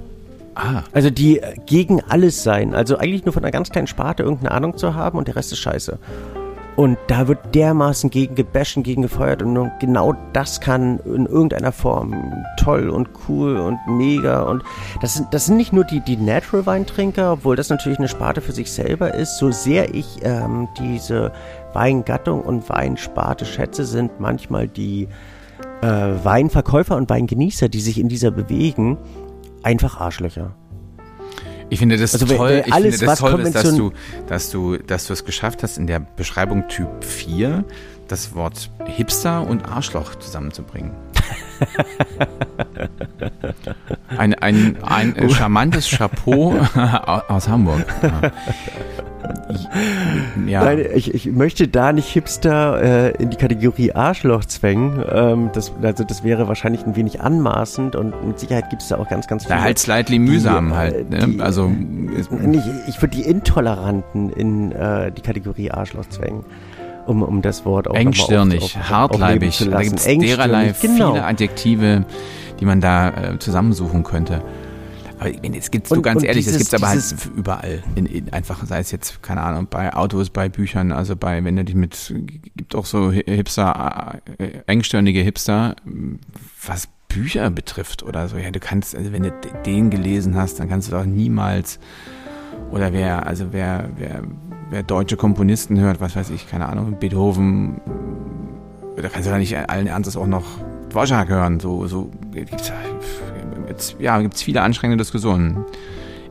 Ah, 0.55 0.83
Also 0.93 1.11
die 1.11 1.39
äh, 1.39 1.55
gegen 1.67 2.01
alles 2.09 2.43
sein. 2.43 2.75
Also 2.75 2.99
eigentlich 2.99 3.25
nur 3.25 3.33
von 3.33 3.43
einer 3.43 3.53
ganz 3.53 3.71
kleinen 3.71 3.87
Sparte 3.87 4.23
irgendeine 4.23 4.53
Ahnung 4.53 4.77
zu 4.77 4.95
haben 4.95 5.19
und 5.19 5.29
der 5.29 5.37
Rest 5.37 5.53
ist 5.53 5.59
scheiße. 5.61 5.99
Und 6.75 6.97
da 7.07 7.29
wird 7.29 7.55
dermaßen 7.55 8.09
gegen 8.09 8.35
gebasht 8.35 8.79
und 8.79 8.83
gegen 8.83 9.03
gefeuert 9.03 9.43
und 9.43 9.71
genau 9.79 10.15
das 10.33 10.59
kann 10.59 11.01
in 11.01 11.27
irgendeiner 11.27 11.71
Form 11.71 12.33
toll 12.59 12.89
und 12.89 13.11
cool 13.29 13.59
und 13.59 13.79
mega 13.87 14.45
und 14.45 14.63
das 15.03 15.15
sind, 15.15 15.35
das 15.35 15.45
sind 15.45 15.59
nicht 15.59 15.75
nur 15.75 15.85
die, 15.85 16.01
die 16.01 16.17
Natural 16.17 16.65
Weintrinker, 16.65 17.33
obwohl 17.33 17.57
das 17.57 17.69
natürlich 17.69 17.99
eine 17.99 18.09
Sparte 18.09 18.41
für 18.41 18.53
sich 18.53 18.73
selber 18.73 19.13
ist, 19.13 19.37
so 19.37 19.51
sehr 19.51 19.95
ich 19.95 20.21
ähm, 20.23 20.67
diese 20.79 21.33
Weingattung 21.75 22.41
und 22.41 22.67
Weinsparte 22.71 23.45
schätze, 23.45 23.85
sind 23.85 24.19
manchmal 24.19 24.67
die 24.67 25.09
äh, 25.83 26.25
Weinverkäufer 26.25 26.97
und 26.97 27.11
Weingenießer, 27.11 27.69
die 27.69 27.81
sich 27.81 27.99
in 27.99 28.09
dieser 28.09 28.31
bewegen, 28.31 28.97
einfach 29.63 30.01
Arschlöcher. 30.01 30.55
ich 31.69 31.79
finde 31.79 31.97
das 31.97 32.15
Also, 32.15 32.27
toll. 32.27 32.63
ich 32.65 32.73
alles, 32.73 32.97
finde 32.97 33.07
das 33.07 33.19
toll, 33.19 33.43
dass, 33.43 33.53
dass 33.53 33.75
du, 33.75 33.93
dass 34.27 34.51
du, 34.51 34.77
dass 34.79 35.07
du 35.07 35.13
es 35.13 35.25
geschafft 35.25 35.63
hast, 35.63 35.79
in 35.79 35.87
der 35.87 36.01
Beschreibung 36.01 36.69
Typ 36.69 37.05
4 37.05 37.65
das 38.09 38.35
Wort 38.35 38.71
Hipster 38.87 39.47
und 39.47 39.65
Arschloch 39.69 40.15
zusammenzubringen. 40.17 40.93
Ein, 44.19 44.35
ein, 44.35 44.77
ein 44.83 45.17
äh, 45.17 45.31
charmantes 45.31 45.89
Chapeau 45.89 46.55
aus 47.29 47.49
Hamburg. 47.49 47.87
Ja. 49.49 50.47
ja. 50.47 50.65
Nein, 50.65 50.87
ich, 50.95 51.15
ich 51.15 51.27
möchte 51.27 51.69
da 51.69 51.93
nicht 51.93 52.09
Hipster 52.09 52.83
äh, 52.83 53.23
in 53.23 53.31
die 53.31 53.37
Kategorie 53.37 53.93
Arschloch 53.93 54.45
zwängen. 54.45 55.03
Ähm, 55.11 55.51
das, 55.53 55.73
also 55.83 56.05
das 56.05 56.25
wäre 56.25 56.49
wahrscheinlich 56.49 56.87
ein 56.87 56.97
wenig 56.97 57.21
anmaßend 57.21 57.97
und 57.97 58.27
mit 58.27 58.39
Sicherheit 58.39 58.71
gibt 58.71 58.83
es 58.83 58.89
da 58.89 58.99
auch 58.99 59.09
ganz, 59.09 59.27
ganz 59.27 59.45
viele. 59.45 59.57
Da 59.57 59.63
halt 59.63 59.79
slightly 59.79 60.19
mühsam 60.19 60.69
die, 60.69 60.75
halt. 60.75 61.11
Ne? 61.11 61.29
Die, 61.29 61.41
also 61.41 61.73
ich, 62.17 62.29
ich 62.89 63.03
würde 63.03 63.17
die 63.17 63.23
Intoleranten 63.23 64.31
in 64.31 64.73
äh, 64.73 65.13
die 65.13 65.23
Kategorie 65.23 65.71
Arschloch 65.71 66.09
zwängen 66.09 66.45
um, 67.07 67.23
um 67.23 67.43
das 67.43 67.65
Wort 67.65 67.89
auch 67.89 67.95
Engstirnig, 67.95 68.63
auf, 68.63 68.77
auf, 68.77 68.91
hartleibig. 68.91 69.59
Da 69.71 69.83
gibt 69.83 69.99
es 69.99 70.05
dererlei 70.05 70.75
genau. 70.81 71.13
viele 71.13 71.25
Adjektive, 71.25 72.05
die 72.61 72.65
man 72.65 72.81
da 72.81 73.09
äh, 73.09 73.39
zusammensuchen 73.39 74.05
könnte. 74.05 74.43
Aber 75.23 75.31
jetzt 75.31 75.71
gibt's 75.71 75.91
und, 75.93 75.99
du 75.99 76.03
ganz 76.03 76.25
ehrlich, 76.25 76.45
dieses, 76.45 76.69
das 76.69 76.71
gibt's 76.71 76.83
aber 76.83 76.89
halt 76.91 77.31
überall. 77.37 77.83
In, 77.95 78.07
in, 78.07 78.33
einfach, 78.33 78.65
sei 78.67 78.81
es 78.81 78.91
jetzt, 78.91 79.23
keine 79.23 79.43
Ahnung, 79.43 79.69
bei 79.71 79.95
Autos, 79.95 80.31
bei 80.31 80.49
Büchern, 80.49 80.91
also 80.91 81.15
bei, 81.15 81.45
wenn 81.45 81.55
du 81.55 81.65
dich 81.65 81.77
mit, 81.77 82.13
gibt 82.57 82.75
auch 82.75 82.87
so 82.87 83.13
Hipster, 83.13 84.21
äh, 84.39 84.63
engstirnige 84.67 85.21
Hipster, 85.21 85.77
was 86.67 86.89
Bücher 87.07 87.51
betrifft 87.51 88.03
oder 88.03 88.29
so. 88.29 88.37
Ja, 88.37 88.51
du 88.51 88.59
kannst, 88.59 88.97
also 88.97 89.13
wenn 89.13 89.23
du 89.23 89.33
den 89.65 89.91
gelesen 89.91 90.35
hast, 90.35 90.59
dann 90.59 90.69
kannst 90.69 90.89
du 90.89 90.93
doch 90.93 91.05
niemals, 91.05 91.79
oder 92.73 92.93
wer, 92.93 93.25
also 93.25 93.53
wer, 93.53 93.91
wer, 93.97 94.23
wer 94.71 94.83
deutsche 94.83 95.17
Komponisten 95.17 95.79
hört, 95.79 96.01
was 96.01 96.17
weiß 96.17 96.31
ich, 96.31 96.51
keine 96.51 96.69
Ahnung, 96.69 96.99
Beethoven, 96.99 97.81
da 98.97 99.09
kannst 99.09 99.29
du 99.29 99.31
da 99.31 99.39
nicht 99.39 99.57
allen 99.57 99.87
Ernstes 99.87 100.17
auch 100.17 100.27
noch 100.27 100.45
Dvorak 100.91 101.29
hören. 101.29 101.61
So, 101.61 101.87
so 101.87 102.11
gibt's, 103.67 103.97
ja, 103.99 104.21
gibt's 104.21 104.43
viele 104.43 104.63
anstrengende 104.63 105.03
Diskussionen. 105.03 105.65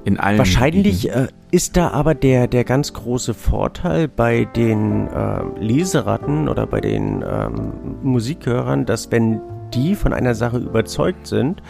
In 0.04 0.20
allen 0.20 0.40
Wahrscheinlich 0.40 1.12
äh, 1.12 1.28
ist 1.52 1.78
da 1.78 1.90
aber 1.90 2.16
der, 2.16 2.48
der 2.48 2.64
ganz 2.64 2.94
große 2.94 3.34
Vorteil 3.34 4.08
bei 4.08 4.46
den 4.46 5.08
äh, 5.08 5.42
Leseratten 5.60 6.50
oder 6.50 6.66
bei 6.66 6.82
den 6.82 7.24
ähm, 7.28 7.74
Musikhörern, 8.02 8.86
dass 8.86 9.12
wenn 9.12 9.42
die 9.74 9.96
von 9.96 10.12
einer 10.12 10.34
Sache 10.34 10.58
überzeugt 10.58 11.28
sind, 11.28 11.62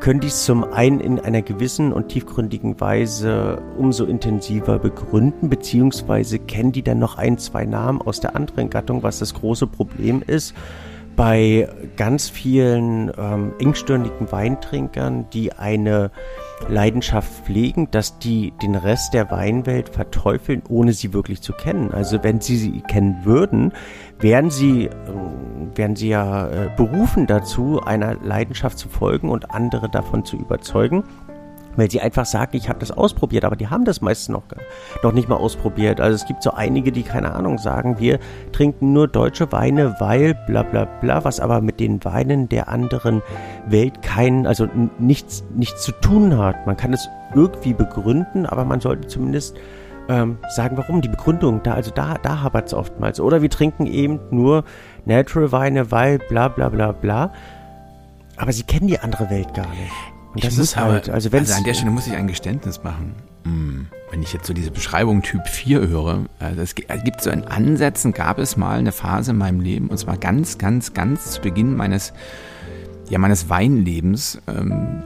können 0.00 0.20
dies 0.20 0.44
zum 0.44 0.64
einen 0.64 1.00
in 1.00 1.20
einer 1.20 1.42
gewissen 1.42 1.92
und 1.92 2.08
tiefgründigen 2.08 2.80
Weise 2.80 3.62
umso 3.78 4.04
intensiver 4.04 4.78
begründen, 4.78 5.48
beziehungsweise 5.48 6.40
kennen 6.40 6.72
die 6.72 6.82
dann 6.82 6.98
noch 6.98 7.16
ein, 7.16 7.38
zwei 7.38 7.64
Namen 7.64 8.02
aus 8.02 8.20
der 8.20 8.34
anderen 8.36 8.68
Gattung, 8.68 9.02
was 9.02 9.20
das 9.20 9.32
große 9.32 9.68
Problem 9.68 10.22
ist 10.26 10.54
bei 11.16 11.68
ganz 11.96 12.28
vielen 12.28 13.12
ähm, 13.18 13.52
engstirnigen 13.58 14.30
Weintrinkern, 14.32 15.26
die 15.32 15.52
eine 15.52 16.10
Leidenschaft 16.68 17.44
pflegen, 17.44 17.90
dass 17.90 18.18
die 18.18 18.52
den 18.62 18.74
Rest 18.74 19.14
der 19.14 19.30
Weinwelt 19.30 19.88
verteufeln, 19.88 20.62
ohne 20.68 20.92
sie 20.92 21.12
wirklich 21.12 21.42
zu 21.42 21.52
kennen. 21.52 21.92
Also 21.92 22.22
wenn 22.22 22.40
sie 22.40 22.56
sie 22.56 22.80
kennen 22.82 23.24
würden, 23.24 23.72
wären 24.20 24.50
sie, 24.50 24.86
äh, 24.86 24.90
wären 25.74 25.96
sie 25.96 26.08
ja 26.08 26.48
äh, 26.48 26.70
berufen 26.76 27.26
dazu, 27.26 27.80
einer 27.82 28.14
Leidenschaft 28.14 28.78
zu 28.78 28.88
folgen 28.88 29.28
und 29.28 29.50
andere 29.50 29.88
davon 29.88 30.24
zu 30.24 30.36
überzeugen 30.36 31.04
weil 31.76 31.90
sie 31.90 32.00
einfach 32.00 32.26
sagen, 32.26 32.56
ich 32.56 32.68
habe 32.68 32.78
das 32.78 32.90
ausprobiert, 32.90 33.44
aber 33.44 33.56
die 33.56 33.68
haben 33.68 33.84
das 33.84 34.00
meistens 34.00 34.28
noch, 34.28 34.42
noch 35.02 35.12
nicht 35.12 35.28
mal 35.28 35.36
ausprobiert. 35.36 36.00
Also 36.00 36.16
es 36.16 36.26
gibt 36.26 36.42
so 36.42 36.52
einige, 36.52 36.92
die 36.92 37.02
keine 37.02 37.32
Ahnung 37.32 37.58
sagen, 37.58 37.98
wir 37.98 38.18
trinken 38.52 38.92
nur 38.92 39.08
deutsche 39.08 39.52
Weine, 39.52 39.96
weil 39.98 40.34
bla 40.46 40.62
bla 40.62 40.84
bla, 40.84 41.24
was 41.24 41.40
aber 41.40 41.60
mit 41.60 41.80
den 41.80 42.04
Weinen 42.04 42.48
der 42.48 42.68
anderen 42.68 43.22
Welt 43.66 44.02
keinen, 44.02 44.46
also 44.46 44.68
nichts, 44.98 45.44
nichts 45.54 45.82
zu 45.82 45.92
tun 45.92 46.38
hat. 46.38 46.66
Man 46.66 46.76
kann 46.76 46.92
es 46.92 47.08
irgendwie 47.34 47.74
begründen, 47.74 48.46
aber 48.46 48.64
man 48.64 48.80
sollte 48.80 49.08
zumindest 49.08 49.56
ähm, 50.08 50.38
sagen, 50.48 50.76
warum 50.76 51.00
die 51.00 51.08
Begründung 51.08 51.62
da, 51.62 51.74
also 51.74 51.90
da, 51.90 52.18
da 52.22 52.42
hapert 52.42 52.66
es 52.66 52.74
oftmals. 52.74 53.20
Oder 53.20 53.42
wir 53.42 53.50
trinken 53.50 53.86
eben 53.86 54.20
nur 54.30 54.64
Natural 55.04 55.52
Weine, 55.52 55.90
weil 55.90 56.18
bla 56.18 56.48
bla 56.48 56.68
bla 56.68 56.92
bla. 56.92 57.32
Aber 58.36 58.52
sie 58.52 58.64
kennen 58.64 58.88
die 58.88 58.98
andere 58.98 59.30
Welt 59.30 59.54
gar 59.54 59.68
nicht. 59.68 60.11
Und 60.34 60.44
das 60.44 60.56
ist 60.56 60.76
halt, 60.76 61.10
also 61.10 61.30
wenn 61.30 61.40
also 61.40 61.54
an 61.54 61.64
der 61.64 61.74
Stelle 61.74 61.90
muss 61.90 62.06
ich 62.06 62.14
ein 62.14 62.26
Geständnis 62.26 62.82
machen. 62.82 63.14
Hm, 63.44 63.88
wenn 64.10 64.22
ich 64.22 64.32
jetzt 64.32 64.46
so 64.46 64.54
diese 64.54 64.70
Beschreibung 64.70 65.22
Typ 65.22 65.46
4 65.46 65.88
höre, 65.88 66.24
also 66.38 66.60
es 66.60 66.74
gibt 66.74 67.20
so 67.20 67.30
in 67.30 67.44
Ansätzen, 67.44 68.12
gab 68.12 68.38
es 68.38 68.56
mal 68.56 68.78
eine 68.78 68.92
Phase 68.92 69.32
in 69.32 69.38
meinem 69.38 69.60
Leben, 69.60 69.88
und 69.88 69.98
zwar 69.98 70.16
ganz, 70.16 70.56
ganz, 70.56 70.94
ganz 70.94 71.32
zu 71.32 71.42
Beginn 71.42 71.76
meines, 71.76 72.14
ja, 73.10 73.18
meines 73.18 73.50
Weinlebens, 73.50 74.40
ähm, 74.48 75.02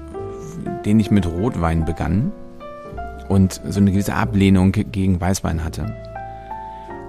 den 0.84 1.00
ich 1.00 1.10
mit 1.10 1.26
Rotwein 1.26 1.84
begann 1.84 2.30
und 3.28 3.60
so 3.68 3.80
eine 3.80 3.90
gewisse 3.90 4.14
Ablehnung 4.14 4.70
gegen 4.72 5.20
Weißwein 5.20 5.64
hatte. 5.64 5.96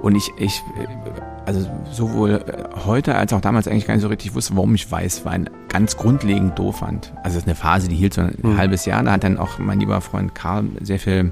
Und 0.01 0.15
ich, 0.15 0.31
ich, 0.39 0.61
also 1.47 1.65
sowohl 1.91 2.43
heute 2.85 3.15
als 3.15 3.31
auch 3.31 3.39
damals 3.39 3.69
eigentlich 3.69 3.87
gar 3.87 3.93
nicht 3.93 4.03
so 4.03 4.09
richtig 4.09 4.35
wusste, 4.35 4.57
warum 4.57 4.75
ich 4.75 4.91
Weißwein 4.91 5.49
ganz 5.69 5.95
grundlegend 5.95 6.59
doof 6.59 6.79
fand. 6.79 7.13
Also 7.23 7.35
das 7.35 7.37
ist 7.37 7.45
eine 7.45 7.55
Phase, 7.55 7.87
die 7.87 7.95
hielt 7.95 8.13
so 8.13 8.21
ein 8.21 8.35
mhm. 8.41 8.57
halbes 8.57 8.85
Jahr. 8.85 9.01
Da 9.01 9.13
hat 9.13 9.23
dann 9.23 9.37
auch 9.37 9.57
mein 9.57 9.79
lieber 9.79 10.01
Freund 10.01 10.35
Karl 10.35 10.65
sehr 10.81 10.99
viel 10.99 11.31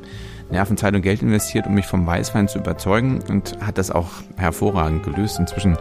Nervenzeit 0.49 0.95
und 0.95 1.01
Geld 1.01 1.21
investiert, 1.21 1.67
um 1.67 1.73
mich 1.73 1.85
vom 1.85 2.07
Weißwein 2.07 2.47
zu 2.47 2.59
überzeugen 2.59 3.19
und 3.27 3.57
hat 3.59 3.77
das 3.77 3.91
auch 3.91 4.07
hervorragend 4.37 5.03
gelöst. 5.03 5.37
Inzwischen 5.37 5.77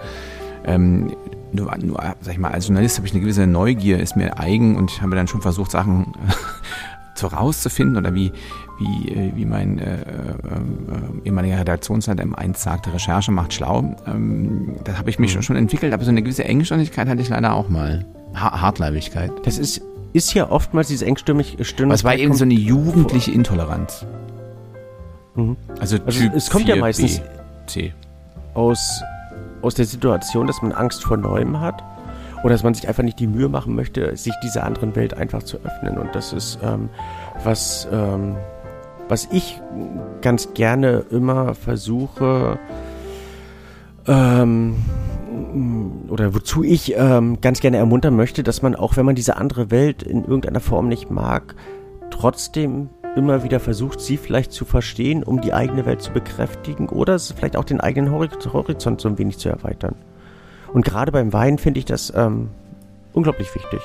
ähm, 0.64 1.14
nur, 1.53 1.72
nur, 1.78 2.03
sag 2.20 2.32
ich 2.32 2.39
mal, 2.39 2.51
als 2.51 2.66
Journalist 2.66 2.97
habe 2.97 3.07
ich 3.07 3.12
eine 3.12 3.20
gewisse 3.20 3.47
Neugier, 3.47 4.01
ist 4.01 4.16
mir 4.16 4.37
eigen 4.37 4.74
und 4.74 4.91
ich 4.91 5.01
habe 5.01 5.14
dann 5.14 5.28
schon 5.28 5.43
versucht, 5.43 5.70
Sachen 5.70 6.12
so 7.14 7.28
rauszufinden 7.28 7.97
oder 7.97 8.14
wie, 8.14 8.32
wie, 8.79 9.09
äh, 9.09 9.33
wie 9.35 9.45
mein 9.45 9.79
äh, 9.79 9.95
äh, 9.95 9.97
äh, 10.03 11.27
ehemaliger 11.27 11.59
Redaktionsleiter 11.61 12.25
M1 12.25 12.57
sagte, 12.57 12.93
Recherche 12.93 13.31
macht 13.31 13.53
schlau. 13.53 13.95
Ähm, 14.07 14.77
da 14.85 14.99
habe 14.99 15.11
ich 15.11 15.18
mich 15.18 15.35
mhm. 15.37 15.43
schon 15.43 15.57
entwickelt, 15.57 15.93
aber 15.93 16.05
so 16.05 16.11
eine 16.11 16.22
gewisse 16.22 16.45
Engstirnigkeit 16.45 17.09
hatte 17.09 17.22
ich 17.22 17.29
leider 17.29 17.55
auch 17.55 17.68
mal. 17.68 18.05
Ha 18.35 18.61
Hartleibigkeit. 18.61 19.31
Das 19.45 19.59
ist, 19.59 19.81
ist 20.12 20.35
ja 20.35 20.51
oftmals 20.51 20.89
diese 20.89 21.07
Engstimmigkeit. 21.07 21.61
Es 21.93 22.05
war 22.05 22.16
eben 22.16 22.35
so 22.35 22.45
eine 22.45 22.55
jugendliche 22.55 23.31
vor. 23.31 23.39
Intoleranz. 23.39 24.05
Mhm. 25.37 25.57
Also, 25.79 25.99
also 26.05 26.20
typ 26.20 26.35
es 26.35 26.51
kommt 26.51 26.66
ja 26.66 26.77
meistens 26.77 27.20
B, 27.20 27.27
C. 27.66 27.95
Aus, 28.55 29.03
aus 29.62 29.75
der 29.75 29.85
Situation, 29.85 30.47
dass 30.47 30.62
man 30.62 30.72
Angst 30.72 31.05
vor 31.05 31.16
Neuem 31.16 31.61
hat 31.61 31.83
oder 32.43 32.55
dass 32.55 32.62
man 32.62 32.75
sich 32.75 32.89
einfach 32.89 33.03
nicht 33.03 33.18
die 33.18 33.27
Mühe 33.27 33.49
machen 33.49 33.75
möchte, 33.75 34.16
sich 34.16 34.35
dieser 34.43 34.64
anderen 34.64 34.95
Welt 34.97 35.14
einfach 35.14 35.43
zu 35.45 35.59
öffnen. 35.64 35.97
Und 35.97 36.14
das 36.14 36.33
ist 36.33 36.59
ähm, 36.62 36.89
was, 37.43 37.89
ähm, 37.91 38.37
was 39.09 39.29
ich 39.31 39.61
ganz 40.23 40.55
gerne 40.55 41.05
immer 41.11 41.55
versuche, 41.55 42.59
ähm, 44.07 44.77
oder 46.09 46.35
wozu 46.35 46.63
ich 46.63 46.95
ähm, 46.97 47.41
ganz 47.41 47.61
gerne 47.61 47.77
ermuntern 47.77 48.17
möchte, 48.17 48.43
dass 48.43 48.63
man 48.63 48.75
auch, 48.75 48.97
wenn 48.97 49.07
man 49.07 49.15
diese 49.15 49.37
andere 49.37 49.71
Welt 49.71 50.03
in 50.03 50.23
irgendeiner 50.23 50.61
Form 50.61 50.89
nicht 50.89 51.11
mag, 51.11 51.55
trotzdem 52.11 52.89
immer 53.17 53.45
wieder 53.45 53.61
versucht, 53.61 54.01
sie 54.01 54.17
vielleicht 54.17 54.53
zu 54.53 54.65
verstehen, 54.65 55.23
um 55.23 55.41
die 55.41 55.53
eigene 55.53 55.87
Welt 55.87 56.03
zu 56.03 56.13
bekräftigen 56.13 56.89
oder 56.89 57.19
vielleicht 57.19 57.57
auch 57.57 57.65
den 57.65 57.81
eigenen 57.81 58.11
Horizont 58.11 59.01
so 59.01 59.09
ein 59.09 59.19
wenig 59.19 59.39
zu 59.39 59.49
erweitern. 59.49 59.95
Und 60.73 60.85
gerade 60.85 61.13
beim 61.13 61.33
Wein 61.33 61.59
finde 61.59 61.79
ich 61.79 61.85
das 61.85 62.13
ähm, 62.15 62.51
unglaublich 63.13 63.55
wichtig. 63.55 63.81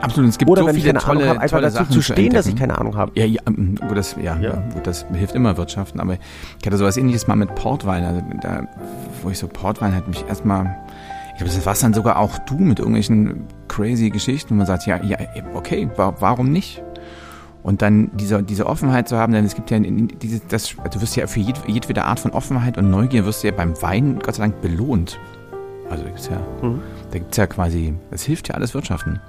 Absolut, 0.00 0.30
es 0.30 0.38
gibt 0.38 0.50
Oder 0.50 0.62
so 0.62 0.68
wenn 0.68 0.74
viele 0.74 0.88
ich 0.88 0.92
keine 0.94 1.04
tolle, 1.04 1.20
Ahnung 1.20 1.28
habe, 1.30 1.40
einfach 1.40 1.60
dazu 1.60 1.76
Sachen 1.76 1.92
zu 1.92 2.02
stehen, 2.02 2.32
dass 2.32 2.46
ich 2.46 2.56
keine 2.56 2.78
Ahnung 2.78 2.96
habe. 2.96 3.12
Ja, 3.14 3.24
ja, 3.24 3.40
ähm, 3.46 3.76
gut, 3.76 3.96
das, 3.96 4.16
ja, 4.20 4.36
ja. 4.38 4.62
Gut, 4.72 4.86
das 4.86 5.06
hilft 5.12 5.34
immer 5.34 5.56
Wirtschaften, 5.56 6.00
aber 6.00 6.14
ich 6.14 6.66
hatte 6.66 6.76
sowas 6.76 6.96
ähnliches 6.96 7.26
mal 7.26 7.36
mit 7.36 7.54
Portwein, 7.54 8.04
also 8.04 8.22
da, 8.40 8.66
wo 9.22 9.30
ich 9.30 9.38
so 9.38 9.48
Portwein 9.48 9.94
hat 9.94 10.08
mich 10.08 10.24
erstmal, 10.28 10.76
ich 11.32 11.38
glaube, 11.38 11.52
das 11.52 11.66
warst 11.66 11.82
dann 11.82 11.94
sogar 11.94 12.18
auch 12.18 12.38
du 12.38 12.54
mit 12.54 12.78
irgendwelchen 12.78 13.44
crazy 13.68 14.10
Geschichten, 14.10 14.50
wo 14.50 14.54
man 14.54 14.66
sagt, 14.66 14.86
ja, 14.86 15.02
ja, 15.02 15.18
okay, 15.54 15.88
warum 15.96 16.50
nicht? 16.50 16.82
Und 17.62 17.82
dann 17.82 18.10
diese, 18.14 18.42
diese 18.42 18.66
Offenheit 18.66 19.06
zu 19.08 19.18
haben, 19.18 19.34
denn 19.34 19.44
es 19.44 19.54
gibt 19.54 19.70
ja 19.70 19.78
diese, 19.78 20.40
das, 20.48 20.74
du 20.90 21.00
wirst 21.00 21.14
ja 21.16 21.26
für 21.26 21.40
jed, 21.40 21.56
jedwede 21.66 22.04
Art 22.04 22.20
von 22.20 22.30
Offenheit 22.30 22.78
und 22.78 22.90
Neugier 22.90 23.26
wirst 23.26 23.42
du 23.42 23.48
ja 23.48 23.54
beim 23.54 23.80
Wein 23.82 24.18
Gott 24.24 24.36
sei 24.36 24.44
Dank 24.44 24.62
belohnt. 24.62 25.18
Also 25.90 26.04
da 26.04 26.08
gibt's 26.08 26.28
ja, 26.28 26.40
mhm. 26.66 26.80
da 27.10 27.18
gibt's 27.18 27.36
ja 27.36 27.46
quasi, 27.46 27.94
das 28.10 28.22
hilft 28.22 28.48
ja 28.48 28.54
alles 28.54 28.72
Wirtschaften. 28.72 29.20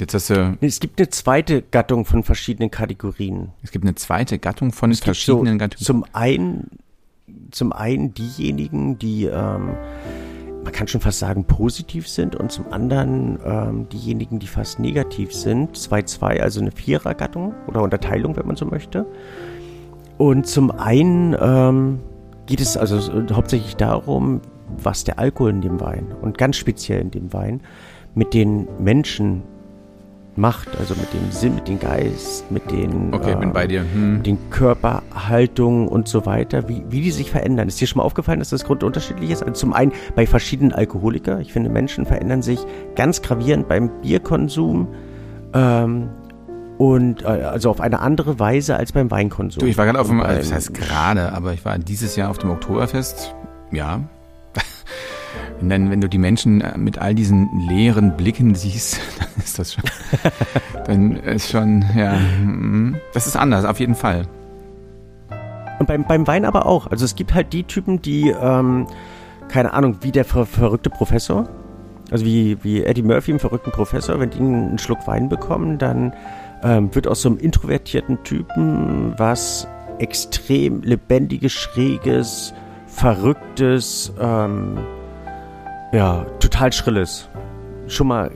Jetzt 0.00 0.14
hast 0.14 0.30
du. 0.30 0.56
Es 0.62 0.80
gibt 0.80 0.98
eine 0.98 1.10
zweite 1.10 1.60
Gattung 1.60 2.06
von 2.06 2.22
verschiedenen 2.22 2.70
Kategorien. 2.70 3.50
Es 3.62 3.70
gibt 3.70 3.84
eine 3.84 3.94
zweite 3.94 4.38
Gattung 4.38 4.72
von 4.72 4.90
es 4.90 5.00
verschiedenen 5.00 5.54
so, 5.54 5.58
Gattungen. 5.58 5.84
Zum 5.84 6.04
einen, 6.14 6.70
zum 7.50 7.72
einen 7.72 8.14
diejenigen, 8.14 8.98
die, 8.98 9.26
ähm, 9.26 9.76
man 10.64 10.72
kann 10.72 10.88
schon 10.88 11.02
fast 11.02 11.18
sagen, 11.18 11.44
positiv 11.44 12.08
sind 12.08 12.34
und 12.34 12.50
zum 12.50 12.72
anderen 12.72 13.38
ähm, 13.44 13.88
diejenigen, 13.90 14.38
die 14.38 14.46
fast 14.46 14.78
negativ 14.78 15.34
sind. 15.34 15.76
2-2, 15.76 16.40
also 16.40 16.60
eine 16.60 16.72
Vierergattung 16.72 17.54
oder 17.66 17.82
Unterteilung, 17.82 18.36
wenn 18.36 18.46
man 18.46 18.56
so 18.56 18.64
möchte. 18.64 19.04
Und 20.16 20.46
zum 20.46 20.70
einen 20.70 21.36
ähm, 21.38 22.00
geht 22.46 22.60
es 22.60 22.78
also 22.78 22.98
hauptsächlich 23.32 23.76
darum, 23.76 24.40
was 24.78 25.04
der 25.04 25.18
Alkohol 25.18 25.50
in 25.50 25.60
dem 25.60 25.80
Wein 25.80 26.06
und 26.22 26.38
ganz 26.38 26.56
speziell 26.56 27.02
in 27.02 27.10
dem 27.10 27.32
Wein 27.34 27.60
mit 28.14 28.32
den 28.32 28.66
Menschen 28.78 29.42
macht, 30.36 30.68
also 30.78 30.94
mit 30.94 31.12
dem 31.12 31.30
Sinn, 31.32 31.54
mit 31.54 31.68
dem 31.68 31.78
Geist, 31.78 32.50
mit 32.50 32.70
den, 32.70 33.12
okay, 33.12 33.36
bin 33.36 33.52
bei 33.52 33.66
dir. 33.66 33.80
Hm. 33.80 34.22
den 34.22 34.50
Körperhaltungen 34.50 35.88
und 35.88 36.08
so 36.08 36.26
weiter, 36.26 36.68
wie, 36.68 36.84
wie 36.88 37.00
die 37.00 37.10
sich 37.10 37.30
verändern. 37.30 37.68
Ist 37.68 37.80
dir 37.80 37.86
schon 37.86 37.98
mal 37.98 38.04
aufgefallen, 38.04 38.38
dass 38.38 38.50
das 38.50 38.64
grundunterschiedlich 38.64 39.30
ist? 39.30 39.42
Also 39.42 39.54
zum 39.54 39.72
einen 39.72 39.92
bei 40.14 40.26
verschiedenen 40.26 40.72
Alkoholikern. 40.72 41.40
Ich 41.40 41.52
finde, 41.52 41.70
Menschen 41.70 42.06
verändern 42.06 42.42
sich 42.42 42.60
ganz 42.94 43.22
gravierend 43.22 43.68
beim 43.68 43.90
Bierkonsum. 44.00 44.88
Ähm, 45.52 46.10
und 46.78 47.22
äh, 47.22 47.26
also 47.26 47.68
auf 47.68 47.80
eine 47.80 48.00
andere 48.00 48.38
Weise 48.38 48.76
als 48.76 48.92
beim 48.92 49.10
Weinkonsum. 49.10 49.60
Du, 49.60 49.66
ich 49.66 49.76
war 49.76 49.84
gerade 49.84 50.00
auf 50.00 50.06
dem, 50.06 50.20
also 50.20 50.40
das 50.40 50.52
heißt 50.52 50.74
gerade, 50.74 51.32
aber 51.32 51.52
ich 51.52 51.64
war 51.64 51.78
dieses 51.78 52.16
Jahr 52.16 52.30
auf 52.30 52.38
dem 52.38 52.50
Oktoberfest. 52.50 53.34
Ja. 53.70 54.00
Und 55.60 55.68
dann, 55.68 55.90
wenn 55.90 56.00
du 56.00 56.08
die 56.08 56.18
Menschen 56.18 56.60
äh, 56.60 56.78
mit 56.78 56.98
all 56.98 57.14
diesen 57.14 57.48
leeren 57.68 58.16
Blicken 58.16 58.54
siehst, 58.54 59.00
dann 59.18 59.44
ist 59.44 59.58
das 59.58 59.74
schon, 59.74 59.84
dann 60.86 61.16
ist 61.16 61.50
schon, 61.50 61.84
ja, 61.96 62.14
mm, 62.14 62.96
das 63.12 63.26
ist 63.26 63.36
anders, 63.36 63.64
auf 63.64 63.80
jeden 63.80 63.94
Fall. 63.94 64.26
Und 65.78 65.86
beim, 65.86 66.04
beim 66.04 66.26
Wein 66.26 66.44
aber 66.44 66.66
auch. 66.66 66.88
Also 66.88 67.04
es 67.04 67.14
gibt 67.14 67.34
halt 67.34 67.52
die 67.52 67.64
Typen, 67.64 68.02
die, 68.02 68.28
ähm, 68.30 68.86
keine 69.48 69.72
Ahnung, 69.72 69.98
wie 70.02 70.12
der 70.12 70.24
ver 70.24 70.46
verrückte 70.46 70.90
Professor, 70.90 71.48
also 72.10 72.24
wie, 72.24 72.62
wie 72.62 72.84
Eddie 72.84 73.02
Murphy 73.02 73.30
im 73.30 73.38
verrückten 73.38 73.70
Professor, 73.70 74.18
wenn 74.18 74.30
die 74.30 74.38
einen 74.38 74.78
Schluck 74.78 75.06
Wein 75.06 75.28
bekommen, 75.28 75.78
dann 75.78 76.12
ähm, 76.62 76.94
wird 76.94 77.06
aus 77.06 77.22
so 77.22 77.28
einem 77.28 77.38
introvertierten 77.38 78.22
Typen 78.24 79.14
was 79.16 79.66
extrem 79.98 80.82
lebendiges, 80.82 81.52
schräges, 81.52 82.52
verrücktes, 82.86 84.12
ähm, 84.20 84.78
ja, 85.92 86.24
total 86.38 86.72
schrilles. 86.72 87.28
Schon 87.88 88.08
mal 88.08 88.30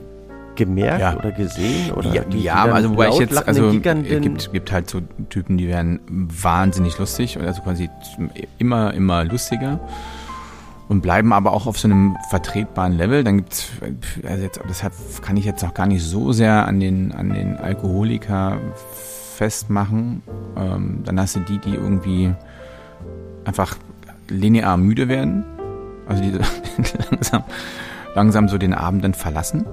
gemerkt 0.55 1.01
Ja. 1.01 1.17
oder 1.17 1.31
gesehen? 1.31 1.91
Oder 1.91 2.13
ja, 2.13 2.23
ja 2.29 2.65
also 2.65 2.91
wobei 2.91 3.09
ich 3.09 3.19
jetzt, 3.19 3.47
also 3.47 3.67
es 3.67 3.81
gibt, 3.81 4.51
gibt 4.51 4.71
halt 4.71 4.89
so 4.89 5.01
Typen, 5.29 5.57
die 5.57 5.67
werden 5.67 5.99
wahnsinnig 6.07 6.97
lustig, 6.97 7.37
also 7.39 7.61
quasi 7.61 7.89
immer, 8.57 8.93
immer 8.93 9.25
lustiger 9.25 9.79
und 10.87 11.01
bleiben 11.01 11.33
aber 11.33 11.51
auch 11.53 11.67
auf 11.67 11.77
so 11.77 11.87
einem 11.87 12.15
vertretbaren 12.29 12.93
Level. 12.93 13.23
Dann 13.23 13.37
gibt's, 13.37 13.71
also 14.27 14.43
jetzt, 14.43 14.59
das 14.67 14.83
hat, 14.83 14.93
kann 15.21 15.37
ich 15.37 15.45
jetzt 15.45 15.63
noch 15.63 15.73
gar 15.73 15.87
nicht 15.87 16.03
so 16.03 16.31
sehr 16.31 16.67
an 16.67 16.79
den, 16.79 17.11
an 17.11 17.31
den 17.31 17.57
Alkoholiker 17.57 18.57
festmachen. 19.35 20.21
Ähm, 20.55 21.01
dann 21.03 21.19
hast 21.19 21.35
du 21.35 21.39
die, 21.41 21.57
die 21.59 21.73
irgendwie 21.73 22.33
einfach 23.45 23.75
linear 24.29 24.77
müde 24.77 25.07
werden, 25.07 25.43
also 26.07 26.21
die 26.21 26.31
langsam, 27.11 27.43
langsam 28.15 28.49
so 28.49 28.57
den 28.57 28.73
Abend 28.73 29.03
dann 29.03 29.13
verlassen. 29.13 29.65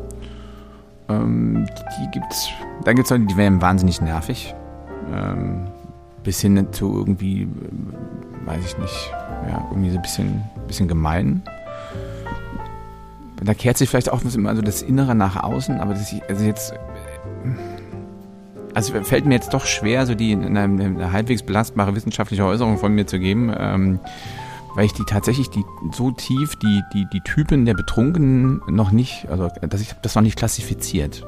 Ähm, 1.09 1.67
die, 1.67 2.05
die 2.05 2.11
gibt's. 2.19 2.49
Dann 2.85 2.97
gibt's 2.97 3.11
Leute, 3.11 3.25
die 3.27 3.37
werden 3.37 3.61
wahnsinnig 3.61 4.01
nervig. 4.01 4.55
Ähm, 5.13 5.67
bis 6.23 6.41
hin 6.41 6.69
zu 6.73 6.97
irgendwie, 6.97 7.43
äh, 7.43 8.47
weiß 8.47 8.65
ich 8.65 8.79
nicht, 8.79 9.13
ja, 9.49 9.67
irgendwie 9.71 9.91
so 9.91 9.97
ein 9.97 10.03
bisschen, 10.03 10.43
bisschen 10.67 10.89
gemein. 10.89 11.43
Da 13.43 13.55
kehrt 13.55 13.77
sich 13.77 13.89
vielleicht 13.89 14.11
auch 14.13 14.23
immer 14.23 14.51
also 14.51 14.63
das 14.63 14.83
Innere 14.83 15.15
nach 15.15 15.43
außen, 15.43 15.81
aber 15.81 15.95
das, 15.95 16.15
also 16.29 16.45
jetzt, 16.45 16.73
äh, 16.73 16.77
also 18.75 19.03
fällt 19.03 19.27
mir 19.27 19.35
jetzt 19.35 19.53
doch 19.53 19.67
schwer, 19.67 20.07
so 20.07 20.15
die 20.15 20.35
eine, 20.35 20.61
eine 20.61 21.13
halbwegs 21.13 21.43
belastbare 21.43 21.95
wissenschaftliche 21.95 22.45
Äußerung 22.45 22.79
von 22.79 22.95
mir 22.95 23.07
zu 23.07 23.19
geben, 23.19 23.53
ähm, 23.57 23.99
weil 24.75 24.87
ich 24.87 24.93
die 24.93 25.05
tatsächlich 25.05 25.51
die 25.51 25.65
so 25.93 26.11
tief 26.11 26.57
die 26.57 26.83
die 26.93 27.07
die 27.13 27.21
Typen 27.21 27.65
der 27.65 27.75
Betrunkenen 27.75 28.63
noch 28.69 28.91
nicht, 28.91 29.29
also 29.29 29.49
dass 29.61 29.81
ich 29.81 29.93
das 30.03 30.15
noch 30.15 30.23
nicht 30.23 30.39
klassifiziert. 30.39 31.27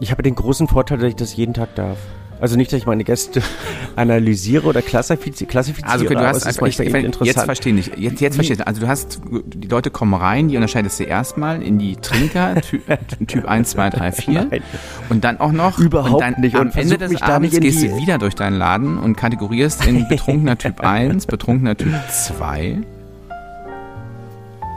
Ich 0.00 0.10
habe 0.10 0.22
den 0.22 0.34
großen 0.34 0.66
Vorteil, 0.68 0.98
dass 0.98 1.08
ich 1.08 1.16
das 1.16 1.36
jeden 1.36 1.54
Tag 1.54 1.74
darf. 1.76 1.98
Also 2.42 2.56
nicht, 2.56 2.72
dass 2.72 2.80
ich 2.80 2.86
meine 2.86 3.04
Gäste 3.04 3.40
analysiere 3.96 4.66
oder 4.66 4.82
klassifiziere, 4.82 5.48
klassifiziere 5.48 5.92
Also 5.92 6.04
du 6.06 6.16
aber 6.18 6.26
hast 6.26 6.44
einfach, 6.44 6.66
ich, 6.66 6.76
ich, 6.80 6.92
jetzt 6.92 7.04
interessant. 7.04 7.46
verstehe 7.46 7.74
ich. 7.74 7.92
Jetzt, 7.96 8.20
jetzt 8.20 8.34
verstehe 8.34 8.56
ich. 8.56 8.66
Also 8.66 8.80
du 8.80 8.88
hast, 8.88 9.20
die 9.46 9.68
Leute 9.68 9.92
kommen 9.92 10.12
rein, 10.12 10.48
die 10.48 10.56
unterscheidest 10.56 10.98
du 10.98 11.04
erstmal 11.04 11.62
in 11.62 11.78
die 11.78 11.94
Trinker, 11.94 12.60
Typ, 12.60 12.82
typ 13.28 13.44
1, 13.44 13.70
2, 13.70 13.90
3, 13.90 14.10
4. 14.12 14.46
Nein. 14.50 14.62
Und 15.08 15.22
dann 15.22 15.38
auch 15.38 15.52
noch. 15.52 15.78
Überhaupt 15.78 16.14
und 16.14 16.20
dann 16.20 16.40
nicht. 16.40 16.56
Am 16.56 16.62
Und 16.62 16.76
Ende 16.76 16.98
versuch 16.98 17.20
des 17.20 17.22
Abends 17.22 17.60
gehst 17.60 17.80
du 17.80 17.96
wieder 17.96 18.18
durch 18.18 18.34
deinen 18.34 18.58
Laden 18.58 18.98
und 18.98 19.16
kategorierst 19.16 19.86
in 19.86 20.08
betrunkener 20.08 20.58
Typ 20.58 20.80
1, 20.80 21.26
betrunkener 21.26 21.76
Typ 21.76 21.94
2. 22.10 22.80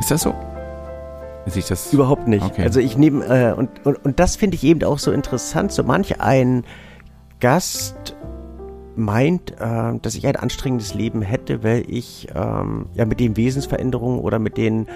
Ist 0.01 0.11
das 0.11 0.22
so? 0.22 0.36
Sehe 1.47 1.61
ich 1.61 1.68
das? 1.68 1.91
Überhaupt 1.91 2.28
nicht. 2.28 2.45
Okay. 2.45 2.61
Also 2.61 2.80
ich 2.80 2.95
nehme, 2.95 3.26
äh, 3.26 3.53
und, 3.53 3.70
und, 3.84 4.05
und 4.05 4.20
das 4.20 4.36
finde 4.36 4.53
ich 4.53 4.63
eben 4.63 4.84
auch 4.84 4.99
so 4.99 5.11
interessant. 5.11 5.72
So 5.72 5.82
manch 5.82 6.22
ein 6.22 6.63
Gast 7.39 8.15
meint, 8.95 9.51
äh, 9.59 9.99
dass 10.01 10.15
ich 10.15 10.25
ein 10.25 10.36
anstrengendes 10.36 10.93
Leben 10.93 11.21
hätte, 11.21 11.63
weil 11.63 11.83
ich 11.88 12.29
ähm, 12.33 12.88
ja 12.93 13.05
mit 13.05 13.19
den 13.19 13.38
Wesensveränderungen 13.38 14.19
oder 14.19 14.39
mit 14.39 14.57
den 14.57 14.88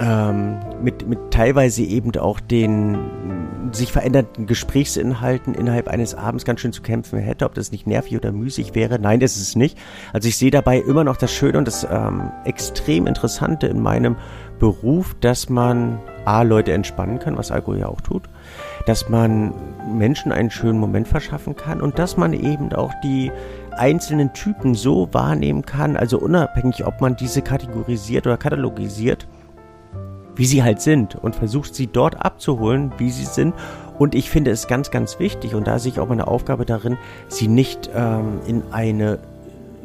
ähm, 0.00 0.58
mit, 0.82 1.06
mit 1.06 1.30
teilweise 1.30 1.82
eben 1.82 2.16
auch 2.16 2.40
den 2.40 2.98
sich 3.72 3.92
verändernden 3.92 4.46
Gesprächsinhalten 4.46 5.54
innerhalb 5.54 5.88
eines 5.88 6.14
Abends 6.14 6.44
ganz 6.44 6.60
schön 6.60 6.72
zu 6.72 6.82
kämpfen 6.82 7.18
hätte, 7.18 7.44
ob 7.44 7.54
das 7.54 7.72
nicht 7.72 7.86
nervig 7.86 8.16
oder 8.16 8.32
müßig 8.32 8.74
wäre. 8.74 8.98
Nein, 8.98 9.20
das 9.20 9.36
ist 9.36 9.48
es 9.48 9.56
nicht. 9.56 9.78
Also 10.12 10.28
ich 10.28 10.36
sehe 10.36 10.50
dabei 10.50 10.78
immer 10.78 11.04
noch 11.04 11.16
das 11.16 11.32
Schöne 11.32 11.58
und 11.58 11.66
das 11.66 11.86
ähm, 11.88 12.30
extrem 12.44 13.06
Interessante 13.06 13.66
in 13.66 13.80
meinem 13.80 14.16
Beruf, 14.58 15.16
dass 15.20 15.48
man 15.48 16.00
A, 16.24 16.42
Leute 16.42 16.72
entspannen 16.72 17.18
kann, 17.18 17.36
was 17.36 17.50
Alkohol 17.50 17.78
ja 17.78 17.86
auch 17.86 18.00
tut, 18.00 18.28
dass 18.86 19.08
man 19.08 19.52
Menschen 19.92 20.32
einen 20.32 20.50
schönen 20.50 20.78
Moment 20.78 21.08
verschaffen 21.08 21.56
kann 21.56 21.80
und 21.80 21.98
dass 21.98 22.16
man 22.16 22.32
eben 22.32 22.72
auch 22.72 22.92
die 23.02 23.30
einzelnen 23.72 24.32
Typen 24.32 24.74
so 24.74 25.08
wahrnehmen 25.12 25.64
kann, 25.64 25.96
also 25.96 26.18
unabhängig, 26.18 26.86
ob 26.86 27.00
man 27.00 27.16
diese 27.16 27.42
kategorisiert 27.42 28.26
oder 28.26 28.36
katalogisiert, 28.36 29.26
wie 30.36 30.46
sie 30.46 30.62
halt 30.62 30.80
sind 30.80 31.16
und 31.16 31.36
versucht 31.36 31.74
sie 31.74 31.86
dort 31.86 32.24
abzuholen, 32.24 32.92
wie 32.98 33.10
sie 33.10 33.24
sind. 33.24 33.54
Und 33.98 34.14
ich 34.14 34.28
finde 34.28 34.50
es 34.50 34.66
ganz, 34.66 34.90
ganz 34.90 35.20
wichtig 35.20 35.54
und 35.54 35.66
da 35.66 35.78
sehe 35.78 35.92
ich 35.92 36.00
auch 36.00 36.08
meine 36.08 36.26
Aufgabe 36.26 36.64
darin, 36.64 36.98
sie 37.28 37.46
nicht 37.46 37.90
ähm, 37.94 38.40
in 38.46 38.62
eine 38.72 39.20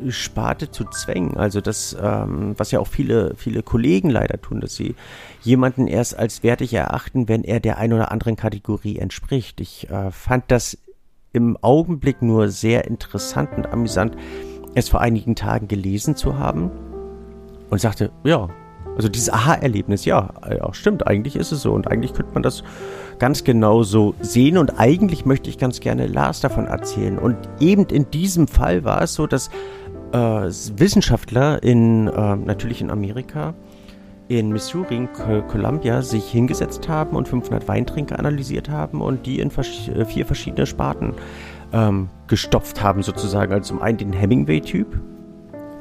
Sparte 0.09 0.71
zu 0.71 0.85
zwängen. 0.85 1.37
Also 1.37 1.61
das, 1.61 1.95
ähm, 2.01 2.53
was 2.57 2.71
ja 2.71 2.79
auch 2.79 2.87
viele, 2.87 3.35
viele 3.35 3.63
Kollegen 3.63 4.09
leider 4.09 4.41
tun, 4.41 4.61
dass 4.61 4.75
sie 4.75 4.95
jemanden 5.41 5.87
erst 5.87 6.17
als 6.17 6.43
wertig 6.43 6.73
erachten, 6.73 7.27
wenn 7.27 7.43
er 7.43 7.59
der 7.59 7.77
ein 7.77 7.93
oder 7.93 8.11
anderen 8.11 8.35
Kategorie 8.35 8.97
entspricht. 8.97 9.61
Ich 9.61 9.89
äh, 9.89 10.11
fand 10.11 10.45
das 10.47 10.77
im 11.33 11.57
Augenblick 11.61 12.21
nur 12.21 12.49
sehr 12.49 12.85
interessant 12.85 13.49
und 13.55 13.67
amüsant, 13.67 14.15
es 14.75 14.89
vor 14.89 15.01
einigen 15.01 15.35
Tagen 15.35 15.67
gelesen 15.67 16.15
zu 16.15 16.37
haben 16.37 16.71
und 17.69 17.79
sagte, 17.79 18.11
ja, 18.23 18.49
also 18.95 19.07
dieses 19.07 19.31
Aha-Erlebnis, 19.31 20.03
ja, 20.05 20.33
ja, 20.49 20.73
stimmt, 20.73 21.07
eigentlich 21.07 21.35
ist 21.35 21.53
es 21.53 21.61
so 21.61 21.71
und 21.71 21.87
eigentlich 21.87 22.13
könnte 22.13 22.33
man 22.33 22.43
das 22.43 22.63
ganz 23.17 23.43
genau 23.43 23.83
so 23.83 24.13
sehen 24.19 24.57
und 24.57 24.79
eigentlich 24.79 25.25
möchte 25.25 25.49
ich 25.49 25.57
ganz 25.57 25.79
gerne 25.79 26.07
Lars 26.07 26.41
davon 26.41 26.65
erzählen. 26.65 27.17
Und 27.17 27.37
eben 27.59 27.85
in 27.85 28.11
diesem 28.11 28.47
Fall 28.47 28.83
war 28.83 29.01
es 29.01 29.13
so, 29.13 29.25
dass 29.25 29.49
äh, 30.11 30.49
Wissenschaftler 30.79 31.61
in, 31.63 32.07
äh, 32.07 32.35
natürlich 32.35 32.81
in 32.81 32.91
Amerika, 32.91 33.53
in 34.27 34.49
Missouri, 34.49 34.95
in 34.95 35.07
Col- 35.13 35.41
Columbia, 35.47 36.01
sich 36.01 36.29
hingesetzt 36.29 36.87
haben 36.87 37.15
und 37.15 37.27
500 37.27 37.67
Weintrinker 37.67 38.19
analysiert 38.19 38.69
haben 38.69 39.01
und 39.01 39.25
die 39.25 39.39
in 39.39 39.49
vers 39.51 39.87
äh, 39.87 40.05
vier 40.05 40.25
verschiedene 40.25 40.65
Sparten 40.65 41.13
ähm, 41.73 42.09
gestopft 42.27 42.81
haben 42.83 43.01
sozusagen. 43.01 43.51
Also 43.51 43.73
zum 43.73 43.81
einen 43.81 43.97
den 43.97 44.13
Hemingway-Typ, 44.13 44.99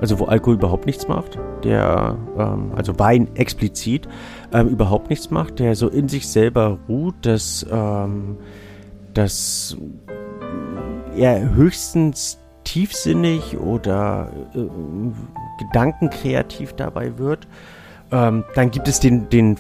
also 0.01 0.19
wo 0.19 0.25
Alkohol 0.25 0.55
überhaupt 0.55 0.87
nichts 0.87 1.09
macht, 1.09 1.39
der, 1.65 2.17
ähm, 2.39 2.73
also 2.75 2.99
Wein 2.99 3.29
explizit, 3.35 4.09
ähm, 4.53 4.69
überhaupt 4.69 5.11
nichts 5.11 5.31
macht, 5.31 5.59
der 5.59 5.75
so 5.75 5.89
in 5.89 6.09
sich 6.09 6.27
selber 6.29 6.79
ruht, 6.89 7.15
dass, 7.23 7.67
ähm, 7.71 8.37
dass 9.13 9.77
er 11.17 11.55
höchstens 11.55 12.39
tiefsinnig 12.69 13.59
oder 13.59 14.31
äh, 14.55 14.61
gedankenkreativ 15.59 16.75
dabei 16.75 17.17
wird. 17.17 17.49
Ähm, 18.13 18.45
dann 18.55 18.71
gibt 18.71 18.89
es 18.89 19.01
den, 19.01 19.31
den 19.31 19.57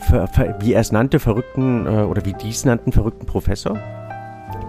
wie 0.60 0.74
er 0.74 0.80
es 0.80 0.92
nannte, 0.92 1.18
verrückten, 1.18 1.86
äh, 1.86 2.02
oder 2.02 2.24
wie 2.26 2.34
die 2.34 2.50
es 2.50 2.66
nannten, 2.66 2.92
verrückten 2.92 3.24
Professor, 3.24 3.78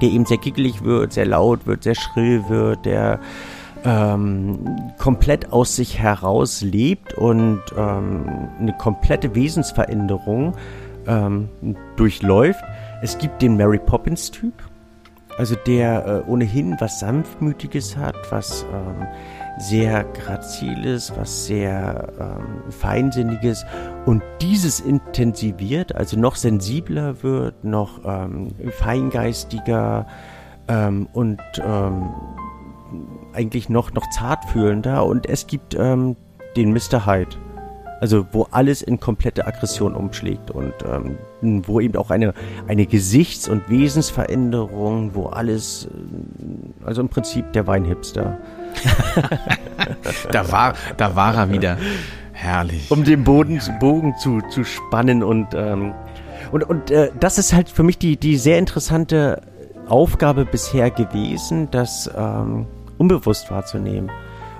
der 0.01 0.09
eben 0.09 0.25
sehr 0.25 0.37
giggelig 0.37 0.83
wird, 0.83 1.13
sehr 1.13 1.25
laut 1.25 1.67
wird, 1.67 1.83
sehr 1.83 1.95
schrill 1.95 2.47
wird, 2.47 2.85
der 2.85 3.19
ähm, 3.83 4.93
komplett 4.97 5.51
aus 5.51 5.75
sich 5.75 5.99
heraus 5.99 6.61
lebt 6.61 7.13
und 7.13 7.61
ähm, 7.77 8.49
eine 8.59 8.73
komplette 8.73 9.35
Wesensveränderung 9.35 10.55
ähm, 11.07 11.49
durchläuft. 11.97 12.63
Es 13.01 13.17
gibt 13.17 13.41
den 13.41 13.57
Mary 13.57 13.79
Poppins 13.79 14.31
Typ, 14.31 14.53
also 15.39 15.55
der 15.55 16.05
äh, 16.05 16.29
ohnehin 16.29 16.75
was 16.79 16.99
sanftmütiges 16.99 17.95
hat, 17.95 18.15
was 18.29 18.65
ähm, 18.73 19.07
sehr 19.57 20.03
graziles, 20.03 21.13
was 21.15 21.45
sehr 21.45 22.09
ähm, 22.19 22.69
feinsinniges 22.69 23.65
und 24.05 24.21
dieses 24.41 24.81
intensiviert, 24.81 25.95
also 25.95 26.19
noch 26.19 26.35
sensibler 26.35 27.23
wird, 27.23 27.63
noch 27.63 28.01
ähm, 28.03 28.49
feingeistiger 28.71 30.07
ähm, 30.67 31.07
und 31.13 31.39
ähm, 31.65 32.09
eigentlich 33.31 33.69
noch, 33.69 33.93
noch 33.93 34.09
zartfühlender 34.09 35.05
und 35.05 35.25
es 35.25 35.47
gibt 35.47 35.73
ähm, 35.73 36.17
den 36.57 36.73
Mr. 36.73 37.05
Hyde. 37.05 37.37
Also 37.99 38.25
wo 38.31 38.47
alles 38.51 38.81
in 38.81 38.99
komplette 38.99 39.45
Aggression 39.45 39.93
umschlägt 39.93 40.51
und 40.51 40.73
ähm, 40.85 41.17
wo 41.65 41.79
eben 41.79 41.97
auch 41.97 42.11
eine, 42.11 42.33
eine 42.67 42.85
Gesichts- 42.85 43.49
und 43.49 43.69
Wesensveränderung, 43.69 45.15
wo 45.15 45.27
alles, 45.27 45.85
äh, 45.85 46.85
also 46.85 47.01
im 47.01 47.09
Prinzip 47.09 47.51
der 47.53 47.67
Weinhipster. 47.67 48.37
da, 50.31 50.51
war, 50.51 50.73
da 50.97 51.15
war 51.15 51.35
er 51.35 51.51
wieder. 51.51 51.77
Herrlich. 52.31 52.89
Um 52.89 53.03
den 53.03 53.25
Boden, 53.25 53.59
Bogen 53.81 54.15
zu, 54.17 54.39
zu 54.49 54.63
spannen 54.63 55.23
und, 55.23 55.47
ähm, 55.53 55.93
und, 56.51 56.63
und 56.63 56.89
äh, 56.89 57.11
das 57.19 57.37
ist 57.37 57.51
halt 57.51 57.67
für 57.67 57.83
mich 57.83 57.97
die, 57.97 58.15
die 58.15 58.37
sehr 58.37 58.57
interessante 58.57 59.41
Aufgabe 59.89 60.45
bisher 60.45 60.89
gewesen, 60.89 61.69
das 61.71 62.09
ähm, 62.15 62.65
unbewusst 62.97 63.51
wahrzunehmen. 63.51 64.09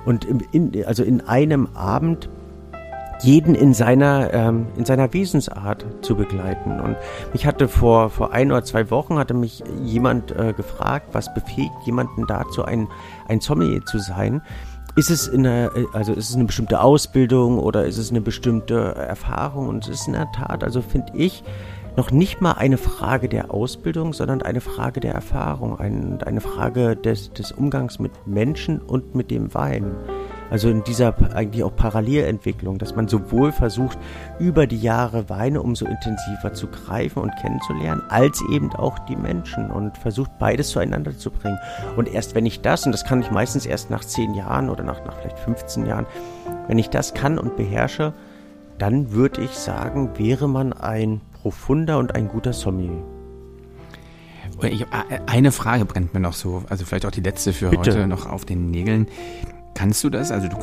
Und 0.06 0.26
in, 0.26 0.84
also 0.86 1.04
in 1.04 1.22
einem 1.22 1.68
Abend 1.76 2.30
jeden 3.22 3.55
in 3.55 3.74
seiner, 3.74 4.34
ähm, 4.34 4.67
in 4.78 4.86
seiner 4.86 5.13
Wesensart 5.13 5.86
zu 6.01 6.15
begleiten. 6.15 6.80
Und 6.80 6.95
mich 7.34 7.45
hatte 7.45 7.67
vor, 7.67 8.09
vor 8.09 8.32
ein 8.32 8.51
oder 8.51 8.63
zwei 8.63 8.89
Wochen 8.91 9.17
hatte 9.17 9.34
mich 9.34 9.63
jemand 9.84 10.32
äh, 10.32 10.53
gefragt, 10.53 11.09
was 11.11 11.34
befähigt 11.34 11.74
jemanden 11.86 12.26
dazu, 12.28 12.63
ein, 12.63 12.88
ein 13.28 13.41
Sommelier 13.41 13.86
zu 13.86 13.99
sein. 13.99 14.41
Ist 14.95 15.11
es 15.11 15.28
in 15.28 15.45
einer, 15.45 15.72
also 15.93 16.13
ist 16.13 16.30
es 16.30 16.36
eine 16.36 16.45
bestimmte 16.45 16.82
Ausbildung 16.82 17.59
oder 17.59 17.86
ist 17.86 17.97
es 17.97 18.09
eine 18.09 18.22
bestimmte 18.22 18.95
Erfahrung? 18.95 19.67
Und 19.67 19.88
es 19.88 20.01
ist 20.01 20.07
in 20.07 20.13
der 20.13 20.32
Tat, 20.32 20.63
also 20.63 20.82
finde 20.82 21.11
ich, 21.13 21.43
noch 21.95 22.11
nicht 22.11 22.41
mal 22.41 22.53
eine 22.53 22.78
Frage 22.78 23.28
der 23.28 23.53
Ausbildung, 23.53 24.13
sondern 24.13 24.41
eine 24.41 24.61
Frage 24.61 24.99
der 24.99 25.13
Erfahrung, 25.13 25.80
ein, 25.80 26.22
eine 26.24 26.41
Frage 26.41 26.95
des, 26.95 27.34
des 27.34 27.51
Umgangs 27.51 27.99
mit 27.99 28.11
Menschen 28.26 28.80
und 28.80 29.15
mit 29.15 29.32
dem 29.32 29.53
Wein. 29.53 29.95
Also 30.50 30.70
in 30.70 30.84
dieser 30.84 31.16
eigentlich 31.36 31.64
auch 31.64 31.76
Parallelentwicklung, 31.76 32.78
dass 32.78 32.95
man 32.95 33.08
sowohl 33.08 33.52
versucht, 33.52 33.97
über 34.39 34.68
die 34.68 34.80
Jahre 34.80 35.30
Weine 35.30 35.62
umso 35.62 35.86
intensiver 35.86 36.54
zu 36.54 36.68
greifen 36.68 37.22
und 37.22 37.32
kennenzulernen, 37.41 38.02
als 38.10 38.41
eben 38.52 38.72
auch 38.74 39.00
die 39.00 39.16
Menschen 39.16 39.70
und 39.72 39.97
versucht 39.97 40.32
beides 40.39 40.70
zueinander 40.70 41.18
zu 41.18 41.32
bringen. 41.32 41.60
Und 41.97 42.12
erst 42.12 42.36
wenn 42.36 42.45
ich 42.45 42.62
das, 42.62 42.86
und 42.86 42.91
das 42.91 43.06
kann 43.06 43.22
ich 43.22 43.32
meistens 43.32 43.66
erst 43.66 43.89
nach 43.89 44.04
zehn 44.04 44.34
Jahren 44.34 44.70
oder 44.70 44.84
nach, 44.84 45.06
nach 45.06 45.16
vielleicht 45.18 45.39
15 45.39 45.86
Jahren, 45.86 46.06
wenn 46.68 46.78
ich 46.78 46.89
das 46.89 47.14
kann 47.14 47.38
und 47.38 47.56
beherrsche, 47.56 48.14
dann 48.78 49.12
würde 49.12 49.41
ich 49.41 49.52
sagen, 49.52 50.18
wäre 50.18 50.47
man 50.47 50.74
ein 50.74 51.22
profunder 51.41 52.00
und 52.00 52.16
ein 52.16 52.28
guter 52.28 52.54
Sommelier. 52.54 53.04
Ich, 54.62 54.86
eine 55.28 55.52
Frage 55.52 55.86
brennt 55.86 56.14
mir 56.14 56.20
noch 56.20 56.34
so, 56.34 56.64
also 56.70 56.84
vielleicht 56.84 57.06
auch 57.06 57.12
die 57.12 57.22
letzte 57.22 57.54
für 57.54 57.70
Bitte. 57.70 57.91
heute 57.91 58.08
noch 58.08 58.26
auf 58.26 58.43
den 58.43 58.72
Nägeln. 58.72 59.08
Kannst 59.80 60.04
du 60.04 60.10
das? 60.10 60.30
Also 60.30 60.50
du, 60.50 60.58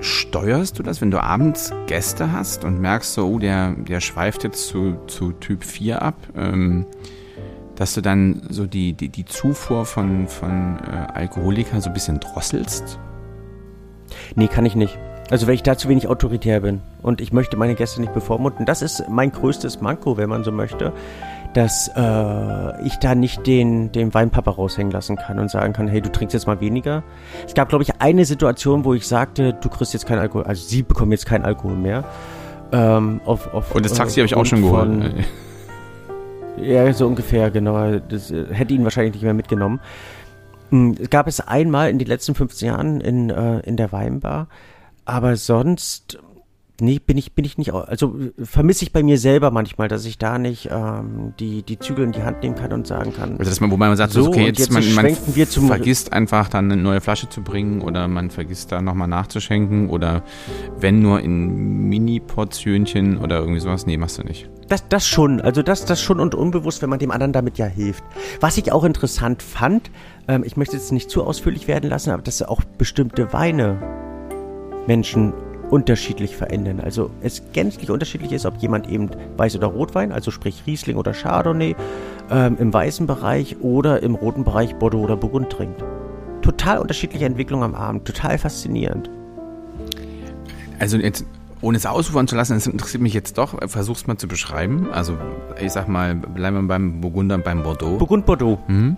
steuerst 0.00 0.76
du 0.76 0.82
das, 0.82 1.00
wenn 1.00 1.12
du 1.12 1.22
abends 1.22 1.72
Gäste 1.86 2.32
hast 2.32 2.64
und 2.64 2.80
merkst 2.80 3.14
so, 3.14 3.28
oh, 3.28 3.38
der, 3.38 3.76
der 3.76 4.00
schweift 4.00 4.42
jetzt 4.42 4.66
zu, 4.66 4.96
zu 5.06 5.30
Typ 5.30 5.62
4 5.62 6.02
ab, 6.02 6.16
ähm, 6.34 6.84
dass 7.76 7.94
du 7.94 8.00
dann 8.00 8.42
so 8.50 8.66
die, 8.66 8.92
die, 8.92 9.08
die 9.08 9.24
Zufuhr 9.24 9.86
von, 9.86 10.26
von 10.26 10.80
äh, 10.80 11.12
Alkoholikern 11.12 11.80
so 11.80 11.90
ein 11.90 11.94
bisschen 11.94 12.18
drosselst? 12.18 12.98
Nee, 14.34 14.48
kann 14.48 14.66
ich 14.66 14.74
nicht. 14.74 14.98
Also 15.30 15.46
wenn 15.46 15.54
ich 15.54 15.62
da 15.62 15.78
zu 15.78 15.88
wenig 15.88 16.08
autoritär 16.08 16.58
bin 16.58 16.80
und 17.02 17.20
ich 17.20 17.32
möchte 17.32 17.56
meine 17.56 17.76
Gäste 17.76 18.00
nicht 18.00 18.14
bevormunden, 18.14 18.66
das 18.66 18.82
ist 18.82 19.04
mein 19.08 19.30
größtes 19.30 19.80
Manko, 19.80 20.16
wenn 20.16 20.28
man 20.28 20.42
so 20.42 20.50
möchte 20.50 20.92
dass 21.56 21.88
äh, 21.96 22.82
ich 22.86 22.96
da 22.96 23.14
nicht 23.14 23.46
den, 23.46 23.90
den 23.90 24.12
Weinpapa 24.12 24.50
raushängen 24.50 24.92
lassen 24.92 25.16
kann 25.16 25.38
und 25.38 25.50
sagen 25.50 25.72
kann, 25.72 25.88
hey, 25.88 26.02
du 26.02 26.12
trinkst 26.12 26.34
jetzt 26.34 26.46
mal 26.46 26.60
weniger. 26.60 27.02
Es 27.46 27.54
gab, 27.54 27.70
glaube 27.70 27.82
ich, 27.82 27.98
eine 27.98 28.26
Situation, 28.26 28.84
wo 28.84 28.92
ich 28.92 29.08
sagte, 29.08 29.54
du 29.54 29.70
kriegst 29.70 29.94
jetzt 29.94 30.06
keinen 30.06 30.18
Alkohol, 30.18 30.44
also 30.44 30.62
sie 30.62 30.82
bekommen 30.82 31.12
jetzt 31.12 31.24
keinen 31.24 31.46
Alkohol 31.46 31.74
mehr. 31.74 32.04
Ähm, 32.72 33.22
auf, 33.24 33.54
auf, 33.54 33.74
und 33.74 33.86
das 33.86 33.94
Taxi 33.94 34.20
äh, 34.20 34.22
habe 34.22 34.26
ich 34.26 34.36
auch 34.36 34.44
schon 34.44 34.60
geholt. 34.60 35.14
ja, 36.60 36.92
so 36.92 37.06
ungefähr, 37.06 37.50
genau. 37.50 38.00
Das 38.00 38.30
äh, 38.30 38.52
hätte 38.52 38.74
ihn 38.74 38.84
wahrscheinlich 38.84 39.14
nicht 39.14 39.24
mehr 39.24 39.32
mitgenommen. 39.32 39.80
Hm, 40.68 40.94
es 41.00 41.08
gab 41.08 41.26
es 41.26 41.40
einmal 41.40 41.88
in 41.88 41.98
den 41.98 42.08
letzten 42.08 42.34
15 42.34 42.68
Jahren 42.68 43.00
in, 43.00 43.30
äh, 43.30 43.60
in 43.60 43.78
der 43.78 43.92
Weinbar, 43.92 44.48
aber 45.06 45.36
sonst 45.36 46.18
Nee, 46.80 46.98
bin 46.98 47.16
ich, 47.16 47.32
bin 47.32 47.44
ich 47.44 47.56
nicht, 47.56 47.72
also 47.72 48.14
vermisse 48.42 48.84
ich 48.84 48.92
bei 48.92 49.02
mir 49.02 49.18
selber 49.18 49.50
manchmal, 49.50 49.88
dass 49.88 50.04
ich 50.04 50.18
da 50.18 50.38
nicht 50.38 50.68
ähm, 50.70 51.32
die, 51.40 51.62
die 51.62 51.78
Zügel 51.78 52.04
in 52.04 52.12
die 52.12 52.22
Hand 52.22 52.42
nehmen 52.42 52.54
kann 52.54 52.72
und 52.72 52.86
sagen 52.86 53.14
kann. 53.14 53.38
Also 53.38 53.50
dass 53.50 53.60
man, 53.60 53.70
wobei 53.70 53.88
man 53.88 53.96
sagt, 53.96 54.12
so, 54.12 54.26
okay, 54.26 54.46
jetzt, 54.46 54.58
jetzt 54.58 54.72
man, 54.72 54.94
man 54.94 55.16
wir 55.34 55.48
zum 55.48 55.68
vergisst 55.68 56.12
einfach 56.12 56.48
dann 56.48 56.70
eine 56.70 56.80
neue 56.80 57.00
Flasche 57.00 57.28
zu 57.28 57.42
bringen 57.42 57.80
oder 57.80 58.08
man 58.08 58.30
vergisst 58.30 58.72
da 58.72 58.82
nochmal 58.82 59.08
nachzuschenken 59.08 59.88
oder 59.88 60.22
wenn 60.78 61.00
nur 61.00 61.20
in 61.20 61.88
Mini-Portionchen 61.88 63.18
oder 63.18 63.38
irgendwie 63.38 63.60
sowas, 63.60 63.86
nee, 63.86 63.96
machst 63.96 64.18
du 64.18 64.22
nicht. 64.22 64.50
Das, 64.68 64.86
das 64.88 65.06
schon, 65.06 65.40
also 65.40 65.62
das, 65.62 65.84
das 65.84 66.02
schon 66.02 66.20
und 66.20 66.34
unbewusst, 66.34 66.82
wenn 66.82 66.90
man 66.90 66.98
dem 66.98 67.10
anderen 67.10 67.32
damit 67.32 67.56
ja 67.56 67.66
hilft. 67.66 68.04
Was 68.40 68.58
ich 68.58 68.72
auch 68.72 68.84
interessant 68.84 69.42
fand, 69.42 69.90
ähm, 70.28 70.42
ich 70.44 70.56
möchte 70.56 70.76
jetzt 70.76 70.92
nicht 70.92 71.08
zu 71.08 71.24
ausführlich 71.24 71.68
werden 71.68 71.88
lassen, 71.88 72.10
aber 72.10 72.22
dass 72.22 72.42
auch 72.42 72.62
bestimmte 72.76 73.32
Weine 73.32 73.80
Menschen 74.86 75.32
unterschiedlich 75.70 76.36
verändern. 76.36 76.80
Also 76.80 77.10
es 77.22 77.42
gänzlich 77.52 77.90
unterschiedlich 77.90 78.32
ist, 78.32 78.46
ob 78.46 78.56
jemand 78.58 78.88
eben 78.88 79.10
Weiß- 79.36 79.56
oder 79.56 79.68
Rotwein, 79.68 80.12
also 80.12 80.30
sprich 80.30 80.64
Riesling 80.66 80.96
oder 80.96 81.12
Chardonnay, 81.12 81.74
ähm, 82.30 82.56
im 82.58 82.72
weißen 82.72 83.06
Bereich 83.06 83.56
oder 83.60 84.02
im 84.02 84.14
roten 84.14 84.44
Bereich 84.44 84.74
Bordeaux 84.76 85.02
oder 85.02 85.16
Burgund 85.16 85.50
trinkt. 85.50 85.82
Total 86.42 86.78
unterschiedliche 86.78 87.24
Entwicklung 87.24 87.62
am 87.62 87.74
Abend, 87.74 88.04
total 88.04 88.38
faszinierend. 88.38 89.10
Also 90.78 90.98
jetzt, 90.98 91.24
ohne 91.60 91.78
es 91.78 91.86
ausufern 91.86 92.28
zu 92.28 92.36
lassen, 92.36 92.54
das 92.54 92.66
interessiert 92.66 93.02
mich 93.02 93.14
jetzt 93.14 93.38
doch, 93.38 93.56
versuch's 93.68 94.06
mal 94.06 94.16
zu 94.16 94.28
beschreiben. 94.28 94.88
Also 94.92 95.16
ich 95.60 95.72
sag 95.72 95.88
mal, 95.88 96.14
bleiben 96.14 96.56
wir 96.56 96.68
beim 96.68 97.00
Burgunder 97.00 97.36
und 97.36 97.44
beim 97.44 97.62
Bordeaux. 97.62 97.98
Burgund 97.98 98.26
Bordeaux. 98.26 98.58
Mhm. 98.68 98.96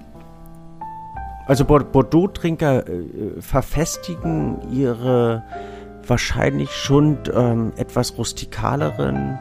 Also 1.46 1.64
Bordeaux-Trinker 1.64 2.86
äh, 2.86 3.40
verfestigen 3.40 4.58
ihre 4.70 5.44
wahrscheinlich 6.08 6.70
schon 6.72 7.18
ähm, 7.34 7.72
etwas 7.76 8.18
rustikaleren 8.18 9.38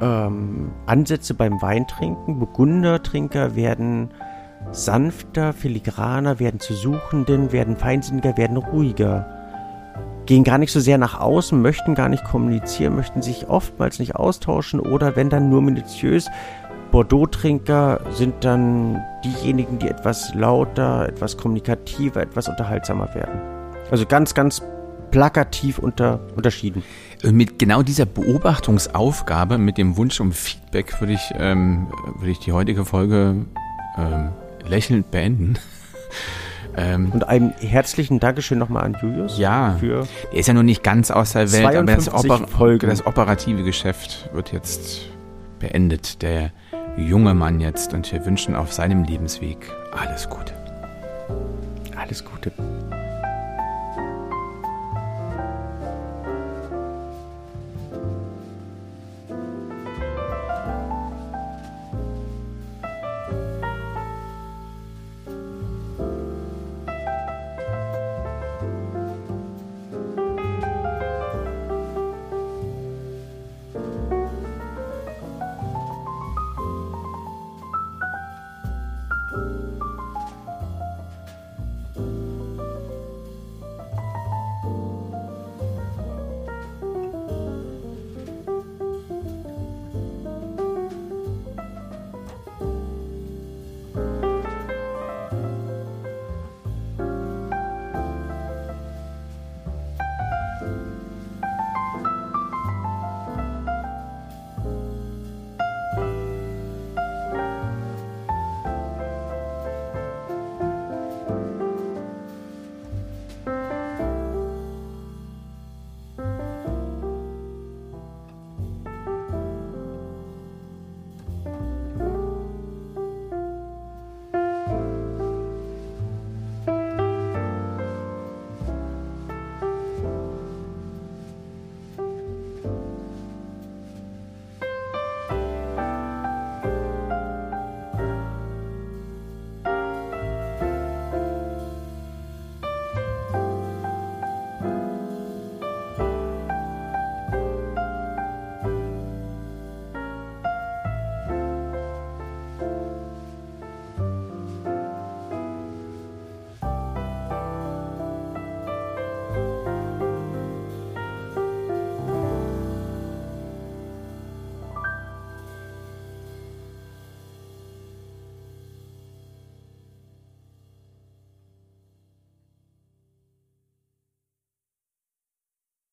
ähm, 0.00 0.70
Ansätze 0.86 1.34
beim 1.34 1.60
Weintrinken. 1.60 2.38
Burgundertrinker 2.38 3.56
werden 3.56 4.10
sanfter, 4.72 5.52
filigraner, 5.52 6.38
werden 6.38 6.60
zu 6.60 6.74
Suchenden, 6.74 7.52
werden 7.52 7.76
feinsinniger, 7.76 8.36
werden 8.36 8.56
ruhiger. 8.56 9.26
Gehen 10.26 10.44
gar 10.44 10.58
nicht 10.58 10.72
so 10.72 10.80
sehr 10.80 10.98
nach 10.98 11.18
außen, 11.18 11.60
möchten 11.60 11.94
gar 11.94 12.08
nicht 12.08 12.24
kommunizieren, 12.24 12.96
möchten 12.96 13.22
sich 13.22 13.48
oftmals 13.48 13.98
nicht 13.98 14.16
austauschen 14.16 14.78
oder 14.78 15.16
wenn 15.16 15.30
dann 15.30 15.48
nur 15.48 15.62
minutiös. 15.62 16.28
Bordeaux-Trinker 16.90 18.00
sind 18.10 18.44
dann 18.44 19.02
diejenigen, 19.24 19.78
die 19.78 19.88
etwas 19.88 20.34
lauter, 20.34 21.08
etwas 21.08 21.36
kommunikativer, 21.36 22.22
etwas 22.22 22.48
unterhaltsamer 22.48 23.14
werden. 23.14 23.40
Also 23.90 24.06
ganz, 24.06 24.34
ganz 24.34 24.62
plakativ 25.10 25.78
unter, 25.78 26.20
unterschieden. 26.36 26.82
Mit 27.22 27.58
genau 27.58 27.82
dieser 27.82 28.06
Beobachtungsaufgabe, 28.06 29.58
mit 29.58 29.78
dem 29.78 29.96
Wunsch 29.96 30.20
um 30.20 30.32
Feedback, 30.32 31.00
würde 31.00 31.14
ich, 31.14 31.32
ähm, 31.38 31.88
würde 32.18 32.30
ich 32.30 32.38
die 32.38 32.52
heutige 32.52 32.84
Folge 32.84 33.46
ähm, 33.96 34.30
lächelnd 34.66 35.10
beenden. 35.10 35.58
Ähm, 36.76 37.10
Und 37.12 37.26
einem 37.26 37.50
herzlichen 37.58 38.20
Dankeschön 38.20 38.56
nochmal 38.56 38.84
an 38.84 38.96
Julius. 39.02 39.36
Ja, 39.36 39.76
für 39.80 40.06
der 40.30 40.38
ist 40.38 40.46
ja 40.46 40.54
noch 40.54 40.62
nicht 40.62 40.84
ganz 40.84 41.10
aus 41.10 41.32
der 41.32 41.50
Welt, 41.50 41.74
aber 41.74 41.82
das, 41.82 42.12
Oper 42.12 42.78
das 42.78 43.04
operative 43.04 43.64
Geschäft 43.64 44.30
wird 44.32 44.52
jetzt 44.52 45.08
beendet. 45.58 46.22
Der 46.22 46.52
junge 46.96 47.34
Mann 47.34 47.60
jetzt 47.60 47.94
und 47.94 48.12
wir 48.12 48.24
wünschen 48.24 48.54
auf 48.54 48.72
seinem 48.72 49.02
Lebensweg 49.02 49.58
alles 49.90 50.28
Gute. 50.28 50.52
Alles 51.96 52.24
Gute. 52.24 52.52